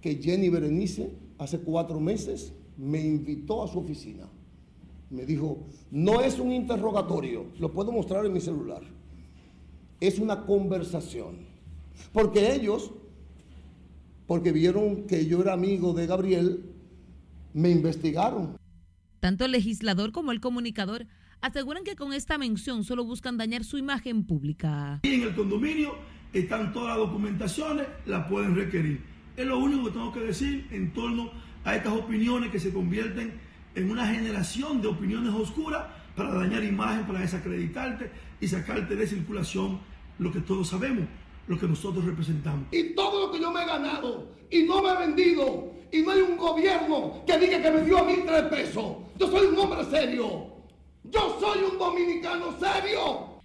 que 0.00 0.16
Jenny 0.16 0.48
Berenice 0.48 1.12
hace 1.38 1.58
cuatro 1.60 2.00
meses 2.00 2.52
me 2.76 3.00
invitó 3.00 3.62
a 3.62 3.68
su 3.68 3.78
oficina. 3.78 4.28
Me 5.10 5.26
dijo, 5.26 5.66
no 5.90 6.20
es 6.20 6.38
un 6.38 6.52
interrogatorio, 6.52 7.46
lo 7.58 7.70
puedo 7.70 7.92
mostrar 7.92 8.24
en 8.24 8.32
mi 8.32 8.40
celular 8.40 8.82
es 10.02 10.18
una 10.18 10.44
conversación. 10.44 11.36
Porque 12.12 12.52
ellos, 12.52 12.90
porque 14.26 14.50
vieron 14.50 15.04
que 15.04 15.26
yo 15.26 15.40
era 15.40 15.52
amigo 15.52 15.92
de 15.92 16.08
Gabriel, 16.08 16.64
me 17.54 17.70
investigaron. 17.70 18.56
Tanto 19.22 19.44
el 19.44 19.52
legislador 19.52 20.10
como 20.10 20.32
el 20.32 20.40
comunicador 20.40 21.06
aseguran 21.42 21.84
que 21.84 21.94
con 21.94 22.12
esta 22.12 22.38
mención 22.38 22.82
solo 22.82 23.04
buscan 23.04 23.36
dañar 23.36 23.62
su 23.62 23.78
imagen 23.78 24.24
pública. 24.24 24.98
Y 25.04 25.14
en 25.14 25.22
el 25.22 25.36
condominio 25.36 25.94
están 26.32 26.72
todas 26.72 26.98
las 26.98 27.06
documentaciones, 27.06 27.86
las 28.04 28.26
pueden 28.26 28.56
requerir. 28.56 29.00
Es 29.36 29.46
lo 29.46 29.60
único 29.60 29.84
que 29.84 29.90
tengo 29.92 30.12
que 30.12 30.18
decir 30.22 30.66
en 30.72 30.92
torno 30.92 31.30
a 31.62 31.76
estas 31.76 31.92
opiniones 31.92 32.50
que 32.50 32.58
se 32.58 32.72
convierten 32.72 33.34
en 33.76 33.92
una 33.92 34.08
generación 34.08 34.82
de 34.82 34.88
opiniones 34.88 35.32
oscuras 35.32 35.84
para 36.16 36.34
dañar 36.34 36.64
imagen, 36.64 37.06
para 37.06 37.20
desacreditarte 37.20 38.10
y 38.40 38.48
sacarte 38.48 38.96
de 38.96 39.06
circulación 39.06 39.78
lo 40.18 40.32
que 40.32 40.40
todos 40.40 40.66
sabemos, 40.66 41.06
lo 41.46 41.60
que 41.60 41.68
nosotros 41.68 42.04
representamos. 42.04 42.66
Y 42.72 42.92
todo 42.96 43.28
lo 43.28 43.32
que 43.32 43.40
yo 43.40 43.52
me 43.52 43.62
he 43.62 43.66
ganado 43.66 44.32
y 44.50 44.64
no 44.64 44.82
me 44.82 44.90
he 44.90 45.06
vendido 45.06 45.72
y 45.92 46.02
no 46.02 46.10
hay 46.10 46.22
un 46.22 46.36
gobierno 46.36 47.22
que 47.26 47.38
diga 47.38 47.62
que 47.62 47.70
me 47.70 47.82
dio 47.82 47.98
a 47.98 48.04
mí 48.04 48.14
tres 48.26 48.44
pesos. 48.44 48.96
Yo 49.18 49.30
soy 49.30 49.46
un 49.46 49.58
hombre 49.58 49.84
serio. 49.84 50.46
Yo 51.04 51.38
soy 51.38 51.62
un 51.70 51.78
dominicano 51.78 52.58
serio. 52.58 53.42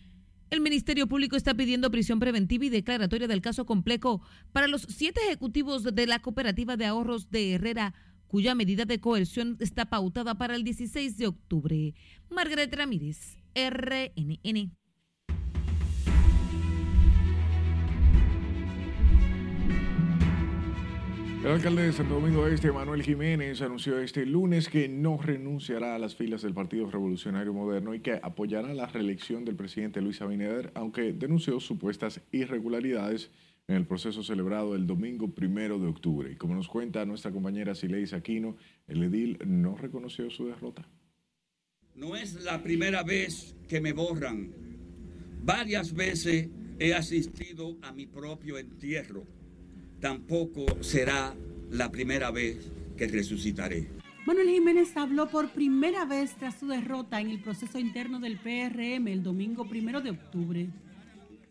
El 0.50 0.62
Ministerio 0.62 1.08
Público 1.08 1.36
está 1.36 1.54
pidiendo 1.54 1.92
prisión 1.92 2.20
preventiva 2.20 2.66
y 2.66 2.70
declaratoria 2.70 3.28
del 3.28 3.42
caso 3.42 3.66
complejo 3.66 4.22
para 4.54 4.68
los 4.68 4.84
siete 4.84 5.20
ejecutivos 5.26 5.84
de 5.84 6.08
la 6.08 6.20
Cooperativa 6.20 6.78
de 6.78 6.86
Ahorros 6.86 7.30
de 7.30 7.56
Herrera, 7.56 7.94
cuya 8.28 8.56
medida 8.56 8.86
de 8.86 9.02
coerción 9.02 9.58
está 9.60 9.90
pautada 9.90 10.36
para 10.36 10.56
el 10.56 10.64
16 10.64 11.18
de 11.18 11.28
octubre. 11.28 11.96
Margaret 12.30 12.74
Ramírez, 12.74 13.36
RNN. 13.56 14.72
El 21.44 21.54
alcalde 21.54 21.84
de 21.84 21.94
Santo 21.94 22.16
Domingo 22.16 22.48
Este, 22.48 22.72
Manuel 22.72 23.04
Jiménez, 23.04 23.62
anunció 23.62 24.00
este 24.00 24.26
lunes 24.26 24.68
que 24.68 24.90
no 24.90 25.18
renunciará 25.18 25.96
a 25.96 26.00
las 26.00 26.16
filas 26.16 26.42
del 26.42 26.54
Partido 26.54 26.90
Revolucionario 26.90 27.54
Moderno 27.54 27.94
y 27.94 28.00
que 28.00 28.20
apoyará 28.22 28.74
la 28.74 28.88
reelección 28.88 29.46
del 29.46 29.56
presidente 29.56 30.02
Luis 30.02 30.20
Abinader, 30.22 30.72
aunque 30.74 31.14
denunció 31.14 31.60
supuestas 31.60 32.22
irregularidades 32.32 33.30
en 33.68 33.76
el 33.76 33.86
proceso 33.86 34.24
celebrado 34.24 34.76
el 34.76 34.88
domingo 34.88 35.30
primero 35.30 35.78
de 35.78 35.88
octubre. 35.88 36.32
Y 36.32 36.36
como 36.36 36.56
nos 36.56 36.68
cuenta 36.68 37.06
nuestra 37.06 37.32
compañera 37.32 37.76
Sileis 37.76 38.14
Aquino, 38.14 38.58
el 38.88 39.04
edil 39.04 39.38
no 39.46 39.78
reconoció 39.78 40.30
su 40.32 40.48
derrota. 40.48 40.90
No 41.96 42.16
es 42.16 42.44
la 42.44 42.64
primera 42.64 43.04
vez 43.04 43.56
que 43.70 43.80
me 43.80 43.94
borran. 43.94 44.52
Varias 45.44 45.94
veces 45.94 46.50
he 46.80 46.94
asistido 46.94 47.78
a 47.84 47.94
mi 47.94 48.08
propio 48.08 48.58
entierro 48.58 49.37
tampoco 50.00 50.66
será 50.82 51.36
la 51.70 51.92
primera 51.92 52.32
vez 52.32 52.72
que 52.96 53.08
resucitaré. 53.08 53.90
Manuel 54.26 54.50
Jiménez 54.50 54.98
habló 54.98 55.30
por 55.30 55.52
primera 55.52 56.06
vez 56.06 56.36
tras 56.36 56.60
su 56.60 56.68
derrota 56.68 57.22
en 57.22 57.30
el 57.30 57.42
proceso 57.42 57.80
interno 57.80 58.20
del 58.20 58.38
PRM 58.38 59.08
el 59.08 59.24
domingo 59.24 59.70
primero 59.70 60.02
de 60.02 60.10
octubre. 60.10 60.70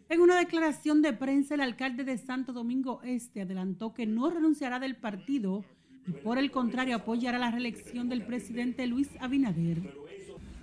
En 0.09 0.21
una 0.21 0.39
declaración 0.39 1.03
de 1.03 1.13
prensa, 1.13 1.55
el 1.55 1.63
alcalde 1.63 2.05
de 2.05 2.17
Santo 2.19 2.53
Domingo 2.53 3.01
Este 3.03 3.41
adelantó 3.41 3.93
que 3.93 4.07
no 4.07 4.31
renunciará 4.31 4.79
del 4.79 4.95
partido 4.95 5.65
y 6.07 6.13
por 6.13 6.39
el 6.39 6.51
contrario 6.51 6.97
apoyará 6.97 7.39
la 7.39 7.51
reelección 7.51 8.09
del 8.09 8.25
presidente 8.25 8.87
Luis 8.87 9.09
Abinader. 9.21 9.83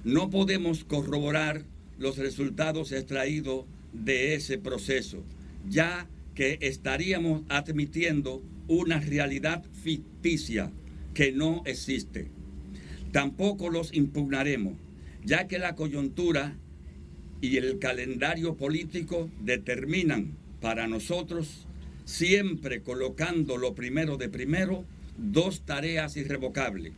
No 0.04 0.30
podemos 0.30 0.84
corroborar 0.84 1.66
los 1.98 2.18
resultados 2.18 2.92
extraídos 2.92 3.66
de 3.92 4.36
ese 4.36 4.58
proceso, 4.58 5.24
ya 5.68 6.08
que 6.36 6.58
estaríamos 6.62 7.44
admitiendo 7.50 8.44
una 8.68 9.00
realidad 9.00 9.64
ficticia 9.72 10.72
que 11.14 11.32
no 11.32 11.62
existe. 11.66 12.32
Tampoco 13.12 13.70
los 13.70 13.94
impugnaremos, 13.94 14.74
ya 15.24 15.48
que 15.48 15.60
la 15.60 15.76
coyuntura 15.76 16.58
y 17.42 17.58
el 17.58 17.78
calendario 17.78 18.56
político 18.56 19.30
determinan 19.42 20.38
para 20.62 20.88
nosotros, 20.88 21.68
siempre 22.06 22.82
colocando 22.82 23.58
lo 23.58 23.76
primero 23.76 24.18
de 24.18 24.30
primero, 24.30 24.86
dos 25.18 25.66
tareas 25.66 26.18
irrevocables. 26.18 26.94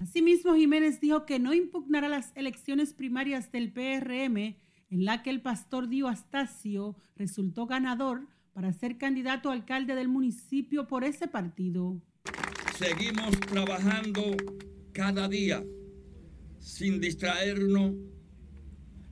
Asimismo, 0.00 0.54
Jiménez 0.54 1.00
dijo 1.00 1.26
que 1.26 1.38
no 1.38 1.52
impugnará 1.52 2.08
las 2.08 2.32
elecciones 2.36 2.94
primarias 2.94 3.52
del 3.52 3.72
PRM, 3.72 4.56
en 4.90 5.04
la 5.04 5.22
que 5.22 5.30
el 5.30 5.40
pastor 5.40 5.88
Dio 5.88 6.08
Astacio 6.08 6.96
resultó 7.16 7.66
ganador 7.66 8.26
para 8.52 8.72
ser 8.72 8.98
candidato 8.98 9.50
a 9.50 9.52
alcalde 9.52 9.94
del 9.94 10.08
municipio 10.08 10.86
por 10.86 11.04
ese 11.04 11.28
partido. 11.28 12.00
Seguimos 12.76 13.38
trabajando 13.40 14.36
cada 14.92 15.28
día 15.28 15.62
sin 16.58 17.00
distraernos 17.00 17.94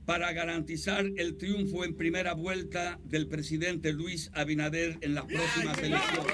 para 0.05 0.31
garantizar 0.33 1.05
el 1.17 1.37
triunfo 1.37 1.85
en 1.85 1.95
primera 1.95 2.33
vuelta 2.33 2.99
del 3.03 3.27
presidente 3.27 3.93
Luis 3.93 4.31
Abinader 4.33 4.97
en 5.01 5.13
las 5.13 5.25
próximas 5.25 5.77
elecciones. 5.77 6.33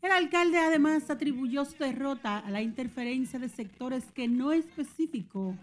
El 0.00 0.12
alcalde 0.12 0.58
además 0.58 1.10
atribuyó 1.10 1.64
su 1.64 1.76
derrota 1.78 2.38
a 2.38 2.50
la 2.50 2.62
interferencia 2.62 3.38
de 3.38 3.48
sectores 3.48 4.04
que 4.12 4.28
no 4.28 4.52
especificó. 4.52 5.58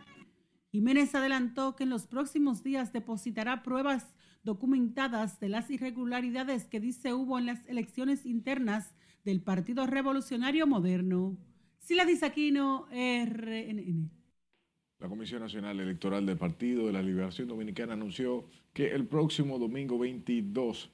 Jiménez 0.71 1.15
adelantó 1.15 1.75
que 1.75 1.83
en 1.83 1.89
los 1.89 2.05
próximos 2.05 2.61
días 2.61 2.91
depositará 2.91 3.63
pruebas 3.63 4.14
documentadas 4.45 5.39
de 5.39 5.49
las 5.49 5.69
irregularidades 5.69 6.65
que 6.65 6.79
dice 6.79 7.13
hubo 7.13 7.37
en 7.37 7.47
las 7.47 7.67
elecciones 7.67 8.25
internas 8.25 8.95
del 9.25 9.41
Partido 9.41 9.87
Revolucionario 9.87 10.67
Moderno. 10.67 11.35
Sila 11.79 12.05
Disaquino, 12.05 12.87
RNN. 12.91 14.09
La 14.99 15.09
Comisión 15.09 15.41
Nacional 15.41 15.79
Electoral 15.79 16.25
del 16.25 16.37
Partido 16.37 16.87
de 16.87 16.93
la 16.93 17.01
Liberación 17.01 17.47
Dominicana 17.47 17.93
anunció 17.93 18.45
que 18.71 18.91
el 18.91 19.05
próximo 19.07 19.59
domingo 19.59 19.99
22 19.99 20.91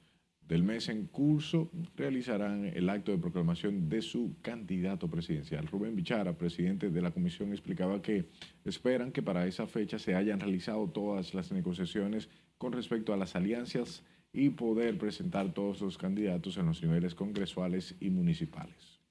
del 0.47 0.63
mes 0.63 0.89
en 0.89 1.05
curso 1.07 1.71
realizarán 1.95 2.65
el 2.65 2.89
acto 2.89 3.11
de 3.11 3.19
proclamación 3.19 3.87
de 3.87 4.01
su 4.01 4.35
candidato 4.41 5.07
presidencial. 5.07 5.67
Rubén 5.67 5.95
Bichara, 5.95 6.37
presidente 6.37 6.89
de 6.89 7.01
la 7.01 7.11
comisión, 7.11 7.51
explicaba 7.51 8.01
que 8.01 8.25
esperan 8.65 9.11
que 9.11 9.21
para 9.21 9.45
esa 9.45 9.67
fecha 9.67 9.99
se 9.99 10.15
hayan 10.15 10.39
realizado 10.39 10.89
todas 10.89 11.33
las 11.33 11.51
negociaciones 11.51 12.27
con 12.61 12.73
respecto 12.73 13.11
a 13.11 13.17
las 13.17 13.35
alianzas 13.35 14.03
y 14.31 14.51
poder 14.51 14.95
presentar 14.99 15.51
todos 15.51 15.81
los 15.81 15.97
candidatos 15.97 16.57
en 16.57 16.67
los 16.67 16.83
niveles 16.83 17.15
congresuales 17.15 17.95
y 17.99 18.11
municipales. 18.11 19.01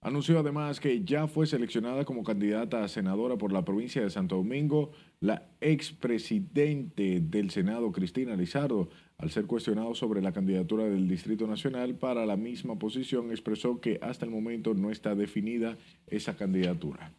Anunció 0.00 0.38
además 0.38 0.80
que 0.80 1.04
ya 1.04 1.26
fue 1.26 1.46
seleccionada 1.46 2.06
como 2.06 2.24
candidata 2.24 2.82
a 2.82 2.88
senadora 2.88 3.36
por 3.36 3.52
la 3.52 3.66
provincia 3.66 4.00
de 4.00 4.08
Santo 4.08 4.36
Domingo 4.36 4.92
la 5.20 5.46
expresidente 5.60 7.20
del 7.20 7.50
Senado, 7.50 7.92
Cristina 7.92 8.34
Lizardo. 8.34 8.88
Al 9.20 9.32
ser 9.32 9.46
cuestionado 9.46 9.96
sobre 9.96 10.22
la 10.22 10.30
candidatura 10.30 10.84
del 10.84 11.08
Distrito 11.08 11.48
Nacional 11.48 11.96
para 11.96 12.24
la 12.24 12.36
misma 12.36 12.78
posición, 12.78 13.32
expresó 13.32 13.80
que 13.80 13.98
hasta 14.00 14.24
el 14.24 14.30
momento 14.30 14.74
no 14.74 14.92
está 14.92 15.16
definida 15.16 15.76
esa 16.06 16.36
candidatura. 16.36 17.12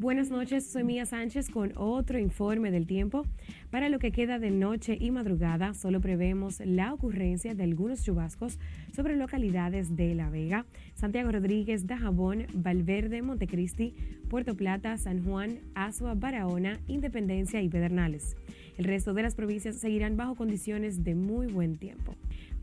Buenas 0.00 0.30
noches, 0.30 0.64
soy 0.64 0.82
Mía 0.82 1.04
Sánchez 1.04 1.50
con 1.50 1.74
otro 1.76 2.18
informe 2.18 2.70
del 2.70 2.86
tiempo. 2.86 3.26
Para 3.70 3.90
lo 3.90 3.98
que 3.98 4.12
queda 4.12 4.38
de 4.38 4.50
noche 4.50 4.96
y 4.98 5.10
madrugada, 5.10 5.74
solo 5.74 6.00
prevemos 6.00 6.58
la 6.60 6.94
ocurrencia 6.94 7.54
de 7.54 7.64
algunos 7.64 8.02
chubascos 8.02 8.58
sobre 8.96 9.14
localidades 9.16 9.96
de 9.96 10.14
La 10.14 10.30
Vega, 10.30 10.64
Santiago 10.94 11.30
Rodríguez, 11.30 11.86
Dajabón, 11.86 12.46
Valverde, 12.54 13.20
Montecristi, 13.20 13.94
Puerto 14.30 14.56
Plata, 14.56 14.96
San 14.96 15.22
Juan, 15.22 15.58
Asua, 15.74 16.14
Barahona, 16.14 16.80
Independencia 16.86 17.60
y 17.60 17.68
Pedernales. 17.68 18.38
El 18.78 18.86
resto 18.86 19.12
de 19.12 19.20
las 19.20 19.34
provincias 19.34 19.76
seguirán 19.76 20.16
bajo 20.16 20.34
condiciones 20.34 21.04
de 21.04 21.14
muy 21.14 21.48
buen 21.48 21.76
tiempo. 21.76 22.14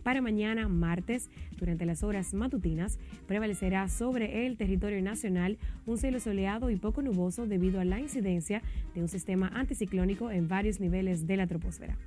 Para 0.04 0.22
mañana, 0.22 0.68
martes, 0.68 1.30
durante 1.58 1.86
las 1.86 2.04
horas 2.04 2.34
matutinas, 2.34 3.00
prevalecerá 3.28 3.90
sobre 3.90 4.46
el 4.46 4.58
territorio 4.58 5.02
nacional 5.02 5.58
un 5.86 5.98
cielo 5.98 6.20
soleado 6.20 6.70
y 6.70 6.78
poco 6.78 7.02
nuboso 7.02 7.46
debido 7.46 7.80
a 7.80 7.86
la 7.86 8.00
incidencia 8.00 8.62
de 8.94 9.02
un 9.02 9.08
sistema 9.08 9.50
anticiclónico 9.54 10.32
en 10.32 10.48
varios 10.48 10.80
niveles 10.80 11.28
de 11.28 11.38
la 11.38 11.48
troposfera. 11.48 11.98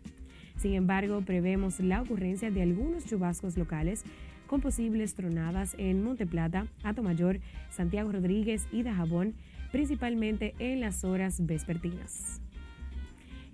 Sin 0.56 0.74
embargo, 0.74 1.22
prevemos 1.22 1.80
la 1.80 2.02
ocurrencia 2.02 2.50
de 2.50 2.62
algunos 2.62 3.06
chubascos 3.06 3.56
locales 3.56 4.04
con 4.46 4.60
posibles 4.60 5.14
tronadas 5.14 5.74
en 5.78 6.02
Monte 6.02 6.26
Plata, 6.26 6.66
Atomayor, 6.82 7.38
Santiago 7.70 8.12
Rodríguez 8.12 8.66
y 8.72 8.82
Dajabón, 8.82 9.34
principalmente 9.70 10.54
en 10.58 10.80
las 10.80 11.04
horas 11.04 11.46
vespertinas. 11.46 12.42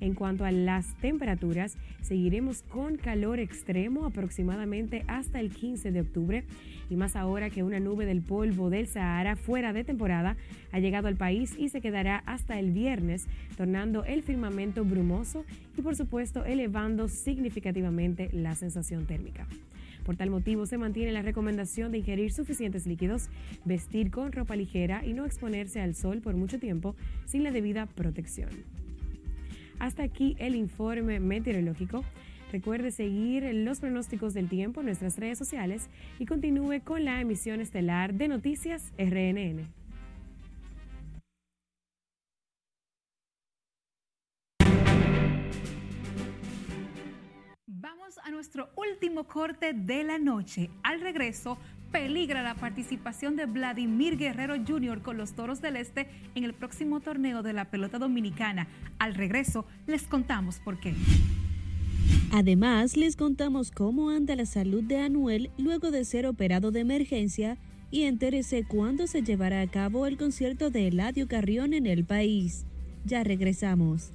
En 0.00 0.14
cuanto 0.14 0.44
a 0.44 0.50
las 0.50 0.94
temperaturas, 1.00 1.76
seguiremos 2.02 2.62
con 2.62 2.96
calor 2.96 3.38
extremo 3.38 4.04
aproximadamente 4.04 5.04
hasta 5.08 5.40
el 5.40 5.50
15 5.50 5.90
de 5.90 6.00
octubre 6.00 6.44
y 6.90 6.96
más 6.96 7.16
ahora 7.16 7.48
que 7.48 7.62
una 7.62 7.80
nube 7.80 8.04
del 8.04 8.20
polvo 8.20 8.68
del 8.68 8.86
Sahara 8.86 9.36
fuera 9.36 9.72
de 9.72 9.84
temporada 9.84 10.36
ha 10.70 10.78
llegado 10.80 11.08
al 11.08 11.16
país 11.16 11.54
y 11.58 11.70
se 11.70 11.80
quedará 11.80 12.22
hasta 12.26 12.58
el 12.58 12.72
viernes, 12.72 13.26
tornando 13.56 14.04
el 14.04 14.22
firmamento 14.22 14.84
brumoso 14.84 15.44
y 15.78 15.82
por 15.82 15.96
supuesto 15.96 16.44
elevando 16.44 17.08
significativamente 17.08 18.28
la 18.32 18.54
sensación 18.54 19.06
térmica. 19.06 19.46
Por 20.04 20.16
tal 20.16 20.30
motivo, 20.30 20.66
se 20.66 20.78
mantiene 20.78 21.10
la 21.10 21.22
recomendación 21.22 21.90
de 21.90 21.98
ingerir 21.98 22.32
suficientes 22.32 22.86
líquidos, 22.86 23.28
vestir 23.64 24.12
con 24.12 24.30
ropa 24.30 24.54
ligera 24.54 25.04
y 25.04 25.14
no 25.14 25.24
exponerse 25.24 25.80
al 25.80 25.96
sol 25.96 26.20
por 26.20 26.36
mucho 26.36 26.60
tiempo 26.60 26.94
sin 27.24 27.42
la 27.42 27.50
debida 27.50 27.86
protección. 27.86 28.50
Hasta 29.78 30.02
aquí 30.02 30.36
el 30.38 30.54
informe 30.54 31.20
meteorológico. 31.20 32.04
Recuerde 32.52 32.90
seguir 32.90 33.44
los 33.52 33.80
pronósticos 33.80 34.32
del 34.32 34.48
tiempo 34.48 34.80
en 34.80 34.86
nuestras 34.86 35.18
redes 35.18 35.38
sociales 35.38 35.88
y 36.18 36.26
continúe 36.26 36.80
con 36.84 37.04
la 37.04 37.20
emisión 37.20 37.60
estelar 37.60 38.14
de 38.14 38.28
Noticias 38.28 38.92
RNN. 38.98 39.66
Vamos 47.66 48.18
a 48.24 48.30
nuestro 48.30 48.70
último 48.76 49.24
corte 49.24 49.72
de 49.74 50.04
la 50.04 50.18
noche. 50.18 50.70
Al 50.82 51.00
regreso, 51.00 51.58
peligra 51.98 52.42
la 52.42 52.54
participación 52.54 53.36
de 53.36 53.46
Vladimir 53.46 54.18
Guerrero 54.18 54.54
Jr. 54.56 55.00
con 55.00 55.16
los 55.16 55.32
Toros 55.32 55.62
del 55.62 55.76
Este 55.76 56.08
en 56.34 56.44
el 56.44 56.52
próximo 56.52 57.00
torneo 57.00 57.42
de 57.42 57.54
la 57.54 57.70
pelota 57.70 57.98
dominicana. 57.98 58.68
Al 58.98 59.14
regreso, 59.14 59.64
les 59.86 60.02
contamos 60.02 60.58
por 60.58 60.78
qué. 60.78 60.92
Además, 62.32 62.98
les 62.98 63.16
contamos 63.16 63.70
cómo 63.70 64.10
anda 64.10 64.36
la 64.36 64.44
salud 64.44 64.84
de 64.84 64.98
Anuel 65.00 65.50
luego 65.56 65.90
de 65.90 66.04
ser 66.04 66.26
operado 66.26 66.70
de 66.70 66.80
emergencia 66.80 67.56
y 67.90 68.02
entérese 68.02 68.64
cuándo 68.64 69.06
se 69.06 69.22
llevará 69.22 69.62
a 69.62 69.66
cabo 69.66 70.06
el 70.06 70.18
concierto 70.18 70.68
de 70.68 70.88
Eladio 70.88 71.26
Carrión 71.26 71.72
en 71.72 71.86
el 71.86 72.04
país. 72.04 72.66
Ya 73.06 73.24
regresamos. 73.24 74.12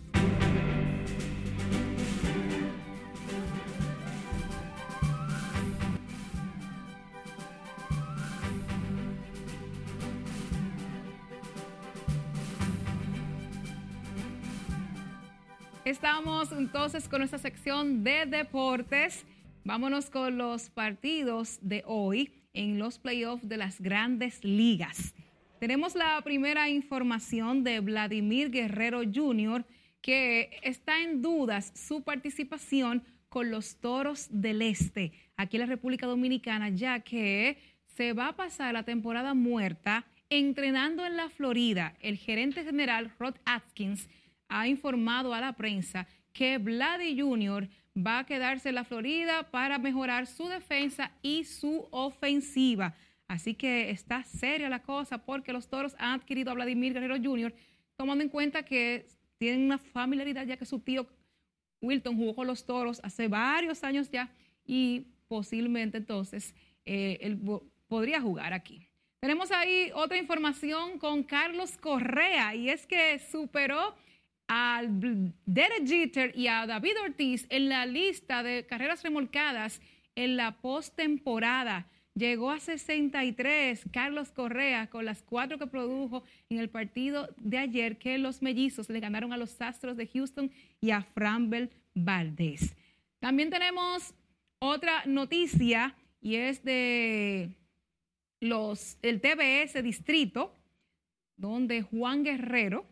Estamos 16.22 16.52
entonces 16.52 17.10
con 17.10 17.22
nuestra 17.22 17.40
sección 17.40 18.04
de 18.04 18.28
deportes. 18.28 19.26
Vámonos 19.64 20.12
con 20.12 20.38
los 20.38 20.70
partidos 20.70 21.58
de 21.64 21.84
hoy 21.88 22.32
en 22.54 22.78
los 22.78 23.00
playoffs 23.00 23.50
de 23.50 23.58
las 23.58 23.82
grandes 23.82 24.44
ligas. 24.44 25.16
Tenemos 25.60 25.96
la 25.96 26.22
primera 26.22 26.70
información 26.70 27.64
de 27.64 27.80
Vladimir 27.80 28.52
Guerrero 28.52 29.02
Jr., 29.12 29.66
que 30.00 30.60
está 30.62 31.02
en 31.02 31.24
dudas 31.24 31.74
su 31.74 32.04
participación 32.04 33.04
con 33.28 33.50
los 33.50 33.78
Toros 33.78 34.28
del 34.30 34.62
Este, 34.62 35.14
aquí 35.38 35.58
en 35.58 35.62
la 35.62 35.66
República 35.66 36.06
Dominicana, 36.06 36.70
ya 36.70 37.00
que 37.00 37.58
se 37.88 38.14
va 38.14 38.28
a 38.28 38.36
pasar 38.36 38.76
la 38.76 38.84
temporada 38.84 39.34
muerta 39.34 40.06
entrenando 40.30 41.04
en 41.04 41.18
la 41.18 41.30
Florida. 41.30 41.96
El 42.00 42.18
gerente 42.18 42.64
general 42.64 43.12
Rod 43.18 43.38
Atkins 43.46 44.08
ha 44.52 44.68
informado 44.68 45.34
a 45.34 45.42
la 45.42 45.54
prensa 45.54 46.08
que 46.34 46.58
Vladi 46.58 47.20
Jr. 47.20 47.68
va 47.98 48.20
a 48.20 48.26
quedarse 48.26 48.70
en 48.70 48.76
la 48.76 48.84
Florida 48.84 49.50
para 49.50 49.80
mejorar 49.80 50.28
su 50.28 50.48
defensa 50.48 51.12
y 51.22 51.46
su 51.46 51.88
ofensiva. 51.92 52.94
Así 53.28 53.54
que 53.56 53.90
está 53.90 54.24
seria 54.24 54.70
la 54.70 54.82
cosa 54.84 55.18
porque 55.20 55.54
los 55.54 55.70
toros 55.70 55.96
han 55.98 56.20
adquirido 56.20 56.52
a 56.52 56.54
Vladimir 56.54 56.94
Guerrero 56.94 57.16
Jr., 57.16 57.54
tomando 57.96 58.24
en 58.24 58.30
cuenta 58.30 58.64
que 58.64 59.08
tienen 59.38 59.64
una 59.64 59.78
familiaridad 59.78 60.46
ya 60.46 60.58
que 60.58 60.66
su 60.66 60.80
tío 60.80 61.08
Wilton 61.82 62.18
jugó 62.18 62.36
con 62.36 62.48
los 62.48 62.66
toros 62.66 63.00
hace 63.04 63.28
varios 63.28 63.84
años 63.84 64.10
ya 64.12 64.30
y 64.66 65.08
posiblemente 65.28 65.98
entonces 65.98 66.54
eh, 66.86 67.18
él 67.22 67.40
podría 67.88 68.22
jugar 68.22 68.54
aquí. 68.54 68.88
Tenemos 69.20 69.52
ahí 69.52 69.92
otra 69.94 70.18
información 70.18 70.98
con 70.98 71.24
Carlos 71.24 71.78
Correa 71.78 72.56
y 72.56 72.70
es 72.70 72.86
que 72.86 73.20
superó 73.20 73.96
a 74.54 74.84
Derek 75.46 75.88
Jeter 75.88 76.38
y 76.38 76.48
a 76.48 76.68
David 76.68 77.00
Ortiz 77.06 77.46
en 77.48 77.70
la 77.70 77.86
lista 77.86 78.44
de 78.44 78.66
carreras 78.66 79.02
remolcadas 79.02 79.80
en 80.14 80.36
la 80.36 80.58
postemporada. 80.60 81.88
Llegó 82.16 82.52
a 82.52 82.60
63 82.60 83.82
Carlos 83.94 84.34
Correa 84.34 84.88
con 84.88 85.06
las 85.06 85.24
cuatro 85.24 85.58
que 85.58 85.68
produjo 85.68 86.26
en 86.50 86.60
el 86.60 86.70
partido 86.70 87.34
de 87.38 87.60
ayer 87.60 87.98
que 87.98 88.18
los 88.18 88.42
mellizos 88.42 88.90
le 88.90 89.00
ganaron 89.00 89.32
a 89.32 89.38
los 89.38 89.62
Astros 89.62 89.96
de 89.96 90.08
Houston 90.08 90.52
y 90.82 90.92
a 90.92 91.02
Framber 91.02 91.72
Valdez. 91.94 92.76
También 93.22 93.52
tenemos 93.52 94.14
otra 94.60 95.06
noticia 95.06 95.96
y 96.20 96.36
es 96.36 96.62
de 96.66 97.56
los 98.42 98.98
el 99.02 99.22
TBS 99.22 99.82
Distrito, 99.82 100.54
donde 101.38 101.84
Juan 101.84 102.26
Guerrero 102.26 102.86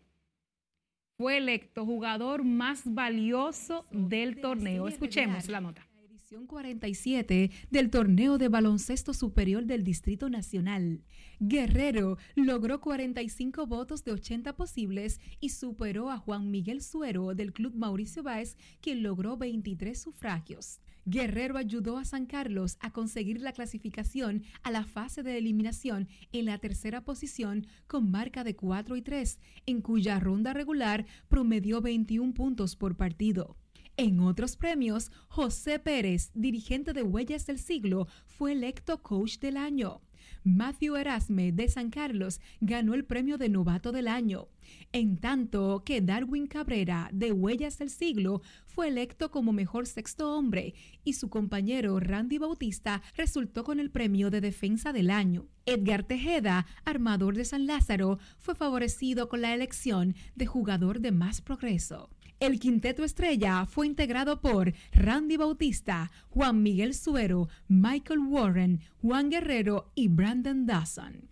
fue 1.19 1.35
electo 1.35 1.85
jugador 1.85 2.45
más 2.45 2.83
valioso 2.85 3.85
del 3.91 4.39
torneo. 4.39 4.87
Escuchemos 4.87 5.49
la 5.49 5.59
nota. 5.59 5.85
Edición 6.09 6.47
47 6.47 7.51
del 7.69 7.89
torneo 7.89 8.37
de 8.37 8.47
baloncesto 8.47 9.13
superior 9.13 9.65
del 9.65 9.83
Distrito 9.83 10.29
Nacional. 10.29 11.03
Guerrero 11.41 12.17
logró 12.35 12.79
45 12.79 13.67
votos 13.67 14.05
de 14.05 14.13
80 14.13 14.55
posibles 14.55 15.19
y 15.41 15.49
superó 15.49 16.09
a 16.09 16.17
Juan 16.17 16.51
Miguel 16.51 16.81
Suero 16.81 17.35
del 17.35 17.51
Club 17.51 17.75
Mauricio 17.75 18.23
Báez, 18.23 18.55
quien 18.79 19.03
logró 19.03 19.35
23 19.35 20.01
sufragios. 20.01 20.79
Guerrero 21.09 21.57
ayudó 21.57 21.97
a 21.97 22.05
San 22.05 22.27
Carlos 22.27 22.77
a 22.81 22.91
conseguir 22.91 23.41
la 23.41 23.51
clasificación 23.51 24.43
a 24.61 24.69
la 24.69 24.83
fase 24.83 25.23
de 25.23 25.39
eliminación 25.39 26.07
en 26.31 26.45
la 26.45 26.59
tercera 26.59 27.03
posición 27.03 27.65
con 27.87 28.11
marca 28.11 28.43
de 28.43 28.55
4 28.55 28.95
y 28.95 29.01
3, 29.01 29.39
en 29.65 29.81
cuya 29.81 30.19
ronda 30.19 30.53
regular 30.53 31.07
promedió 31.27 31.81
21 31.81 32.35
puntos 32.35 32.75
por 32.75 32.95
partido. 32.95 33.57
En 33.97 34.19
otros 34.19 34.55
premios, 34.55 35.11
José 35.29 35.79
Pérez, 35.79 36.29
dirigente 36.35 36.93
de 36.93 37.01
Huellas 37.01 37.47
del 37.47 37.57
Siglo, 37.57 38.07
fue 38.27 38.51
electo 38.51 39.01
coach 39.01 39.39
del 39.39 39.57
año. 39.57 40.01
Matthew 40.43 40.95
Erasme 40.95 41.51
de 41.51 41.67
San 41.67 41.89
Carlos 41.89 42.39
ganó 42.61 42.93
el 42.93 43.05
premio 43.05 43.37
de 43.37 43.49
novato 43.49 43.91
del 43.91 44.07
año, 44.07 44.47
en 44.91 45.17
tanto 45.17 45.83
que 45.85 46.01
Darwin 46.01 46.47
Cabrera 46.47 47.09
de 47.11 47.31
Huellas 47.31 47.77
del 47.77 47.89
Siglo 47.89 48.41
fue 48.65 48.87
electo 48.87 49.31
como 49.31 49.51
mejor 49.51 49.85
sexto 49.85 50.35
hombre 50.35 50.73
y 51.03 51.13
su 51.13 51.29
compañero 51.29 51.99
Randy 51.99 52.37
Bautista 52.37 53.01
resultó 53.15 53.63
con 53.63 53.79
el 53.79 53.91
premio 53.91 54.29
de 54.29 54.41
defensa 54.41 54.93
del 54.93 55.09
año. 55.09 55.47
Edgar 55.65 56.03
Tejeda, 56.03 56.65
armador 56.85 57.35
de 57.35 57.45
San 57.45 57.67
Lázaro, 57.67 58.19
fue 58.37 58.55
favorecido 58.55 59.29
con 59.29 59.41
la 59.41 59.53
elección 59.53 60.15
de 60.35 60.45
jugador 60.45 60.99
de 60.99 61.11
más 61.11 61.41
progreso. 61.41 62.09
El 62.39 62.57
quinteto 62.57 63.03
estrella 63.03 63.65
fue 63.65 63.85
integrado 63.85 64.39
por 64.39 64.71
Randy 64.93 65.35
Bautista, 65.35 66.09
Juan 66.29 66.63
Miguel 66.63 66.93
Suero, 66.93 67.49
Michael 67.67 68.19
Warren, 68.19 68.79
Juan 69.01 69.29
Guerrero 69.29 69.91
y 69.93 70.07
Brandon 70.07 70.65
Dawson. 70.65 71.29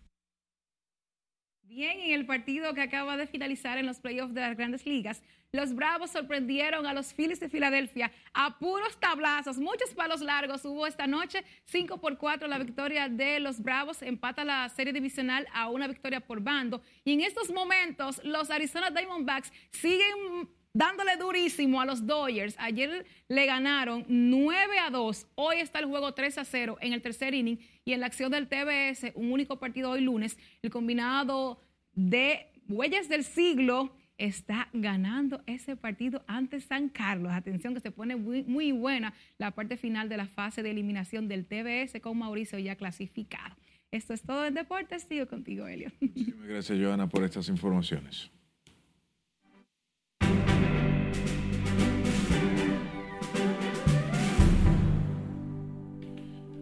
Bien, 1.63 1.97
en 2.01 2.11
el 2.11 2.25
partido 2.25 2.73
que 2.73 2.81
acaba 2.81 3.15
de 3.15 3.25
finalizar 3.25 3.77
en 3.77 3.85
los 3.85 4.01
playoffs 4.01 4.33
de 4.33 4.41
las 4.41 4.57
grandes 4.57 4.85
ligas, 4.85 5.23
los 5.53 5.73
Bravos 5.73 6.11
sorprendieron 6.11 6.85
a 6.85 6.93
los 6.93 7.13
Phillies 7.13 7.39
de 7.39 7.47
Filadelfia 7.47 8.11
a 8.33 8.59
puros 8.59 8.99
tablazos, 8.99 9.59
muchos 9.59 9.93
palos 9.93 10.19
largos 10.19 10.65
hubo 10.65 10.87
esta 10.87 11.07
noche, 11.07 11.45
5 11.65 12.01
por 12.01 12.17
4 12.17 12.49
la 12.49 12.57
victoria 12.57 13.07
de 13.07 13.39
los 13.39 13.61
Bravos, 13.61 14.01
empata 14.01 14.43
la 14.43 14.67
serie 14.67 14.91
divisional 14.91 15.47
a 15.53 15.69
una 15.69 15.87
victoria 15.87 16.19
por 16.19 16.41
bando. 16.41 16.81
Y 17.05 17.13
en 17.13 17.21
estos 17.21 17.49
momentos, 17.49 18.19
los 18.25 18.49
Arizona 18.49 18.91
Diamondbacks 18.91 19.53
siguen 19.71 20.49
dándole 20.78 21.17
durísimo 21.17 21.82
a 21.82 21.86
los 21.86 22.05
Dodgers. 22.05 22.55
Ayer 22.59 23.05
le 23.28 23.45
ganaron 23.47 24.05
9 24.07 24.78
a 24.80 24.91
2. 24.91 25.28
Hoy 25.34 25.57
está 25.57 25.80
el 25.80 25.86
juego 25.86 26.13
3 26.13 26.38
a 26.38 26.45
0 26.45 26.78
en 26.82 26.93
el 26.93 27.01
tercer 27.01 27.34
inning 27.34 27.57
y 27.84 27.93
en 27.93 27.99
la 27.99 28.05
acción 28.05 28.32
del 28.32 28.47
TBS, 28.47 29.11
un 29.15 29.32
único 29.32 29.57
partido 29.57 29.89
hoy 29.89 30.01
lunes, 30.01 30.38
el 30.61 30.69
combinado 30.69 31.59
de 31.93 32.45
Huellas 32.69 33.09
del 33.09 33.23
Siglo 33.23 33.91
está 34.19 34.69
ganando 34.71 35.41
ese 35.47 35.75
partido 35.75 36.23
ante 36.28 36.59
San 36.59 36.89
Carlos. 36.89 37.32
Atención 37.34 37.73
que 37.73 37.80
se 37.80 37.91
pone 37.91 38.15
muy, 38.15 38.71
buena 38.71 39.15
la 39.39 39.51
parte 39.51 39.78
final 39.78 40.09
de 40.09 40.17
la 40.17 40.28
fase 40.28 40.61
de 40.61 40.71
eliminación 40.71 41.28
del 41.28 41.45
TBS 41.45 41.99
con 42.01 42.19
Mauricio 42.19 42.59
ya 42.59 42.75
clasificado. 42.75 43.55
Esto 43.89 44.13
es 44.13 44.21
todo 44.21 44.45
en 44.45 44.53
deportes. 44.53 45.03
Sigo 45.03 45.28
contigo, 45.28 45.67
Elio. 45.67 45.91
Muchísimas 46.01 46.47
gracias, 46.47 46.80
Joana, 46.80 47.07
por 47.07 47.23
estas 47.23 47.49
informaciones. 47.49 48.30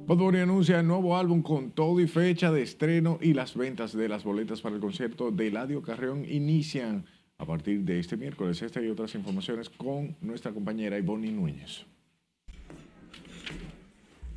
Bad 0.07 0.17
Bunny 0.17 0.37
anuncia 0.37 0.79
el 0.81 0.87
nuevo 0.87 1.17
álbum 1.17 1.41
con 1.41 1.71
todo 1.71 1.99
y 1.99 2.05
fecha 2.05 2.51
de 2.51 2.61
estreno 2.61 3.17
y 3.21 3.33
las 3.33 3.55
ventas 3.55 3.91
de 3.91 4.07
las 4.07 4.23
boletas 4.23 4.61
para 4.61 4.75
el 4.75 4.81
concierto 4.81 5.31
de 5.31 5.47
Eladio 5.47 5.81
Carreón 5.81 6.25
inician 6.29 7.05
a 7.39 7.45
partir 7.45 7.81
de 7.81 7.97
este 7.97 8.15
miércoles. 8.15 8.61
Esta 8.61 8.83
y 8.83 8.89
otras 8.89 9.15
informaciones 9.15 9.67
con 9.67 10.15
nuestra 10.21 10.51
compañera 10.51 10.99
Ivonne 10.99 11.31
Núñez. 11.31 11.87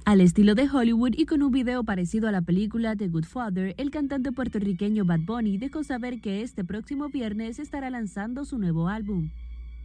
Al 0.07 0.23
estilo 0.23 0.55
de 0.55 0.71
Hollywood 0.71 1.12
y 1.19 1.27
con 1.27 1.43
un 1.43 1.53
video 1.53 1.85
parecido 1.85 2.29
a 2.29 2.33
la 2.33 2.41
película 2.41 2.97
The 2.97 3.09
Good 3.09 3.27
Father, 3.27 3.75
el 3.77 3.91
cantante 3.91 4.33
puertorriqueño 4.33 5.05
Bad 5.05 5.21
Bunny 5.27 5.59
dejó 5.59 5.85
saber 5.85 6.23
que 6.23 6.41
este 6.41 6.64
próximo 6.64 7.11
viernes 7.11 7.59
estará 7.59 7.91
lanzando 7.91 8.47
su 8.47 8.57
nuevo 8.57 8.89
álbum. 8.89 9.29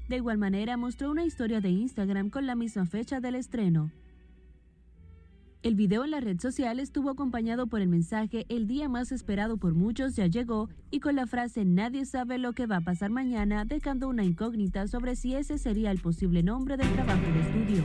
De 0.08 0.16
igual 0.16 0.38
manera, 0.38 0.78
mostró 0.78 1.12
una 1.12 1.26
historia 1.26 1.60
de 1.60 1.72
Instagram 1.72 2.30
con 2.30 2.46
la 2.46 2.56
misma 2.56 2.86
fecha 2.86 3.20
del 3.20 3.36
estreno. 3.36 3.92
El 5.64 5.76
video 5.76 6.04
en 6.04 6.12
la 6.12 6.20
red 6.20 6.42
social 6.42 6.78
estuvo 6.82 7.10
acompañado 7.10 7.68
por 7.68 7.80
el 7.80 7.88
mensaje 7.88 8.46
El 8.50 8.68
día 8.68 8.90
más 8.90 9.14
esperado 9.14 9.56
por 9.56 9.74
muchos 9.74 10.14
ya 10.14 10.28
llegó 10.28 10.68
y 10.92 11.00
con 11.00 11.16
la 11.16 11.26
frase 11.26 11.64
Nadie 11.64 12.04
sabe 12.04 12.38
lo 12.38 12.52
que 12.52 12.66
va 12.66 12.78
a 12.78 12.82
pasar 12.82 13.12
mañana, 13.12 13.64
dejando 13.64 14.10
una 14.10 14.26
incógnita 14.26 14.90
sobre 14.90 15.16
si 15.16 15.36
ese 15.36 15.58
sería 15.58 15.92
el 15.92 16.00
posible 16.00 16.44
nombre 16.44 16.76
del 16.76 16.92
trabajo 16.92 17.22
de 17.22 17.40
estudio. 17.40 17.84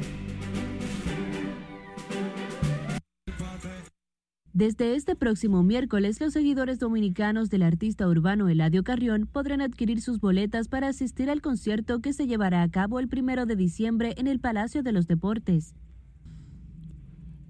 Desde 4.52 4.96
este 4.96 5.14
próximo 5.14 5.62
miércoles, 5.62 6.20
los 6.20 6.32
seguidores 6.32 6.80
dominicanos 6.80 7.48
del 7.48 7.62
artista 7.62 8.08
urbano 8.08 8.48
Eladio 8.48 8.82
Carrión 8.82 9.28
podrán 9.32 9.60
adquirir 9.60 10.00
sus 10.00 10.18
boletas 10.18 10.66
para 10.66 10.88
asistir 10.88 11.30
al 11.30 11.40
concierto 11.40 12.00
que 12.00 12.12
se 12.12 12.26
llevará 12.26 12.62
a 12.62 12.68
cabo 12.68 12.98
el 12.98 13.06
primero 13.06 13.46
de 13.46 13.54
diciembre 13.54 14.14
en 14.16 14.26
el 14.26 14.40
Palacio 14.40 14.82
de 14.82 14.90
los 14.90 15.06
Deportes. 15.06 15.76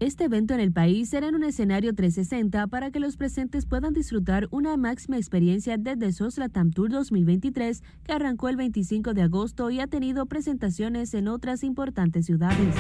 Este 0.01 0.27
evento 0.27 0.55
en 0.55 0.61
el 0.61 0.73
país 0.73 1.09
será 1.09 1.27
en 1.27 1.35
un 1.35 1.43
escenario 1.43 1.93
360 1.93 2.69
para 2.69 2.93
que 2.93 3.01
los 3.01 3.17
presentes 3.17 3.67
puedan 3.67 3.93
disfrutar 3.93 4.47
una 4.53 4.77
máxima 4.77 5.17
experiencia 5.17 5.77
desde 5.77 6.13
SOS 6.13 6.39
Latam 6.39 6.71
Tour 6.71 6.91
2023 6.91 7.83
que 8.05 8.13
arrancó 8.13 8.49
el 8.49 8.57
25 8.57 9.13
de 9.13 9.23
agosto 9.23 9.71
y 9.71 9.81
ha 9.81 9.89
tenido 9.89 10.27
presentaciones 10.27 11.15
en 11.15 11.27
otras 11.27 11.65
importantes 11.65 12.27
ciudades. 12.27 12.77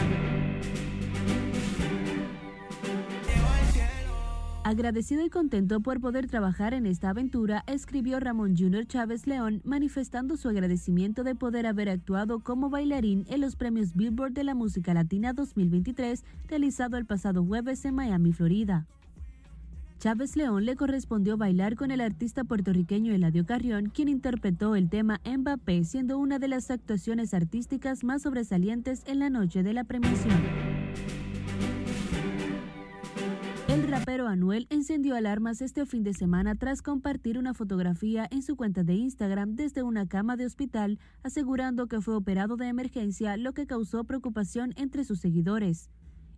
Agradecido 4.68 5.24
y 5.24 5.30
contento 5.30 5.80
por 5.80 5.98
poder 5.98 6.26
trabajar 6.26 6.74
en 6.74 6.84
esta 6.84 7.08
aventura, 7.08 7.64
escribió 7.66 8.20
Ramón 8.20 8.54
Junior 8.54 8.86
Chávez 8.86 9.26
León, 9.26 9.62
manifestando 9.64 10.36
su 10.36 10.50
agradecimiento 10.50 11.24
de 11.24 11.34
poder 11.34 11.66
haber 11.66 11.88
actuado 11.88 12.40
como 12.40 12.68
bailarín 12.68 13.24
en 13.30 13.40
los 13.40 13.56
premios 13.56 13.94
Billboard 13.94 14.32
de 14.32 14.44
la 14.44 14.54
Música 14.54 14.92
Latina 14.92 15.32
2023, 15.32 16.22
realizado 16.48 16.98
el 16.98 17.06
pasado 17.06 17.42
jueves 17.42 17.82
en 17.86 17.94
Miami, 17.94 18.34
Florida. 18.34 18.86
Chávez 20.00 20.36
León 20.36 20.66
le 20.66 20.76
correspondió 20.76 21.38
bailar 21.38 21.74
con 21.74 21.90
el 21.90 22.02
artista 22.02 22.44
puertorriqueño 22.44 23.14
Eladio 23.14 23.46
Carrión, 23.46 23.88
quien 23.88 24.08
interpretó 24.10 24.76
el 24.76 24.90
tema 24.90 25.22
Mbappé, 25.24 25.82
siendo 25.84 26.18
una 26.18 26.38
de 26.38 26.48
las 26.48 26.70
actuaciones 26.70 27.32
artísticas 27.32 28.04
más 28.04 28.20
sobresalientes 28.20 29.02
en 29.06 29.20
la 29.20 29.30
noche 29.30 29.62
de 29.62 29.72
la 29.72 29.84
premiación. 29.84 30.67
El 33.68 33.86
rapero 33.86 34.26
Anuel 34.26 34.66
encendió 34.70 35.14
alarmas 35.14 35.60
este 35.60 35.84
fin 35.84 36.02
de 36.02 36.14
semana 36.14 36.54
tras 36.54 36.80
compartir 36.80 37.36
una 37.36 37.52
fotografía 37.52 38.26
en 38.30 38.42
su 38.42 38.56
cuenta 38.56 38.82
de 38.82 38.94
Instagram 38.94 39.56
desde 39.56 39.82
una 39.82 40.08
cama 40.08 40.38
de 40.38 40.46
hospital, 40.46 40.98
asegurando 41.22 41.86
que 41.86 42.00
fue 42.00 42.16
operado 42.16 42.56
de 42.56 42.66
emergencia, 42.68 43.36
lo 43.36 43.52
que 43.52 43.66
causó 43.66 44.04
preocupación 44.04 44.72
entre 44.76 45.04
sus 45.04 45.20
seguidores. 45.20 45.90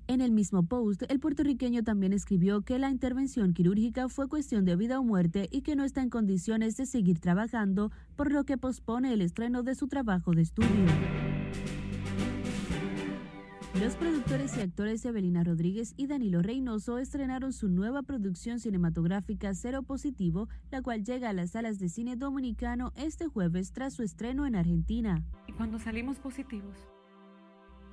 En 0.09 0.21
el 0.21 0.33
mismo 0.33 0.65
post, 0.65 1.05
el 1.09 1.21
puertorriqueño 1.21 1.85
también 1.85 2.13
escribió 2.13 2.63
que 2.63 2.81
la 2.81 2.91
intervención 2.91 3.55
quirúrgica 3.55 4.09
fue 4.09 4.27
cuestión 4.27 4.65
de 4.65 4.75
vida 4.75 4.99
o 4.99 5.05
muerte 5.05 5.49
y 5.53 5.63
que 5.63 5.77
no 5.77 5.85
está 5.85 6.03
en 6.03 6.11
condiciones 6.11 6.77
de 6.77 6.85
seguir 6.85 7.21
trabajando, 7.21 7.93
por 8.17 8.33
lo 8.33 8.43
que 8.43 8.59
pospone 8.59 9.13
el 9.13 9.21
estreno 9.21 9.63
de 9.63 9.77
su 9.77 9.87
trabajo 9.87 10.33
de 10.33 10.43
estudio. 10.43 10.87
Los 13.81 13.97
productores 13.97 14.59
y 14.59 14.61
actores 14.61 15.07
Evelina 15.07 15.43
Rodríguez 15.43 15.95
y 15.97 16.07
Danilo 16.07 16.43
Reynoso 16.43 16.99
estrenaron 16.99 17.55
su 17.55 17.71
nueva 17.71 18.03
producción 18.03 18.61
cinematográfica 18.61 19.55
Cero 19.55 19.83
Positivo, 19.83 20.51
la 20.71 20.83
cual 20.83 21.03
llega 21.03 21.31
a 21.31 21.33
las 21.33 21.53
salas 21.53 21.79
de 21.79 21.89
cine 21.89 22.15
dominicano 22.15 22.93
este 22.95 23.27
jueves 23.27 23.73
tras 23.73 23.95
su 23.95 24.03
estreno 24.03 24.45
en 24.45 24.55
Argentina. 24.55 25.25
Y 25.49 25.53
cuando 25.53 25.79
salimos 25.79 26.19
positivos, 26.19 26.77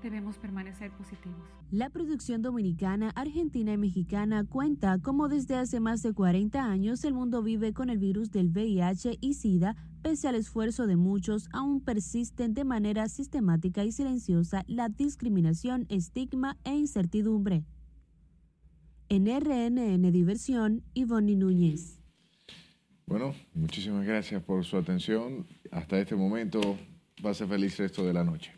debemos 0.09 0.37
permanecer 0.37 0.91
positivos. 0.91 1.45
La 1.69 1.89
producción 1.89 2.41
dominicana, 2.41 3.09
argentina 3.09 3.73
y 3.73 3.77
mexicana 3.77 4.45
cuenta 4.45 4.97
cómo 4.99 5.27
desde 5.27 5.55
hace 5.55 5.81
más 5.81 6.01
de 6.01 6.13
40 6.13 6.63
años 6.63 7.03
el 7.03 7.13
mundo 7.13 7.43
vive 7.43 7.73
con 7.73 7.89
el 7.89 7.97
virus 7.97 8.31
del 8.31 8.47
VIH 8.47 9.17
y 9.19 9.33
SIDA, 9.33 9.75
pese 10.01 10.29
al 10.29 10.35
esfuerzo 10.35 10.87
de 10.87 10.95
muchos, 10.95 11.49
aún 11.51 11.81
persisten 11.81 12.53
de 12.53 12.63
manera 12.63 13.09
sistemática 13.09 13.83
y 13.83 13.91
silenciosa 13.91 14.63
la 14.67 14.87
discriminación, 14.87 15.85
estigma 15.89 16.57
e 16.63 16.73
incertidumbre. 16.75 17.65
En 19.09 19.25
RNN 19.25 20.09
Diversión, 20.11 20.83
Ivonne 20.93 21.35
Núñez. 21.35 21.99
Bueno, 23.05 23.35
muchísimas 23.53 24.05
gracias 24.05 24.41
por 24.41 24.63
su 24.63 24.77
atención. 24.77 25.45
Hasta 25.71 25.99
este 25.99 26.15
momento, 26.15 26.77
pase 27.21 27.45
feliz 27.45 27.77
resto 27.77 28.05
de 28.05 28.13
la 28.13 28.23
noche. 28.23 28.56